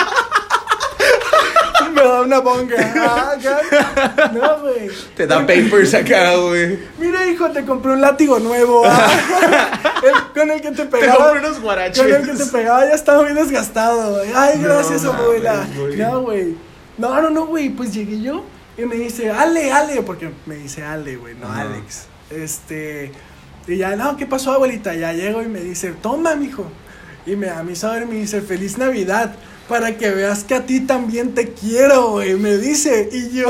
da 2.11 2.21
una 2.23 2.41
bonga. 2.41 2.77
Ah. 2.97 3.35
No, 4.33 4.59
güey. 4.61 4.89
Te 5.17 5.27
da 5.27 5.39
papers 5.41 5.95
acá, 5.95 6.37
güey. 6.37 6.79
Mira, 6.99 7.27
hijo, 7.27 7.51
te 7.51 7.65
compré 7.65 7.93
un 7.93 8.01
látigo 8.01 8.39
nuevo. 8.39 8.83
ah. 8.87 9.11
El- 10.03 10.33
con 10.33 10.51
el 10.51 10.61
que 10.63 10.71
te 10.71 10.77
Te 10.77 10.87
pegaba. 10.87 11.31
compré 11.31 11.47
unos 11.49 11.61
guaraches. 11.61 12.03
Con 12.03 12.13
el 12.15 12.23
que 12.25 12.33
te 12.33 12.47
pegaba 12.47 12.87
ya 12.87 12.95
estaba 12.95 13.23
muy 13.23 13.33
desgastado. 13.35 14.17
güey. 14.19 14.31
Ay, 14.35 14.59
No 14.59 14.65
gracias, 14.69 15.05
abuela. 15.05 15.67
No, 15.97 16.21
güey. 16.23 16.55
No, 16.99 17.21
no, 17.21 17.31
no, 17.31 17.47
güey. 17.47 17.69
Pues 17.71 17.93
llegué 17.93 18.21
yo 18.21 18.45
y 18.79 18.83
me 18.87 18.97
dice, 18.97 19.31
Ale, 19.31 19.71
Ale, 19.73 20.03
porque 20.03 20.31
me 20.47 20.55
dice 20.57 20.83
Ale, 20.85 21.17
güey, 21.17 21.35
no. 21.35 21.53
Alex. 21.53 22.07
Este. 22.31 23.13
Y 23.67 23.77
ya, 23.77 23.95
no, 23.97 24.17
¿qué 24.17 24.27
pasó, 24.27 24.53
abuelita? 24.53 24.95
Ya 24.95 25.13
llego 25.13 25.43
y 25.43 25.47
me 25.49 25.61
dice, 25.61 25.93
toma, 26.01 26.35
mijo. 26.35 26.65
Y 27.27 27.37
me 27.37 27.47
da 27.49 27.63
mi 27.63 27.77
sobre 27.77 28.03
y 28.05 28.07
me 28.07 28.15
dice, 28.15 28.41
Feliz 28.41 28.79
Navidad. 28.79 29.35
Para 29.71 29.97
que 29.97 30.11
veas 30.11 30.43
que 30.43 30.57
a 30.57 30.67
ti 30.67 30.81
también 30.81 31.33
te 31.33 31.53
quiero, 31.53 32.11
güey. 32.11 32.35
Me 32.35 32.59
dice. 32.59 33.09
Y 33.13 33.31
yo, 33.31 33.49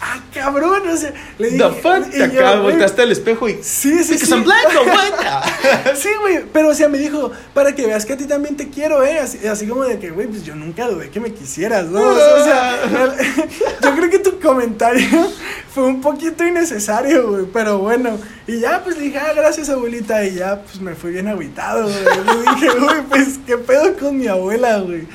ah, 0.00 0.20
cabrón. 0.32 0.88
O 0.88 0.96
sea, 0.96 1.12
le 1.38 1.50
dije. 1.50 1.58
The 1.58 1.70
fuck? 1.82 2.06
y 2.06 2.18
Te 2.18 2.22
acá 2.22 2.60
volteaste 2.60 3.02
al 3.02 3.10
espejo 3.10 3.48
y. 3.48 3.58
Sí, 3.60 4.04
sí, 4.04 4.16
sí. 4.16 4.30
I'm 4.30 4.44
black? 4.44 4.68
Sí, 5.96 6.08
güey, 6.20 6.44
pero 6.52 6.68
o 6.68 6.74
sea, 6.74 6.88
me 6.88 6.98
dijo, 6.98 7.32
para 7.52 7.74
que 7.74 7.84
veas 7.84 8.06
que 8.06 8.12
a 8.12 8.16
ti 8.16 8.26
también 8.26 8.56
te 8.56 8.68
quiero, 8.70 9.02
¿eh? 9.04 9.18
Así, 9.18 9.44
así 9.46 9.66
como 9.66 9.82
de 9.84 9.98
que, 9.98 10.10
güey, 10.10 10.28
pues 10.28 10.44
yo 10.44 10.54
nunca 10.54 10.88
dudé 10.88 11.10
que 11.10 11.20
me 11.20 11.32
quisieras, 11.32 11.86
¿no? 11.86 12.00
O 12.00 12.14
sea, 12.14 12.34
o 12.34 12.44
sea, 12.44 13.16
yo 13.82 13.96
creo 13.96 14.08
que 14.08 14.20
tu 14.20 14.38
comentario 14.38 15.30
fue 15.74 15.84
un 15.84 16.00
poquito 16.00 16.46
innecesario, 16.46 17.28
güey, 17.28 17.46
pero 17.52 17.78
bueno. 17.78 18.18
Y 18.46 18.60
ya, 18.60 18.82
pues 18.84 18.96
le 18.96 19.04
dije, 19.04 19.18
ah, 19.18 19.32
gracias, 19.34 19.68
abuelita, 19.68 20.24
y 20.24 20.36
ya, 20.36 20.62
pues 20.62 20.80
me 20.80 20.94
fui 20.94 21.10
bien 21.10 21.28
agüitado, 21.28 21.82
güey. 21.82 22.04
Le 22.04 22.52
dije, 22.54 22.78
güey, 22.78 23.02
pues, 23.08 23.40
¿qué 23.46 23.58
pedo 23.58 23.96
con 23.96 24.16
mi 24.16 24.28
abuela, 24.28 24.78
güey? 24.78 25.06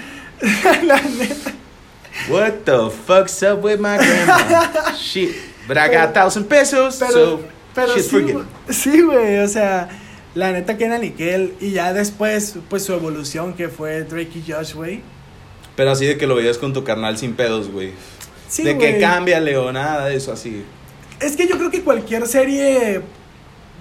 La 0.83 0.99
neta. 1.01 1.53
What 2.29 2.65
the 2.65 2.89
fuck's 2.89 3.43
up 3.43 3.61
with 3.61 3.79
my 3.79 3.97
grandma? 3.97 4.91
Shit. 4.97 5.35
But 5.67 5.77
I 5.77 5.89
got 5.89 6.09
a 6.09 6.11
thousand 6.11 6.45
pesos, 6.45 6.99
Pero, 6.99 7.11
so 7.11 7.41
pero 7.73 7.93
shit's 7.93 8.07
sí, 8.07 9.01
güey, 9.01 9.35
sí, 9.35 9.43
o 9.43 9.47
sea, 9.47 9.89
la 10.35 10.51
neta 10.51 10.77
que 10.77 10.85
era 10.85 10.97
Nickel, 10.97 11.55
y 11.59 11.71
ya 11.71 11.91
después, 11.91 12.55
pues 12.69 12.85
su 12.85 12.93
evolución 12.93 13.53
que 13.53 13.67
fue 13.67 14.03
Drake 14.03 14.31
y 14.35 14.51
Josh, 14.51 14.73
güey. 14.73 15.01
Pero 15.75 15.91
así 15.91 16.05
de 16.05 16.17
que 16.17 16.27
lo 16.27 16.35
veías 16.35 16.57
con 16.57 16.71
tu 16.71 16.83
carnal 16.83 17.17
sin 17.17 17.33
pedos, 17.33 17.69
güey. 17.69 17.91
Sí, 18.47 18.63
de 18.63 18.77
que 18.77 18.99
cámbiale 18.99 19.57
o 19.57 19.71
nada 19.73 20.05
de 20.05 20.15
eso 20.15 20.31
así. 20.31 20.63
Es 21.19 21.35
que 21.35 21.47
yo 21.47 21.57
creo 21.57 21.71
que 21.71 21.81
cualquier 21.81 22.27
serie 22.27 23.01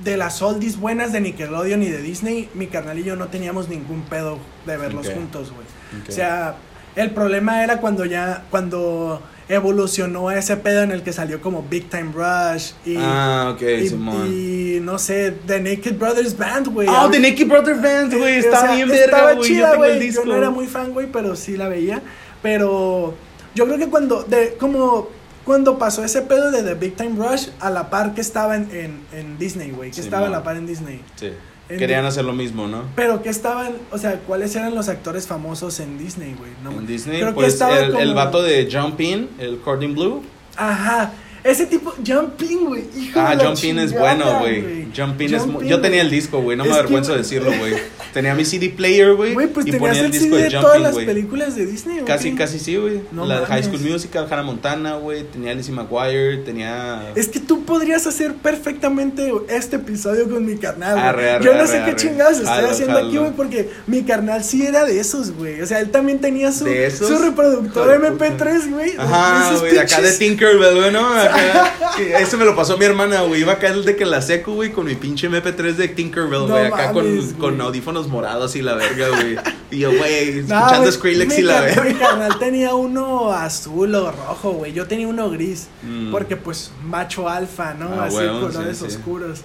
de 0.03 0.17
las 0.17 0.43
oldies 0.43 0.79
buenas 0.79 1.13
de 1.13 1.21
Nickelodeon 1.21 1.83
y 1.83 1.89
de 1.89 2.03
Disney, 2.03 2.49
mi 2.55 2.67
carnal 2.67 2.99
y 2.99 3.05
yo 3.05 3.17
no 3.17 3.29
teníamos 3.29 3.69
ningún 3.69 4.03
pedo 4.03 4.39
de 4.67 4.77
verlos 4.77 5.09
juntos, 5.09 5.53
güey. 5.53 5.67
O 6.09 6.13
sea, 6.13 6.57
el 6.97 7.11
problema 7.13 7.63
era 7.63 7.79
cuando 7.79 8.05
ya, 8.05 8.45
cuando 8.51 9.23
evolucionó 9.49 10.29
a 10.29 10.39
ese 10.39 10.57
pedo 10.57 10.83
en 10.83 10.91
el 10.91 11.03
que 11.03 11.13
salió 11.13 11.41
como 11.41 11.63
Big 11.69 11.89
Time 11.91 12.13
Rush 12.13 12.73
y, 12.85 12.97
ah, 12.99 13.53
ok, 13.55 13.63
y, 13.63 14.77
y 14.77 14.81
no 14.81 14.99
sé, 14.99 15.33
The 15.47 15.61
Naked 15.61 15.99
Brothers 15.99 16.37
Band, 16.37 16.69
güey. 16.69 16.89
Oh, 16.89 17.11
The 17.11 17.21
Naked 17.21 17.47
Brothers 17.47 17.81
Band, 17.83 18.15
güey. 18.15 18.35
Eh, 18.35 18.39
Está 18.39 18.59
o 18.59 18.63
sea, 18.63 18.75
bien 18.75 18.91
estaba 18.91 19.27
verga, 19.27 19.35
güey. 19.35 19.49
Yo 19.49 19.55
chida, 19.55 19.71
tengo 19.73 19.85
el 19.85 19.91
güey. 19.97 20.07
disco. 20.07 20.23
Yo 20.25 20.31
no 20.31 20.37
era 20.37 20.51
muy 20.51 20.67
fan, 20.67 20.93
güey, 20.93 21.09
pero 21.13 21.37
sí 21.37 21.57
la 21.57 21.69
veía. 21.69 22.01
Pero 22.43 23.15
yo 23.55 23.67
creo 23.67 23.79
que 23.79 23.89
cuando, 23.89 24.23
de, 24.23 24.55
como 24.59 25.09
cuando 25.45 25.79
pasó 25.79 26.05
ese 26.05 26.23
pedo 26.23 26.51
de 26.51 26.63
The 26.63 26.75
Big 26.75 26.97
Time 26.97 27.17
Rush, 27.17 27.49
a 27.61 27.71
la 27.71 27.91
par 27.91 28.15
que 28.15 28.21
estaba 28.21 28.57
en, 28.57 28.69
en, 28.73 29.01
en 29.19 29.39
Disney, 29.39 29.71
güey. 29.71 29.91
Que 29.91 29.97
Sí, 29.97 30.01
estaba 30.03 30.27
a 30.27 30.31
la 30.31 30.37
man. 30.39 30.45
par 30.45 30.57
en 30.57 30.67
Disney. 30.67 31.01
Sí. 31.17 31.31
En- 31.69 31.79
Querían 31.79 32.05
hacer 32.05 32.25
lo 32.27 32.33
mismo, 32.35 32.67
¿no? 32.67 32.83
Pero 32.95 33.23
que 33.23 33.31
estaban, 33.31 33.73
o 33.91 33.97
sea, 33.99 34.21
¿cuáles 34.27 34.55
eran 34.55 34.75
los 34.75 34.89
actores 34.91 35.27
famosos 35.27 35.81
en 35.81 35.97
Disney, 35.99 36.35
güey? 36.39 36.51
No, 36.63 36.73
en 36.73 36.87
Disney, 36.87 37.17
creo 37.19 37.31
que 37.31 37.35
pues 37.37 37.55
estaba 37.55 37.79
el, 37.79 37.85
el 37.87 37.93
como- 37.93 38.15
vato 38.15 38.43
de 38.43 38.69
Jump 38.71 39.01
In, 39.01 39.31
el 39.39 39.59
Cordon 39.61 39.95
Blue. 39.95 40.23
Ajá. 40.57 41.13
Ese 41.45 41.67
tipo, 41.67 41.93
Jumping, 42.07 42.65
güey. 42.65 42.85
Hijo 42.97 43.21
Ah, 43.21 43.31
de 43.37 43.45
la 43.45 43.51
Jump 43.51 43.65
In 43.65 43.79
es 43.79 43.93
bueno, 43.93 44.39
güey. 44.41 44.87
Jump 44.97 45.21
In 45.21 45.35
es 45.35 45.43
Jump 45.43 45.53
mu- 45.53 45.61
In, 45.63 45.69
Yo 45.69 45.81
tenía 45.81 46.01
el 46.01 46.09
güey. 46.09 46.21
disco, 46.21 46.41
güey. 46.41 46.57
No 46.57 46.65
me 46.65 46.71
que, 46.71 46.77
avergüenzo 46.77 47.11
güey. 47.13 47.23
decirlo, 47.23 47.53
güey. 47.59 47.75
Tenía 48.15 48.33
mi 48.37 48.45
CD 48.45 48.71
player, 48.71 49.13
güey. 49.15 49.35
Güey, 49.35 49.49
pues 49.49 49.67
y 49.67 49.73
tenías 49.73 49.89
ponía 49.89 50.01
el 50.03 50.07
el 50.07 50.13
disco 50.13 50.27
CD 50.37 50.37
de 50.37 50.43
de 50.45 50.51
Jump 50.53 50.63
todas 50.63 50.81
las 50.81 50.93
güey. 50.95 51.05
películas 51.07 51.57
de 51.57 51.67
Disney, 51.67 51.99
¿o 51.99 52.05
Casi, 52.05 52.33
casi 52.35 52.59
sí, 52.61 52.77
güey. 52.77 53.01
No 53.11 53.27
la 53.27 53.41
de 53.41 53.47
High 53.47 53.65
School. 53.65 53.81
Musical, 53.81 54.27
Hannah 54.31 54.43
Montana, 54.45 54.95
güey. 54.97 55.25
Tenía 55.25 55.53
Lizzie 55.53 55.75
McGuire, 55.75 56.37
tenía. 56.39 57.11
Es 57.17 57.27
que 57.29 57.41
tú 57.41 57.65
podrías 57.65 58.07
hacer 58.07 58.35
perfectamente 58.35 59.33
este 59.49 59.77
episodio 59.77 60.31
con 60.31 60.47
mi 60.47 60.57
carnal. 60.57 60.95
güey. 60.95 61.05
Arre, 61.07 61.31
arre, 61.33 61.45
Yo 61.45 61.53
no 61.55 61.59
arre, 61.61 61.69
sé 61.69 61.83
qué 61.85 61.97
chingados 61.97 62.39
estoy 62.39 62.65
haciendo 62.71 62.99
aquí, 62.99 63.17
güey, 63.19 63.33
porque 63.33 63.71
mi 63.89 64.03
carnal 64.05 64.45
sí 64.45 64.65
era 64.65 64.85
de 64.85 65.01
esos, 65.01 65.33
güey. 65.33 65.61
O 65.61 65.67
sea, 65.67 65.81
él 65.81 65.91
también 65.91 66.21
tenía 66.21 66.53
su, 66.53 66.65
¿De 66.65 66.91
su 66.91 67.19
reproductor 67.19 67.91
Hijo 67.93 68.01
de 68.01 68.11
MP3, 68.13 68.71
güey. 68.71 68.93
de 68.93 68.99
Ajá, 69.03 69.57
güey, 69.59 69.73
de 69.73 69.81
acá 69.81 70.01
de 70.01 70.13
Tinkerbell, 70.13 70.77
güey, 70.77 70.93
¿no? 70.93 71.05
Que 71.97 72.17
eso 72.17 72.37
me 72.39 72.45
lo 72.45 72.57
pasó 72.57 72.77
mi 72.77 72.85
hermana, 72.85 73.21
güey. 73.23 73.43
Iba 73.43 73.53
acá 73.53 73.69
el 73.69 73.85
de 73.85 73.95
que 73.95 74.05
la 74.05 74.21
seco, 74.21 74.53
güey, 74.55 74.73
con 74.73 74.87
mi 74.87 74.95
pinche 74.97 75.29
MP3 75.31 75.75
de 75.75 75.89
Tinkerbell, 75.89 76.41
No 76.41 76.47
güey. 76.49 76.67
acá 76.67 76.93
mames, 76.93 77.27
con, 77.33 77.35
con 77.35 77.61
audífonos 77.61 78.09
morados 78.09 78.57
y 78.57 78.63
la 78.63 78.75
verga, 78.75 79.09
güey. 79.11 79.37
Y 79.71 79.79
yo, 79.79 79.91
güey, 79.97 80.39
escuchando 80.41 80.91
Skrillex 80.91 81.39
y 81.39 81.43
la 81.43 81.67
car- 81.69 81.85
Mi 81.85 81.93
verga. 81.93 82.09
carnal 82.09 82.39
tenía 82.41 82.75
uno 82.75 83.31
azul 83.33 83.95
o 83.95 84.11
rojo, 84.11 84.53
güey. 84.53 84.73
Yo 84.73 84.87
tenía 84.89 85.07
uno 85.07 85.31
gris. 85.31 85.69
Mm. 85.83 86.11
Porque, 86.11 86.37
pues, 86.37 86.73
macho 86.85 87.29
alfa, 87.29 87.75
¿no? 87.75 87.91
Ah, 88.01 88.07
Así, 88.07 88.17
huevo, 88.17 88.41
colores 88.41 88.79
sí, 88.79 88.87
sí. 88.89 88.97
oscuros. 88.97 89.41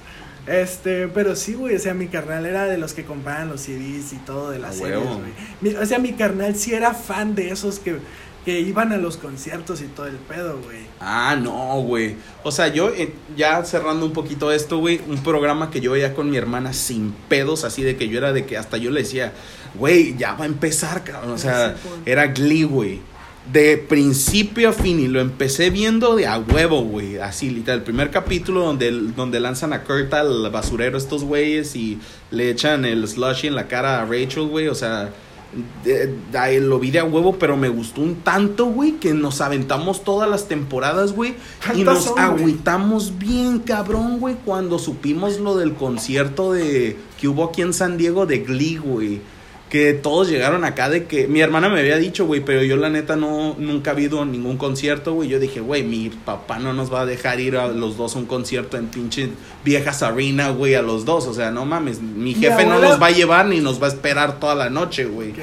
Este, 0.48 1.08
pero 1.08 1.36
sí, 1.36 1.54
güey, 1.54 1.76
o 1.76 1.80
sea, 1.80 1.94
mi 1.94 2.08
carnal 2.08 2.46
era 2.48 2.66
de 2.66 2.80
los 2.80 2.94
que 2.94 3.06
compraban 3.06 3.50
los 3.50 3.62
CDs 3.62 4.14
y 4.14 4.18
todo 4.26 4.50
de 4.50 4.58
las 4.58 4.72
Ah, 4.78 4.80
series, 4.80 5.00
güey. 5.62 5.76
O 5.76 5.86
sea, 5.86 6.00
mi 6.00 6.14
carnal 6.14 6.56
sí 6.56 6.74
era 6.74 6.96
fan 6.96 7.36
de 7.36 7.52
esos 7.52 7.78
que, 7.78 7.98
que 8.46 8.60
iban 8.60 8.92
a 8.92 8.98
los 8.98 9.18
conciertos 9.18 9.82
y 9.82 9.86
todo 9.86 10.08
el 10.08 10.16
pedo, 10.16 10.60
güey. 10.64 10.80
Ah, 11.00 11.38
no, 11.40 11.82
güey. 11.82 12.16
O 12.44 12.52
sea, 12.52 12.68
yo, 12.68 12.90
eh, 12.90 13.14
ya 13.38 13.64
cerrando 13.64 14.06
un 14.06 14.12
poquito 14.12 14.52
esto, 14.52 14.80
güey, 14.80 15.00
un 15.08 15.24
programa 15.24 15.72
que 15.72 15.80
yo 15.80 15.92
veía 15.92 16.14
con 16.14 16.30
mi 16.30 16.38
hermana 16.38 16.74
sin 16.74 17.14
pedos, 17.30 17.64
así 17.64 17.84
de 17.84 17.96
que 17.96 18.10
yo 18.10 18.18
era 18.18 18.34
de 18.34 18.46
que 18.46 18.58
hasta 18.58 18.78
yo 18.78 18.92
le 18.92 19.02
decía, 19.02 19.32
güey, 19.76 20.18
ya 20.18 20.34
va 20.34 20.44
a 20.44 20.48
empezar, 20.48 21.04
cabrón. 21.04 21.32
O 21.32 21.38
sea, 21.38 21.76
era 22.06 22.28
Glee, 22.28 22.64
güey. 22.64 23.00
De 23.52 23.78
principio 23.78 24.70
a 24.70 24.74
fin, 24.74 25.00
y 25.00 25.08
lo 25.08 25.22
empecé 25.22 25.70
viendo 25.70 26.16
de 26.16 26.28
a 26.28 26.38
huevo, 26.38 26.82
güey. 26.84 27.18
Así, 27.18 27.50
literal. 27.50 27.80
El 27.80 27.86
primer 27.86 28.12
capítulo 28.12 28.62
donde, 28.62 28.92
donde 28.92 29.40
lanzan 29.40 29.74
a 29.74 29.84
Kurt 29.84 30.14
al 30.14 30.50
basurero 30.52 30.98
estos 30.98 31.24
güeyes 31.24 31.76
y 31.76 31.98
le 32.30 32.52
echan 32.52 32.86
el 32.86 33.08
slushy 33.08 33.48
en 33.48 33.56
la 33.56 33.68
cara 33.68 34.02
a 34.02 34.06
Rachel, 34.06 34.48
güey. 34.48 34.68
O 34.68 34.76
sea, 34.76 35.10
de- 35.84 36.14
de- 36.32 36.60
lo 36.62 36.80
vi 36.80 36.92
de 36.92 37.00
a 37.00 37.04
huevo, 37.06 37.38
pero 37.40 37.58
me 37.58 37.70
gustó 37.70 38.02
un 38.02 38.16
tanto, 38.18 38.66
güey, 38.68 38.94
que 38.94 39.14
nos 39.14 39.42
aventamos 39.42 40.04
todas 40.04 40.30
las 40.30 40.48
temporadas, 40.48 41.14
güey. 41.14 41.32
Y 41.32 41.84
¿Cuántas 41.84 41.86
nos 41.96 42.04
son, 42.04 42.14
güey? 42.14 42.26
agüitamos 42.44 43.18
bien, 43.18 43.60
cabrón, 43.60 44.20
güey, 44.20 44.36
cuando 44.46 44.78
supimos 44.80 45.40
lo 45.40 45.58
del 45.58 45.74
concierto 45.74 46.54
de 46.54 46.98
que 47.20 47.28
hubo 47.28 47.46
aquí 47.46 47.62
en 47.62 47.74
San 47.74 47.98
Diego 47.98 48.26
de 48.26 48.40
Glee, 48.40 48.78
güey. 48.78 49.22
Que 49.70 49.94
todos 49.94 50.30
llegaron 50.30 50.64
acá 50.64 50.90
de 50.90 51.06
que 51.06 51.28
mi 51.28 51.42
hermana 51.42 51.70
me 51.70 51.80
había 51.80 51.98
dicho, 51.98 52.26
güey, 52.26 52.42
pero 52.42 52.64
yo 52.64 52.76
la 52.76 52.90
neta 52.90 53.16
no 53.16 53.56
nunca 53.60 53.92
he 53.92 54.02
ido 54.02 54.24
a 54.24 54.26
ningún 54.26 54.58
concierto, 54.58 55.14
güey. 55.14 55.30
Yo 55.30 55.40
dije, 55.40 55.60
güey, 55.60 55.84
mi 55.84 56.10
papá 56.10 56.58
no 56.58 56.74
nos 56.74 56.92
va 56.92 57.02
a 57.02 57.06
dejar 57.06 57.40
ir 57.40 57.56
a 57.56 57.68
los 57.68 57.96
dos 57.96 58.16
a 58.16 58.20
un 58.20 58.26
concierto 58.26 58.78
en 58.78 58.88
pinche 58.88 59.30
viejas 59.64 60.02
arena, 60.02 60.50
güey, 60.50 60.74
a 60.74 60.82
los 60.82 61.06
dos. 61.06 61.28
O 61.28 61.34
sea, 61.36 61.52
no 61.52 61.66
mames, 61.66 62.02
mi 62.02 62.34
jefe 62.34 62.66
no 62.66 62.80
nos 62.80 63.00
va 63.00 63.08
a 63.08 63.12
llevar 63.12 63.46
ni 63.46 63.60
nos 63.60 63.82
va 63.82 63.86
a 63.86 63.90
esperar 63.90 64.40
toda 64.40 64.56
la 64.56 64.72
noche, 64.72 65.06
güey. 65.06 65.34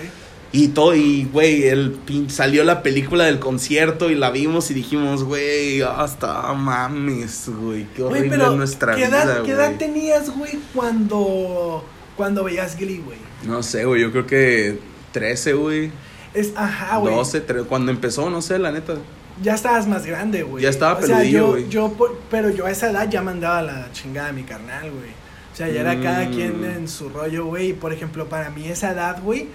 Y 0.52 0.68
todo, 0.68 0.94
y 0.94 1.28
güey, 1.30 1.64
el 1.64 1.98
salió 2.28 2.64
la 2.64 2.82
película 2.82 3.24
del 3.24 3.38
concierto 3.38 4.10
y 4.10 4.14
la 4.14 4.30
vimos 4.30 4.70
y 4.70 4.74
dijimos, 4.74 5.22
güey, 5.22 5.82
hasta 5.82 6.50
mames, 6.54 7.48
güey, 7.48 7.86
qué 7.94 8.02
horrible 8.02 8.30
pero, 8.30 8.52
es 8.52 8.56
nuestra 8.56 8.94
¿qué 8.96 9.04
edad, 9.04 9.24
vida, 9.24 9.42
¿qué 9.44 9.50
edad 9.50 9.76
tenías, 9.76 10.30
güey, 10.34 10.52
cuando, 10.72 11.84
cuando 12.16 12.44
veías 12.44 12.78
Glee, 12.78 13.02
güey? 13.04 13.18
No 13.44 13.62
sé, 13.62 13.84
güey, 13.84 14.00
yo 14.02 14.10
creo 14.12 14.26
que 14.26 14.78
13, 15.12 15.52
güey, 15.54 15.90
Es, 16.34 16.52
ajá, 16.56 16.96
güey. 16.98 17.14
12, 17.14 17.40
13, 17.40 17.66
cuando 17.66 17.90
empezó, 17.90 18.28
no 18.30 18.42
sé, 18.42 18.58
la 18.58 18.72
neta. 18.72 18.94
ya 19.42 19.54
estabas 19.54 19.86
más 19.86 20.06
grande, 20.06 20.42
güey. 20.42 20.62
Ya 20.62 20.70
estaba 20.70 20.98
O 20.98 21.02
sea, 21.02 21.18
peludillo, 21.18 21.38
yo, 21.38 21.48
güey. 21.50 21.68
yo, 21.68 21.92
por- 21.92 22.18
pero 22.30 22.50
yo 22.50 22.66
a 22.66 22.70
esa 22.70 22.90
edad 22.90 23.08
ya 23.08 23.22
mandaba 23.22 23.62
la 23.62 23.88
chingada 23.92 24.28
a 24.28 24.32
mi 24.32 24.42
carnal, 24.44 24.90
güey. 24.90 25.10
O 25.52 25.56
sea, 25.56 25.68
ya 25.68 25.80
era 25.80 26.00
cada 26.00 26.24
Mm. 26.26 26.32
quien 26.34 26.64
en 26.64 26.88
su 26.88 27.08
rollo, 27.08 27.46
güey. 27.46 27.70
Y 27.70 27.72
por 27.72 27.92
ejemplo, 27.92 28.26
para 28.28 28.50
mí 28.50 28.68
esa 28.68 28.92
edad, 28.92 29.22
güey, 29.22 29.48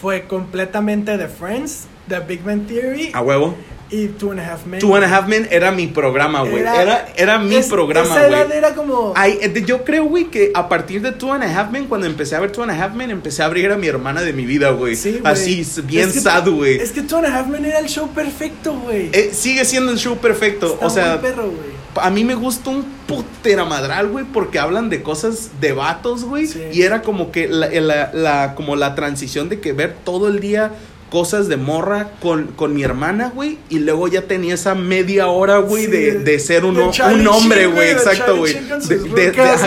fue 0.00 0.26
completamente 0.28 1.18
The 1.18 1.26
Friends, 1.28 1.86
The 2.08 2.20
Big 2.20 2.42
Bang 2.44 2.66
Theory 2.66 3.10
A 3.12 3.20
huevo. 3.20 3.56
Y 3.90 4.08
Two 4.08 4.32
and 4.32 4.40
a 4.40 4.52
Half 4.52 4.66
Men. 4.66 4.80
Two 4.80 4.94
and 4.94 5.04
a 5.04 5.08
Half 5.08 5.28
Men 5.28 5.48
era 5.50 5.70
mi 5.72 5.86
programa, 5.86 6.42
güey. 6.42 6.58
Era, 6.60 7.08
era, 7.16 7.38
mi 7.38 7.56
es- 7.56 7.68
programa, 7.68 8.06
Esa 8.14 8.26
edad 8.28 8.46
güey. 8.46 8.58
era 8.58 8.74
como. 8.74 9.12
Ay, 9.16 9.38
eh, 9.40 9.64
yo 9.66 9.84
creo, 9.84 10.04
güey, 10.04 10.24
que 10.26 10.50
a 10.54 10.68
partir 10.68 11.00
de 11.02 11.12
Two 11.12 11.32
and 11.32 11.42
a 11.44 11.58
Half 11.58 11.70
Men, 11.70 11.86
cuando 11.86 12.06
empecé 12.06 12.36
a 12.36 12.40
ver 12.40 12.52
Two 12.52 12.62
and 12.62 12.72
a 12.72 12.84
Half 12.84 12.94
Men, 12.94 13.10
empecé 13.10 13.42
a 13.42 13.46
abrir 13.46 13.70
a 13.72 13.76
mi 13.76 13.86
hermana 13.86 14.20
de 14.22 14.32
mi 14.32 14.44
vida, 14.44 14.70
güey. 14.70 14.94
Sí. 14.96 15.20
Así, 15.24 15.66
bien 15.84 16.08
Es 16.08 16.14
que- 16.14 16.20
sad, 16.20 16.48
güey. 16.48 16.78
Es 16.78 16.92
que 16.92 17.02
Two 17.02 17.18
and 17.18 17.26
a 17.28 17.38
Half 17.38 17.46
Men 17.48 17.64
era 17.64 17.78
el 17.78 17.86
show 17.88 18.08
perfecto, 18.10 18.74
güey. 18.74 19.10
Eh, 19.12 19.30
sigue 19.32 19.64
siendo 19.64 19.90
el 19.92 19.98
show 19.98 20.18
perfecto. 20.18 20.66
Está 20.74 20.86
o 20.86 20.90
sea, 20.90 21.20
perro, 21.20 21.44
güey. 21.44 21.78
a 21.96 22.10
mí 22.10 22.24
me 22.24 22.34
gusta 22.34 22.70
un 22.70 22.84
puteramadral, 23.06 24.08
güey, 24.08 24.24
porque 24.24 24.58
hablan 24.58 24.90
de 24.90 25.02
cosas 25.02 25.50
de 25.60 25.72
vatos, 25.72 26.24
güey. 26.24 26.46
Sí. 26.46 26.60
Y 26.72 26.82
era 26.82 27.02
como 27.02 27.30
que 27.32 27.48
la, 27.48 27.68
la- 27.68 28.10
la- 28.12 28.54
como 28.54 28.76
la 28.76 28.94
transición 28.94 29.48
de 29.48 29.60
que 29.60 29.72
ver 29.72 29.94
todo 30.04 30.28
el 30.28 30.40
día 30.40 30.72
cosas 31.10 31.48
de 31.48 31.56
morra 31.56 32.10
con, 32.20 32.48
con 32.48 32.74
mi 32.74 32.82
hermana, 32.82 33.32
güey. 33.34 33.58
Y 33.70 33.78
luego 33.78 34.08
ya 34.08 34.22
tenía 34.22 34.54
esa 34.54 34.74
media 34.74 35.26
hora, 35.28 35.58
güey, 35.58 35.86
Sí, 35.86 35.90
de, 35.90 36.18
de 36.20 36.38
ser 36.38 36.64
un, 36.64 36.74
de 36.76 36.82
un 36.82 37.26
hombre, 37.28 37.66
güey. 37.66 37.90
Exacto, 37.90 38.34
De- 38.34 38.38
güey. 38.38 38.56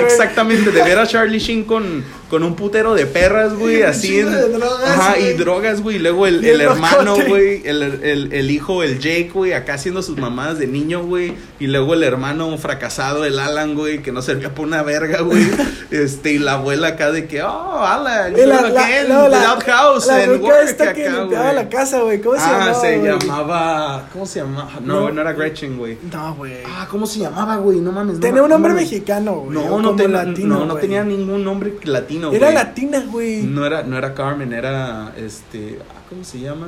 exactamente, 0.06 0.72
de 0.72 0.84
ver 0.84 1.00
a 1.00 1.08
Charlie 1.08 1.40
Sheen 1.40 1.64
con, 1.64 2.04
con 2.32 2.44
un 2.44 2.56
putero 2.56 2.94
de 2.96 3.06
perras, 3.06 3.54
güey. 3.54 3.80
Y 3.80 3.82
Así 3.84 4.20
en- 4.20 4.32
de 4.32 4.48
drogas, 4.50 4.90
Ajá, 4.90 5.20
y 5.20 5.24
güey. 5.24 5.34
drogas, 5.38 5.82
güey. 5.82 5.98
Y 5.98 6.00
luego 6.00 6.26
el, 6.28 6.44
Y 6.44 6.48
el 6.50 6.62
hermano, 6.62 7.16
güey. 7.28 7.62
El, 7.66 7.84
el, 7.84 8.32
el 8.34 8.50
hijo, 8.52 8.84
el 8.84 9.00
Jake, 9.00 9.30
güey, 9.34 9.52
acá 9.52 9.74
haciendo 9.74 10.02
sus 10.02 10.18
mamadas 10.18 10.58
de 10.58 10.66
niño, 10.66 11.04
güey. 11.04 11.34
Y 11.60 11.68
luego 11.68 11.94
el 11.94 12.04
hermano 12.04 12.58
fracasado, 12.58 13.26
el 13.26 13.38
Alan, 13.38 13.76
güey, 13.76 14.02
que 14.02 14.14
no 14.14 14.22
servía 14.22 14.56
por 14.56 14.66
una 14.66 14.82
verga, 14.82 15.22
güey. 15.22 15.46
este, 15.92 16.32
y 16.32 16.40
la 16.40 16.54
abuela 16.54 16.88
acá 16.88 17.12
de 17.12 17.28
que, 17.28 17.44
oh, 17.44 17.80
Alan, 17.86 18.32
Y 18.32 18.38
you're 18.38 18.48
la, 18.48 18.62
la, 18.70 18.86
again, 18.86 19.10
no, 19.10 19.28
la, 19.28 19.40
house 19.66 20.08
la 20.08 20.24
and 20.24 20.42
work 20.42 20.56
esta 20.64 20.94
que 20.94 21.08
acá, 21.10 21.20
limpiaba 21.20 21.52
güey. 21.52 21.56
la 21.64 21.70
casa, 21.70 22.00
güey. 22.00 22.22
¿Cómo 22.22 22.36
se 22.38 22.42
Ah, 22.46 22.52
llamaba? 22.60 22.74
se 22.82 22.98
güey? 22.98 23.12
llamaba. 23.20 24.10
¿Cómo 24.14 24.26
se 24.26 24.40
llamaba? 24.40 24.72
No, 24.82 25.02
No. 25.02 25.12
no, 25.12 25.22
era 25.22 25.34
Gretchen, 25.34 25.78
güey. 25.78 25.98
No, 26.14 26.36
güey. 26.36 26.54
Ah, 26.66 26.88
¿cómo 26.90 27.06
se 27.06 27.20
llamaba, 27.20 27.58
güey? 27.58 27.80
No 27.82 27.92
mames. 27.92 28.16
no 28.16 28.20
Tenía 28.22 28.42
un 28.42 28.48
no 28.50 28.56
nombre 28.56 28.74
mexicano, 28.74 29.34
güey. 29.42 29.58
No, 29.58 29.82
no, 29.82 29.96
ten- 29.98 30.14
latino, 30.14 30.60
no, 30.60 30.66
no 30.66 30.76
tenía 30.76 31.04
ningún 31.04 31.44
nombre 31.44 31.74
latino, 31.84 32.21
güey. 32.30 32.42
Era 32.42 32.52
latina, 32.52 33.04
güey. 33.12 33.44
No 33.44 33.66
era, 33.66 33.84
no 33.84 33.98
era 33.98 34.14
Carmen, 34.14 34.54
era 34.54 35.14
este. 35.18 35.80
ah, 35.90 36.02
¿Cómo 36.10 36.24
se 36.24 36.40
llama? 36.40 36.68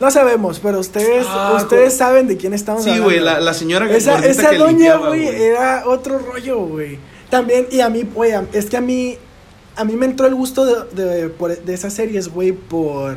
No 0.00 0.10
sabemos, 0.12 0.60
pero 0.60 0.78
ustedes, 0.78 1.26
Ah, 1.28 1.54
ustedes 1.56 1.92
saben 1.96 2.28
de 2.28 2.36
quién 2.36 2.54
estamos 2.54 2.84
Sí, 2.84 2.90
hablando. 2.90 3.08
güey, 3.10 3.20
la, 3.20 3.40
la 3.40 3.52
señora 3.52 3.90
Esa, 3.90 4.18
esa 4.24 4.50
que 4.50 4.58
doña, 4.58 4.70
limpiaba, 4.70 5.08
güey, 5.08 5.26
era 5.26 5.82
otro 5.86 6.18
rollo, 6.20 6.60
güey. 6.60 6.98
También, 7.30 7.66
y 7.70 7.80
a 7.80 7.88
mí, 7.90 8.04
güey, 8.14 8.32
es 8.52 8.66
que 8.66 8.76
a 8.76 8.80
mí, 8.80 9.16
a 9.74 9.84
mí 9.84 9.96
me 9.96 10.06
entró 10.06 10.26
el 10.28 10.34
gusto 10.36 10.64
de, 10.94 11.04
de, 11.04 11.28
por- 11.30 11.58
de 11.58 11.74
esas 11.74 11.92
series, 11.92 12.28
güey, 12.28 12.52
por 12.52 13.16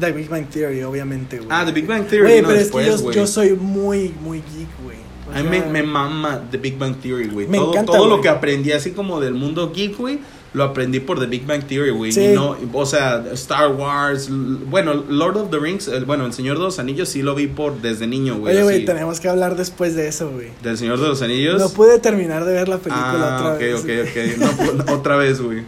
The 0.00 0.10
Big 0.12 0.28
Bang 0.28 0.46
Theory, 0.48 0.82
obviamente, 0.82 1.36
güey. 1.38 1.48
Ah, 1.52 1.64
The 1.64 1.72
Big 1.72 1.86
Bang 1.86 2.06
Theory 2.08 2.24
Güey, 2.28 2.42
pero 2.42 2.52
después, 2.54 2.86
es 2.88 2.96
que 3.00 3.06
yo, 3.06 3.12
yo 3.12 3.26
soy 3.28 3.52
muy, 3.52 4.12
muy 4.20 4.38
geek, 4.38 4.68
güey. 4.84 4.96
O 5.28 5.38
A 5.38 5.42
mí 5.42 5.60
me, 5.70 5.82
mama 5.84 6.42
The 6.50 6.56
Big 6.56 6.76
Bang 6.78 6.96
Theory, 6.96 7.28
güey. 7.28 7.46
Me 7.46 7.58
Todo, 7.58 7.72
encanta, 7.72 7.92
todo 7.92 8.08
lo 8.08 8.20
que 8.20 8.28
aprendí 8.28 8.72
así 8.72 8.90
como 8.90 9.20
del 9.20 9.34
mundo 9.34 9.70
geek, 9.72 9.96
güey, 9.96 10.18
lo 10.54 10.64
aprendí 10.64 11.00
por 11.00 11.20
The 11.20 11.26
Big 11.26 11.46
Bang 11.46 11.64
Theory, 11.64 11.90
güey. 11.90 12.12
Sí. 12.12 12.28
No, 12.34 12.56
o 12.72 12.86
sea, 12.86 13.24
Star 13.32 13.72
Wars, 13.72 14.28
bueno, 14.30 14.94
Lord 14.94 15.36
of 15.36 15.50
the 15.50 15.58
Rings, 15.58 15.90
bueno, 16.06 16.26
El 16.26 16.32
Señor 16.32 16.56
de 16.58 16.64
los 16.64 16.78
Anillos 16.78 17.08
sí 17.08 17.22
lo 17.22 17.34
vi 17.34 17.46
por 17.46 17.80
desde 17.80 18.06
niño, 18.06 18.38
güey. 18.38 18.54
Oye, 18.54 18.62
güey, 18.62 18.84
tenemos 18.84 19.20
que 19.20 19.28
hablar 19.28 19.56
después 19.56 19.94
de 19.94 20.08
eso, 20.08 20.30
güey. 20.30 20.48
Del 20.62 20.78
Señor 20.78 21.00
de 21.00 21.08
los 21.08 21.20
Anillos. 21.22 21.60
No 21.60 21.68
pude 21.70 21.98
terminar 21.98 22.44
de 22.44 22.52
ver 22.52 22.68
la 22.68 22.78
película 22.78 23.38
ah, 23.38 23.54
otra 23.54 23.54
vez. 23.58 23.80
ok, 23.80 23.90
ok. 24.08 24.86
No, 24.86 24.94
otra 24.94 25.16
vez, 25.16 25.40
güey. 25.40 25.64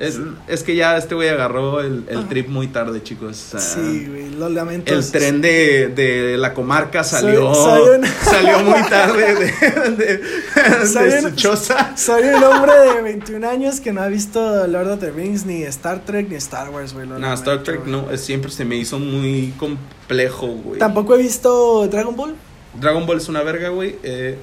Es, 0.00 0.18
es 0.48 0.62
que 0.62 0.74
ya 0.74 0.96
este 0.96 1.14
güey 1.14 1.28
agarró 1.28 1.80
el, 1.80 2.04
el 2.08 2.26
trip 2.26 2.48
muy 2.48 2.68
tarde, 2.68 3.02
chicos. 3.02 3.36
Sí, 3.58 4.06
güey, 4.08 4.30
lo 4.30 4.48
lamento. 4.48 4.92
El 4.92 5.08
tren 5.10 5.42
de, 5.42 5.88
de 5.88 6.38
la 6.38 6.54
comarca 6.54 7.04
salió 7.04 7.54
soy 7.54 7.82
un- 7.98 8.06
salió 8.06 8.60
muy 8.60 8.82
tarde 8.88 9.34
de, 9.34 9.90
de, 9.90 10.16
de 10.16 10.86
Soy 10.86 11.20
su 11.20 11.26
un- 11.28 11.36
choza. 11.36 11.94
Soy 11.98 12.22
un 12.22 12.42
hombre 12.42 12.72
de 12.96 13.02
21 13.02 13.46
años 13.46 13.80
que 13.80 13.92
no 13.92 14.00
ha 14.00 14.08
visto 14.08 14.66
Lord 14.66 14.90
of 14.92 15.00
the 15.00 15.10
Rings, 15.10 15.44
ni 15.44 15.64
Star 15.64 16.02
Trek, 16.02 16.30
ni 16.30 16.36
Star 16.36 16.70
Wars, 16.70 16.94
güey. 16.94 17.06
No, 17.06 17.18
lamento, 17.18 17.34
Star 17.34 17.62
Trek 17.62 17.84
no, 17.84 18.06
siempre 18.16 18.50
se 18.50 18.64
me 18.64 18.76
hizo 18.76 18.98
muy 18.98 19.52
complejo, 19.58 20.46
güey. 20.46 20.78
Tampoco 20.78 21.14
he 21.14 21.18
visto 21.18 21.86
Dragon 21.88 22.16
Ball. 22.16 22.34
Dragon 22.80 23.04
Ball 23.04 23.18
es 23.18 23.28
una 23.28 23.42
verga, 23.42 23.68
güey. 23.68 23.96
Eh, 24.02 24.38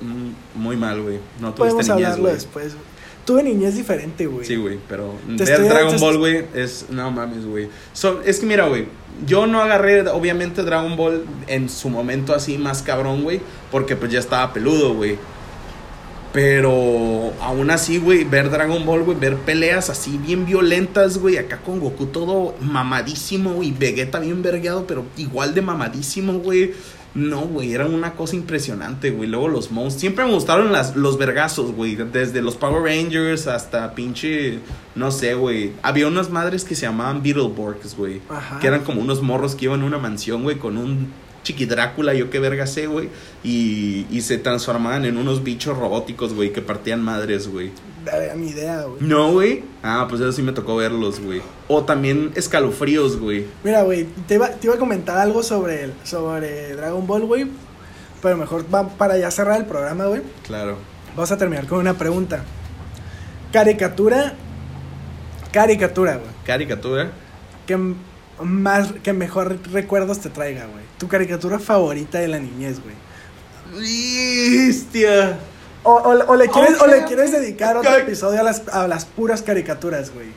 muy 0.54 0.76
mal, 0.78 1.02
güey. 1.02 1.18
No 1.40 1.54
tuviste 1.54 1.74
Podemos 1.76 1.88
niñez, 1.88 2.06
hablarlo 2.06 2.30
después, 2.30 2.74
güey. 2.76 2.97
Tuve 3.28 3.44
niñez 3.44 3.76
diferente, 3.76 4.26
güey. 4.26 4.48
Sí, 4.48 4.56
güey, 4.56 4.80
pero 4.90 5.14
Te 5.38 5.44
ver 5.44 5.50
estoy- 5.60 5.68
Dragon 5.68 5.96
te- 5.96 6.02
Ball, 6.02 6.18
güey, 6.18 6.46
es... 6.56 6.86
No 6.90 7.12
mames, 7.12 7.46
güey. 7.46 7.68
So, 7.94 8.22
es 8.26 8.40
que 8.40 8.46
mira, 8.46 8.68
güey, 8.68 8.86
yo 9.28 9.46
no 9.48 9.62
agarré, 9.62 10.08
obviamente, 10.10 10.64
Dragon 10.64 10.96
Ball 10.96 11.26
en 11.48 11.68
su 11.68 11.90
momento 11.90 12.34
así 12.34 12.58
más 12.58 12.82
cabrón, 12.84 13.24
güey, 13.24 13.42
porque 13.70 13.98
pues 13.98 14.12
ya 14.14 14.20
estaba 14.20 14.54
peludo, 14.54 14.94
güey. 14.96 15.18
Pero 16.34 17.34
aún 17.42 17.72
así, 17.72 17.98
güey, 17.98 18.24
ver 18.24 18.50
Dragon 18.52 18.86
Ball, 18.86 19.04
güey, 19.04 19.18
ver 19.18 19.38
peleas 19.38 19.90
así 19.90 20.18
bien 20.18 20.46
violentas, 20.46 21.18
güey, 21.18 21.38
acá 21.38 21.58
con 21.66 21.80
Goku 21.80 22.08
todo 22.08 22.54
mamadísimo, 22.62 23.54
güey, 23.54 23.72
Vegeta 23.72 24.20
bien 24.20 24.44
vergueado, 24.44 24.86
pero 24.86 25.06
igual 25.18 25.54
de 25.56 25.62
mamadísimo, 25.62 26.34
güey. 26.40 26.74
No, 27.18 27.42
güey, 27.42 27.74
era 27.74 27.88
una 27.88 28.14
cosa 28.14 28.36
impresionante, 28.36 29.10
güey. 29.10 29.28
Luego 29.28 29.48
los 29.48 29.72
monstruos. 29.72 30.02
Siempre 30.02 30.24
me 30.24 30.34
gustaron 30.34 30.72
las, 30.72 30.96
los 30.96 31.18
vergazos, 31.18 31.72
güey. 31.72 31.96
Desde 31.96 32.44
los 32.44 32.58
Power 32.58 32.84
Rangers 32.84 33.48
hasta 33.48 33.96
pinche. 33.96 34.60
No 34.94 35.10
sé, 35.10 35.34
güey. 35.34 35.74
Había 35.82 36.08
unas 36.08 36.30
madres 36.30 36.64
que 36.64 36.76
se 36.76 36.84
llamaban 36.84 37.24
Beetleborgs, 37.24 37.98
güey. 37.98 38.22
Que 38.62 38.68
eran 38.68 38.84
como 38.84 39.02
unos 39.02 39.24
morros 39.24 39.56
que 39.56 39.66
iban 39.66 39.82
a 39.82 39.86
una 39.86 39.98
mansión, 39.98 40.44
güey, 40.44 40.60
con 40.60 40.78
un 40.78 41.12
chiqui 41.48 41.66
Drácula, 41.66 42.14
yo 42.14 42.30
qué 42.30 42.40
verga 42.40 42.68
sé, 42.68 42.88
güey. 42.88 43.10
Y, 43.44 44.06
y 44.12 44.22
se 44.22 44.38
transformaban 44.38 45.06
en 45.06 45.18
unos 45.18 45.44
bichos 45.44 45.78
robóticos, 45.78 46.34
güey, 46.34 46.52
que 46.52 46.62
partían 46.62 47.02
madres, 47.02 47.48
güey. 47.48 47.72
Dale, 48.04 48.34
mi 48.36 48.50
idea, 48.50 48.84
güey. 48.84 48.98
No, 49.02 49.32
güey. 49.32 49.64
Ah, 49.84 50.06
pues 50.10 50.22
eso 50.22 50.32
sí 50.32 50.42
me 50.42 50.52
tocó 50.52 50.76
verlos, 50.76 51.20
güey. 51.20 51.42
O 51.68 51.84
también 51.84 52.32
escalofríos, 52.36 53.18
güey. 53.20 53.46
Mira, 53.64 53.84
güey, 53.84 54.06
te 54.28 54.36
iba, 54.36 54.50
te 54.50 54.68
iba 54.68 54.76
a 54.76 54.80
comentar 54.80 55.18
algo 55.18 55.42
sobre, 55.44 55.86
el- 55.86 55.94
sobre 56.04 56.76
Dragon 56.76 57.06
Ball, 57.08 57.26
güey. 57.26 57.48
Pero 58.22 58.36
mejor 58.38 58.66
va 58.74 58.88
para 58.90 59.18
ya 59.18 59.30
cerrar 59.32 59.58
el 59.60 59.66
programa, 59.66 60.06
güey. 60.06 60.22
Claro. 60.46 60.78
Vamos 61.16 61.32
a 61.32 61.38
terminar 61.38 61.66
con 61.68 61.80
una 61.80 61.94
pregunta. 61.94 62.44
Caricatura. 63.52 64.34
Caricatura, 65.52 66.16
güey. 66.18 66.30
Caricatura. 66.46 67.12
Que 67.66 67.78
más, 68.44 68.94
que 69.04 69.14
mejor 69.14 69.58
recuerdos 69.72 70.20
te 70.20 70.30
traiga, 70.30 70.66
güey. 70.66 70.84
Tu 70.98 71.08
caricatura 71.08 71.60
favorita 71.60 72.20
de 72.20 72.28
la 72.28 72.40
niñez, 72.40 72.80
güey. 72.82 72.96
¡Hostia! 74.70 75.38
O, 75.84 75.92
o- 75.94 76.32
o 76.32 76.36
le 76.36 76.48
quieres, 76.50 76.82
o 76.82 76.88
le 76.88 77.00
Ok. 77.02 77.08
quieres 77.08 77.32
dedicar 77.32 77.78
otro 77.78 77.96
episodio 77.96 78.40
a 78.42 78.44
las, 78.44 78.68
a 78.70 78.88
las 78.88 79.06
puras 79.06 79.42
caricaturas, 79.42 80.14
güey. 80.14 80.28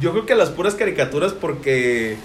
Yo 0.00 0.12
creo 0.12 0.26
que 0.26 0.34
a 0.34 0.36
las 0.36 0.50
puras 0.50 0.74
caricaturas 0.74 1.32
porque... 1.32 2.16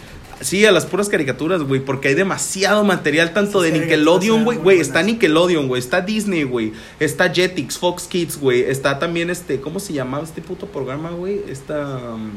Sí, 0.41 0.65
a 0.65 0.71
las 0.71 0.87
puras 0.87 1.07
caricaturas, 1.07 1.61
güey, 1.61 1.79
porque 1.81 2.07
hay 2.07 2.15
demasiado 2.15 2.83
material 2.83 3.31
tanto 3.31 3.61
Sí, 3.63 3.69
de 3.71 3.79
Nickelodeon, 3.79 4.43
güey, 4.43 4.57
güey, 4.57 4.79
está 4.79 5.03
Nickelodeon, 5.03 5.67
güey, 5.67 5.79
está 5.79 6.01
Disney, 6.01 6.43
güey, 6.43 6.73
está 6.99 7.31
Jetix, 7.31 7.77
Fox 7.77 8.05
Kids, 8.07 8.39
güey, 8.39 8.61
está 8.63 8.97
también 8.97 9.29
este, 9.29 9.61
¿cómo 9.61 9.79
se 9.79 9.93
llamaba 9.93 10.23
este 10.23 10.41
puto 10.41 10.65
programa, 10.65 11.11
güey? 11.11 11.41
Esta... 11.47 11.99
um, 12.15 12.31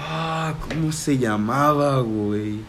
Ah, 0.00 0.54
¿cómo 0.68 0.92
se 0.92 1.18
llamaba, 1.18 2.00
güey? 2.00 2.60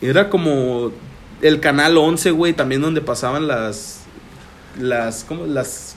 Era 0.00 0.28
como 0.28 0.92
el 1.40 1.60
canal 1.60 1.96
11, 1.96 2.30
güey, 2.32 2.52
también 2.52 2.82
donde 2.82 3.00
pasaban 3.00 3.46
las 3.48 4.00
las 4.78 5.24
¿cómo? 5.24 5.46
las 5.46 5.96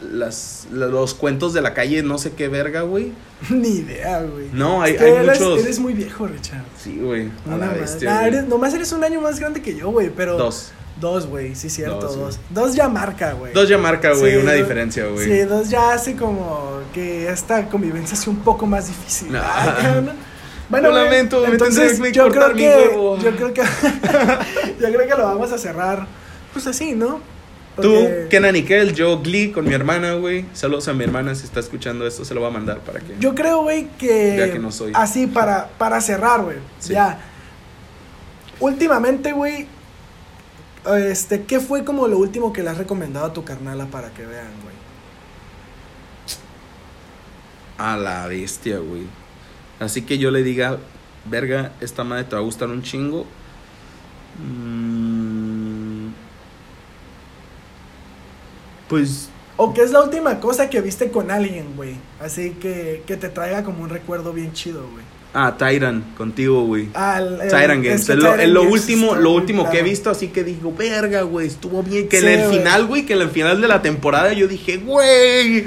las 0.00 0.68
los 0.70 1.14
cuentos 1.14 1.52
de 1.54 1.60
la 1.60 1.74
calle, 1.74 2.02
no 2.02 2.18
sé 2.18 2.32
qué 2.32 2.48
verga, 2.48 2.82
güey. 2.82 3.12
Ni 3.50 3.68
idea, 3.68 4.22
güey. 4.22 4.48
No, 4.52 4.82
hay, 4.82 4.92
Es 4.92 4.98
que 4.98 5.04
hay 5.04 5.12
eres, 5.12 5.40
muchos. 5.40 5.60
eres 5.64 5.78
muy 5.80 5.92
viejo, 5.92 6.26
Richard. 6.26 6.64
Sí, 6.82 6.98
güey. 7.00 7.26
A 7.46 7.50
No, 7.50 7.58
la 7.58 7.66
nah, 8.02 8.22
eres- 8.26 8.46
nomás 8.46 8.74
eres 8.74 8.92
un 8.92 9.02
año 9.04 9.20
más 9.20 9.38
grande 9.40 9.60
que 9.62 9.74
yo, 9.76 9.90
güey, 9.90 10.10
pero... 10.14 10.36
Dos. 10.38 10.72
Dos, 11.00 11.26
güey, 11.26 11.54
sí, 11.54 11.70
cierto, 11.70 12.00
Dos, 12.08 12.38
dos. 12.50 12.74
ya 12.74 12.88
marca, 12.88 13.32
güey. 13.32 13.52
Dos 13.52 13.68
ya 13.68 13.78
marca, 13.78 14.12
güey, 14.14 14.32
Sí, 14.32 14.38
una 14.38 14.52
dos- 14.52 14.60
diferencia, 14.60 15.06
güey. 15.06 15.24
Sí, 15.24 15.38
dos 15.42 15.70
ya 15.70 15.92
hace 15.92 16.16
como 16.16 16.80
que 16.92 17.28
esta 17.28 17.68
convivencia 17.68 18.16
sea 18.16 18.32
un 18.32 18.40
poco 18.40 18.66
más 18.66 18.88
difícil. 18.88 19.30
No. 19.32 19.40
Ay. 19.40 20.10
Lo 20.70 20.90
güey, 20.90 21.04
lamento, 21.04 21.40
me 21.42 21.48
entonces 21.52 21.98
que 22.00 22.12
yo 22.12 22.28
creo 22.30 22.48
mi 22.48 22.56
que 22.60 22.90
yo 23.22 23.36
creo 23.36 23.54
que 23.54 23.62
yo 24.80 24.88
creo 24.92 25.08
que 25.08 25.14
lo 25.16 25.24
vamos 25.24 25.50
a 25.52 25.56
cerrar 25.58 26.06
pues 26.52 26.66
así, 26.66 26.92
¿no? 26.94 27.20
Tú, 27.80 27.94
Kenan 28.28 28.56
y 28.56 28.64
Kel, 28.64 28.92
yo 28.92 29.20
Glee 29.20 29.52
con 29.52 29.64
mi 29.64 29.72
hermana, 29.72 30.14
güey. 30.14 30.46
Saludos 30.52 30.88
a 30.88 30.94
mi 30.94 31.04
hermana 31.04 31.36
si 31.36 31.44
está 31.44 31.60
escuchando 31.60 32.06
esto, 32.08 32.24
se 32.24 32.34
lo 32.34 32.40
va 32.40 32.48
a 32.48 32.50
mandar 32.50 32.80
para 32.80 32.98
que. 32.98 33.14
Yo 33.20 33.36
creo, 33.36 33.62
güey, 33.62 33.86
que, 33.98 34.34
Ya 34.36 34.52
que 34.52 34.58
no 34.58 34.72
soy. 34.72 34.90
así 34.96 35.28
para, 35.28 35.68
para 35.78 36.00
cerrar, 36.00 36.42
güey. 36.42 36.56
Sí. 36.80 36.94
Ya. 36.94 37.20
Últimamente, 38.60 39.32
güey, 39.32 39.68
Este, 40.86 41.44
¿qué 41.44 41.60
fue 41.60 41.84
como 41.84 42.08
lo 42.08 42.18
último 42.18 42.52
que 42.52 42.62
le 42.62 42.70
has 42.70 42.78
recomendado 42.78 43.26
a 43.26 43.32
tu 43.32 43.44
carnala 43.44 43.86
para 43.86 44.12
que 44.14 44.24
vean, 44.24 44.52
güey? 44.62 44.74
A 47.76 47.96
la 47.96 48.26
bestia, 48.26 48.78
güey. 48.78 49.06
Así 49.80 50.02
que 50.02 50.18
yo 50.18 50.30
le 50.30 50.42
diga, 50.42 50.78
verga, 51.24 51.72
esta 51.80 52.04
madre 52.04 52.24
te 52.24 52.34
va 52.36 52.40
a 52.42 52.44
gustar 52.44 52.68
un 52.68 52.82
chingo. 52.82 53.26
Mm, 54.38 56.12
pues 58.88 59.30
¿O 59.60 59.74
qué 59.74 59.82
es 59.82 59.90
la 59.90 60.02
última 60.02 60.38
cosa 60.38 60.70
que 60.70 60.80
viste 60.80 61.10
con 61.10 61.32
alguien, 61.32 61.74
güey? 61.74 61.96
Así 62.20 62.52
que, 62.54 63.02
que 63.06 63.16
te 63.16 63.28
traiga 63.28 63.64
como 63.64 63.82
un 63.82 63.90
recuerdo 63.90 64.32
bien 64.32 64.52
chido, 64.52 64.88
güey. 64.88 65.04
Ah, 65.40 65.54
Tyran, 65.56 66.02
contigo, 66.16 66.64
güey. 66.64 66.88
Ah, 66.94 67.18
el- 67.20 67.40
es 67.42 67.52
Games. 67.52 68.08
Es 68.08 68.16
lo, 68.16 68.34
es 68.34 68.48
último, 68.72 69.14
lo 69.14 69.30
último 69.30 69.70
que 69.70 69.78
he 69.78 69.82
visto, 69.84 70.10
así 70.10 70.28
que 70.28 70.42
digo, 70.42 70.74
verga, 70.76 71.22
güey, 71.22 71.46
estuvo 71.46 71.80
bien. 71.84 72.08
Que 72.08 72.18
Sí, 72.20 72.26
en 72.26 72.40
el 72.40 72.50
final, 72.50 72.86
güey, 72.86 73.06
que 73.06 73.12
en 73.12 73.20
el 73.20 73.30
final 73.30 73.60
de 73.60 73.68
la 73.68 73.80
temporada 73.80 74.32
yo 74.32 74.48
dije, 74.48 74.78
güey, 74.78 75.64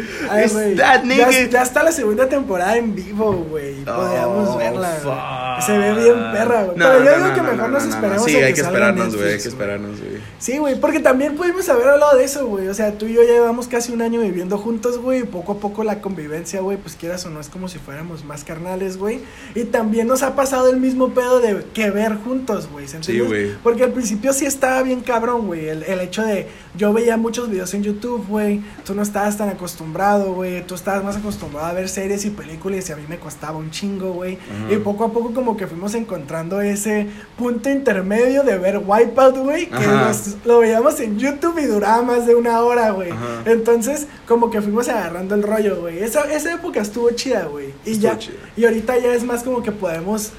ya, 0.75 1.01
nigga. 1.03 1.29
ya 1.49 1.61
está 1.61 1.83
la 1.83 1.93
segunda 1.93 2.27
temporada 2.27 2.75
en 2.75 2.93
vivo, 2.93 3.31
güey. 3.49 3.75
Podríamos 3.85 4.49
Oh, 4.49 4.57
verla. 4.57 4.89
fuck. 5.01 5.65
Se 5.65 5.77
ve 5.77 5.93
bien 5.93 6.15
perra, 6.33 6.63
güey. 6.63 6.77
No, 6.77 6.85
Pero 6.87 6.99
yo 6.99 7.05
no, 7.11 7.15
digo 7.15 7.27
no, 7.27 7.33
que 7.35 7.41
mejor 7.41 7.57
no, 7.57 7.67
nos 7.69 7.83
no, 7.83 7.89
no. 7.89 7.95
esperemos 7.95 8.25
Sí, 8.25 8.35
a 8.35 8.39
que 8.39 8.45
hay 8.45 8.53
que 8.53 8.61
esperarnos, 8.61 9.15
güey, 9.15 9.27
hay 9.33 9.39
que 9.41 9.47
esperarnos, 9.47 9.99
güey. 10.01 10.11
Sí, 10.39 10.57
güey, 10.57 10.79
porque 10.81 10.99
también 10.99 11.35
pudimos 11.37 11.69
haber 11.69 11.87
hablado 11.87 12.17
de 12.17 12.25
eso, 12.25 12.45
güey. 12.45 12.67
O 12.67 12.73
sea, 12.73 12.91
tú 12.97 13.05
y 13.05 13.13
yo 13.13 13.23
ya 13.23 13.33
llevamos 13.33 13.69
casi 13.69 13.93
un 13.93 14.01
año 14.01 14.19
viviendo 14.19 14.57
juntos, 14.57 14.97
güey. 14.97 15.21
Y 15.21 15.23
poco 15.23 15.53
a 15.53 15.59
poco 15.59 15.83
la 15.85 16.01
convivencia, 16.01 16.59
güey, 16.61 16.77
pues 16.77 16.95
quieras 16.95 17.25
o 17.25 17.29
no, 17.29 17.39
es 17.39 17.47
como 17.49 17.69
si 17.69 17.77
fuéramos 17.79 18.25
más 18.25 18.43
carnales, 18.43 18.97
güey. 18.97 19.21
Y 19.55 19.60
también 19.65 20.07
nos 20.07 20.23
ha 20.23 20.35
pasado 20.35 20.69
el 20.69 20.77
mismo 20.77 21.09
pedo 21.13 21.39
de 21.39 21.63
que 21.73 21.89
ver 21.91 22.15
juntos, 22.15 22.67
güey. 22.71 22.87
¿se 22.87 23.01
Sí, 23.03 23.19
güey. 23.19 23.51
Porque 23.63 23.83
al 23.83 23.91
principio 23.91 24.33
sí 24.33 24.45
estaba 24.45 24.81
bien 24.83 25.01
cabrón, 25.01 25.47
güey. 25.47 25.67
El, 25.69 25.83
el 25.83 25.99
hecho 26.01 26.23
de. 26.23 26.47
Yo 26.77 26.93
veía 26.93 27.17
muchos 27.17 27.49
videos 27.49 27.73
en 27.73 27.83
YouTube, 27.83 28.25
güey. 28.27 28.61
Tú 28.85 28.93
no 28.95 29.01
estabas 29.01 29.37
tan 29.37 29.49
acostumbrado, 29.49 30.33
güey. 30.33 30.65
Tú 30.65 30.75
estabas 30.75 31.03
más 31.03 31.17
acostumbrado 31.17 31.67
a 31.67 31.73
ver 31.73 31.89
series 31.89 32.23
y 32.25 32.29
películas 32.29 32.87
y 32.89 32.93
a 32.93 32.95
mí 32.95 33.03
me 33.09 33.17
costaba 33.19 33.57
un 33.57 33.71
chingo, 33.71 34.13
güey. 34.13 34.37
Y 34.69 34.75
poco 34.77 35.03
a 35.05 35.11
poco, 35.11 35.33
como 35.33 35.57
que 35.57 35.67
fuimos 35.67 35.93
encontrando 35.95 36.61
ese 36.61 37.07
punto 37.37 37.69
intermedio 37.69 38.43
de 38.43 38.57
ver 38.57 38.81
Wipeout, 38.85 39.37
güey. 39.37 39.67
Que 39.67 39.85
nos- 39.87 40.35
lo 40.45 40.59
veíamos 40.59 40.99
en 40.99 41.19
YouTube 41.19 41.57
y 41.59 41.65
duraba 41.65 42.01
más 42.03 42.25
de 42.25 42.35
una 42.35 42.61
hora, 42.61 42.91
güey. 42.91 43.09
Entonces, 43.45 44.07
como 44.27 44.49
que 44.49 44.61
fuimos 44.61 44.87
agarrando 44.89 45.35
el 45.35 45.43
rollo, 45.43 45.81
güey. 45.81 45.99
Esa, 45.99 46.21
esa 46.31 46.53
época 46.53 46.81
estuvo 46.81 47.09
chida, 47.11 47.45
güey. 47.45 47.73
Y 47.85 47.91
Estuvo 47.91 48.11
ya. 48.11 48.17
chida. 48.17 48.35
Y 48.55 48.65
ahorita 48.65 48.97
ya 48.99 49.13
es 49.13 49.23
más 49.23 49.40
como 49.43 49.63
que 49.63 49.71
podemos 49.71 50.33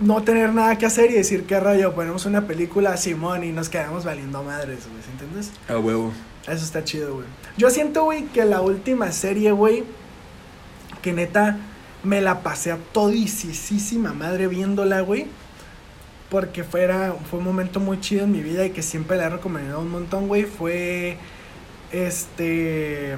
no 0.00 0.22
tener 0.22 0.52
nada 0.52 0.78
que 0.78 0.86
hacer 0.86 1.10
y 1.10 1.14
decir 1.14 1.44
qué 1.44 1.58
rollo, 1.58 1.94
ponemos 1.94 2.24
una 2.26 2.46
película 2.46 2.90
a 2.90 2.96
Simón 2.96 3.44
y 3.44 3.52
nos 3.52 3.68
quedamos 3.68 4.04
valiendo 4.04 4.42
madres, 4.42 4.86
güey, 4.88 5.02
¿sí 5.02 5.10
¿entiendes? 5.12 5.50
A 5.68 5.78
huevo. 5.78 6.12
Eso 6.42 6.64
está 6.64 6.84
chido, 6.84 7.14
güey. 7.14 7.26
Yo 7.56 7.70
siento, 7.70 8.04
güey, 8.04 8.26
que 8.26 8.44
la 8.44 8.60
última 8.60 9.10
serie, 9.10 9.50
güey, 9.50 9.84
que 11.02 11.12
neta 11.12 11.58
me 12.04 12.20
la 12.20 12.42
pasé 12.42 12.70
a 12.70 12.78
todisísima 12.92 14.12
madre 14.12 14.46
viéndola, 14.46 15.00
güey. 15.00 15.26
Porque 16.30 16.64
fuera, 16.64 17.14
fue 17.30 17.38
un 17.38 17.44
momento 17.44 17.80
muy 17.80 18.00
chido 18.00 18.24
en 18.24 18.32
mi 18.32 18.42
vida 18.42 18.64
y 18.64 18.70
que 18.70 18.82
siempre 18.82 19.16
le 19.16 19.24
he 19.24 19.28
recomendado 19.28 19.80
un 19.80 19.90
montón, 19.90 20.28
güey. 20.28 20.44
Fue 20.44 21.18
este. 21.92 23.16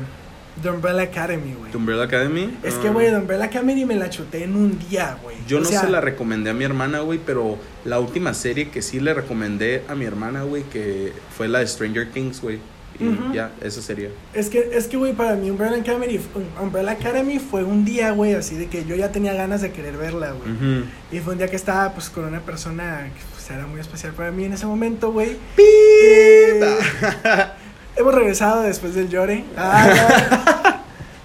The 0.63 0.71
Umbrella 0.71 1.03
Academy, 1.03 1.55
güey. 1.55 1.71
¿The 1.71 1.77
Umbrella 1.77 2.03
Academy? 2.05 2.57
Es 2.63 2.75
Ah. 2.75 2.81
que, 2.83 2.89
güey, 2.91 3.09
The 3.11 3.17
Umbrella 3.17 3.45
Academy 3.45 3.85
me 3.85 3.95
la 3.97 4.11
chuté 4.11 4.45
en 4.45 4.57
un 4.57 4.79
día, 4.89 5.19
güey. 5.23 5.37
Yo 5.47 5.59
O 5.59 5.61
no 5.61 5.67
sea, 5.69 5.81
se 5.83 5.89
la 5.89 6.01
recomendé 6.01 6.51
a 6.51 6.55
mi 6.55 6.65
hermana, 6.65 7.01
güey, 7.01 7.19
pero 7.25 7.59
la 7.85 8.01
última 8.01 8.35
serie 8.35 8.69
que 8.71 8.83
sí 8.83 9.01
le 9.01 9.15
recomendé 9.15 9.83
a 9.89 9.95
mi 9.95 10.05
hermana, 10.05 10.43
güey, 10.43 10.63
que 10.65 11.13
fue 11.37 11.49
la 11.49 11.61
de 11.61 11.67
Stranger 11.67 12.11
Things, 12.11 12.41
güey. 12.41 12.59
Y 13.01 13.07
Ujú. 13.07 13.33
ya, 13.33 13.53
esa 13.63 13.81
sería. 13.81 14.09
Es 14.35 14.49
que, 14.49 14.71
es 14.73 14.89
que, 14.89 14.97
güey, 14.97 15.13
para 15.13 15.37
mí 15.37 15.49
Umbrella 15.51 15.77
Academy, 15.77 16.19
Umbrella 16.61 16.91
Academy 16.93 17.39
fue 17.39 17.63
un 17.63 17.85
día, 17.85 18.11
güey, 18.11 18.35
así 18.35 18.57
de 18.57 18.67
que 18.67 18.85
yo 18.87 18.97
ya 18.97 19.13
tenía 19.13 19.35
ganas 19.35 19.61
de 19.63 19.71
querer 19.71 19.97
verla, 19.97 20.33
güey. 20.33 20.51
Ujú. 20.51 20.85
Y 21.13 21.21
fue 21.21 21.35
un 21.35 21.39
día 21.39 21.47
que 21.47 21.55
estaba, 21.55 21.93
pues, 21.95 22.11
con 22.11 22.25
una 22.25 22.41
persona 22.41 23.09
que 23.15 23.21
pues, 23.33 23.49
era 23.51 23.69
muy 23.69 23.81
especial 23.81 24.15
para 24.15 24.33
mí 24.33 24.47
en 24.47 24.55
ese 24.55 24.67
momento, 24.67 25.13
güey. 25.13 25.37
Eh, 25.59 26.61
hemos 27.99 28.14
regresado 28.14 28.62
después 28.62 28.94
del 28.94 29.09
llore. 29.09 29.44
Ah. 29.57 30.74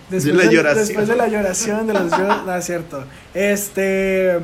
Después, 0.10 0.26
De 0.26 0.34
la 0.34 0.44
del- 0.44 0.52
lloración. 0.56 0.86
después 0.88 1.08
de 1.08 1.16
la 1.16 1.28
lloración, 1.28 1.88
de 1.88 1.94
los 1.94 2.12
lloros. 2.12 2.46
No, 2.46 2.56
es 2.56 2.66
cierto. 2.66 3.04
Este. 3.34 4.40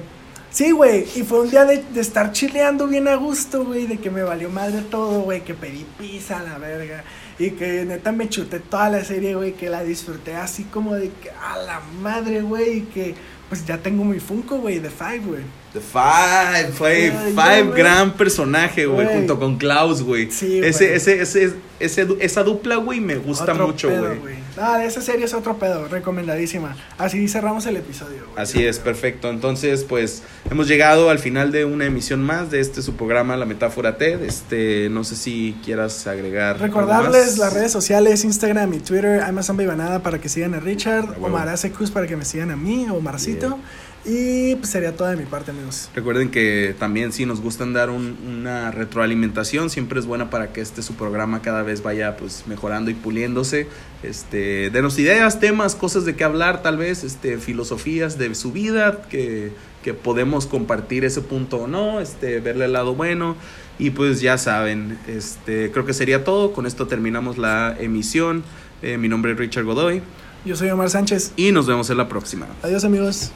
Sí, 0.50 0.72
güey. 0.72 1.06
Y 1.16 1.22
fue 1.24 1.42
un 1.42 1.50
día 1.52 1.64
de, 1.66 1.84
de 1.94 2.02
estar 2.02 2.32
chileando 2.32 2.88
bien 2.88 3.08
a 3.08 3.16
gusto, 3.16 3.66
güey. 3.66 3.86
De 3.86 3.98
que 3.98 4.10
me 4.10 4.24
valió 4.24 4.50
madre 4.50 4.82
todo, 4.90 5.22
güey. 5.22 5.42
Que 5.42 5.54
pedí 5.54 5.86
pizza 6.00 6.40
a 6.40 6.44
la 6.44 6.58
verga. 6.58 7.04
Y 7.38 7.52
que 7.52 7.86
neta 7.86 8.12
me 8.12 8.28
chuté 8.30 8.60
toda 8.60 8.90
la 8.90 9.04
serie, 9.04 9.36
güey. 9.36 9.54
Que 9.54 9.70
la 9.70 9.84
disfruté 9.84 10.36
así 10.36 10.64
como 10.64 10.96
de 10.96 11.12
que 11.22 11.30
a 11.30 11.58
la 11.58 11.82
madre, 12.02 12.42
güey. 12.42 12.78
Y 12.78 12.82
que 12.84 13.14
pues 13.48 13.64
ya 13.66 13.78
tengo 13.78 14.04
mi 14.04 14.20
Funko, 14.20 14.58
güey, 14.58 14.80
de 14.80 14.90
Five, 14.90 15.20
güey. 15.20 15.42
The 15.74 15.80
Five, 15.80 16.72
fue 16.74 17.12
Ay, 17.12 17.34
Five, 17.36 17.76
gran 17.76 18.14
personaje, 18.14 18.88
güey, 18.88 19.08
junto 19.08 19.40
con 19.40 19.58
Klaus, 19.58 20.02
güey. 20.02 20.32
Sí, 20.32 20.60
ese, 20.60 20.96
ese, 20.96 21.22
ese, 21.22 21.54
ese, 21.80 22.08
esa 22.20 22.44
dupla, 22.44 22.78
güey, 22.78 23.00
me 23.00 23.18
gusta 23.18 23.54
Otro 23.54 23.68
mucho, 23.68 23.90
güey. 23.90 24.40
Ah, 24.58 24.84
esa 24.84 25.02
serie 25.02 25.26
es 25.26 25.34
otro 25.36 25.58
pedo, 25.58 25.88
recomendadísima. 25.88 26.76
Así 26.98 27.28
cerramos 27.28 27.68
el 27.68 27.78
episodio, 27.78 28.26
güey. 28.26 28.44
Así 28.44 28.66
es, 28.66 28.80
perfecto. 28.80 29.30
Entonces, 29.30 29.84
pues, 29.84 30.24
hemos 30.50 30.68
llegado 30.68 31.12
al 31.12 31.20
final 31.20 31.52
de 31.52 31.66
una 31.66 31.86
emisión 31.86 32.24
más 32.24 32.50
de 32.50 32.62
este 32.62 32.82
su 32.82 32.96
programa, 32.96 33.38
La 33.38 33.46
Metáfora 33.46 33.98
TED. 33.98 34.24
Este, 34.24 34.90
no 34.90 35.04
sé 35.04 35.16
si 35.16 35.56
quieras 35.64 36.08
agregar. 36.08 36.60
Recordarles 36.60 37.38
las 37.38 37.54
redes 37.54 37.72
sociales, 37.72 38.26
Instagram 38.26 38.74
y 38.74 38.80
Twitter, 38.80 39.22
Amazon 39.22 39.58
Nada 39.60 40.02
para 40.02 40.20
que 40.20 40.30
sigan 40.30 40.56
a 40.56 40.60
Richard. 40.60 41.16
Omar 41.22 41.48
Acecus 41.48 41.92
para 41.92 42.08
que 42.08 42.18
me 42.18 42.26
sigan 42.26 42.50
a 42.50 42.56
mí, 42.56 42.88
Omarcito. 42.90 43.60
Y 44.06 44.56
pues 44.56 44.70
sería 44.70 44.96
todo 44.96 45.10
de 45.10 45.18
mi 45.18 45.26
parte, 45.26 45.52
amigos. 45.52 45.90
Recuerden 45.94 46.32
que 46.32 46.74
también 46.80 47.12
si 47.12 47.26
nos 47.26 47.42
gustan 47.42 47.74
dar 47.74 47.90
un- 47.90 48.18
una 48.40 48.72
retroalimentación, 48.72 49.70
siempre 49.70 50.00
es 50.00 50.06
buena 50.06 50.30
para 50.30 50.54
que 50.54 50.62
este 50.62 50.82
su 50.82 50.96
programa 50.96 51.42
cada 51.42 51.64
vez 51.64 51.84
vaya 51.84 52.16
pues 52.18 52.44
mejorando 52.48 52.90
y 52.90 52.94
puliéndose. 52.94 53.68
Este, 54.02 54.70
denos 54.70 54.98
ideas, 55.00 55.40
temas, 55.42 55.76
cosas 55.76 56.06
de 56.06 56.16
qué 56.16 56.24
hablar, 56.24 56.62
tal 56.64 56.78
vez, 56.78 57.04
este, 57.04 57.38
filosofías 57.38 58.18
de 58.18 58.34
su 58.36 58.52
vida, 58.54 59.02
que, 59.10 59.52
que 59.84 59.94
podemos 59.94 60.46
compartir 60.46 61.04
ese 61.04 61.22
punto 61.22 61.58
o 61.58 61.68
no, 61.68 62.00
este, 62.00 62.40
verle 62.40 62.66
el 62.66 62.74
lado 62.74 62.96
bueno. 62.96 63.36
Y 63.80 63.92
pues 63.92 64.22
ya 64.22 64.38
saben, 64.38 64.98
este, 65.08 65.72
creo 65.72 65.86
que 65.86 65.94
sería 65.94 66.24
todo. 66.24 66.54
Con 66.54 66.66
esto 66.66 66.88
terminamos 66.88 67.38
la 67.38 67.76
emisión. 67.80 68.44
Eh, 68.82 68.98
mi 68.98 69.10
nombre 69.10 69.34
es 69.34 69.38
Richard 69.38 69.66
Godoy 69.66 70.02
Yo 70.46 70.56
soy 70.56 70.70
Omar 70.70 70.90
Sánchez. 70.90 71.34
y 71.36 71.52
nos 71.52 71.68
vemos 71.68 71.90
en 71.90 71.98
la 71.98 72.08
próxima. 72.08 72.48
Adiós, 72.64 72.86
amigos. 72.86 73.32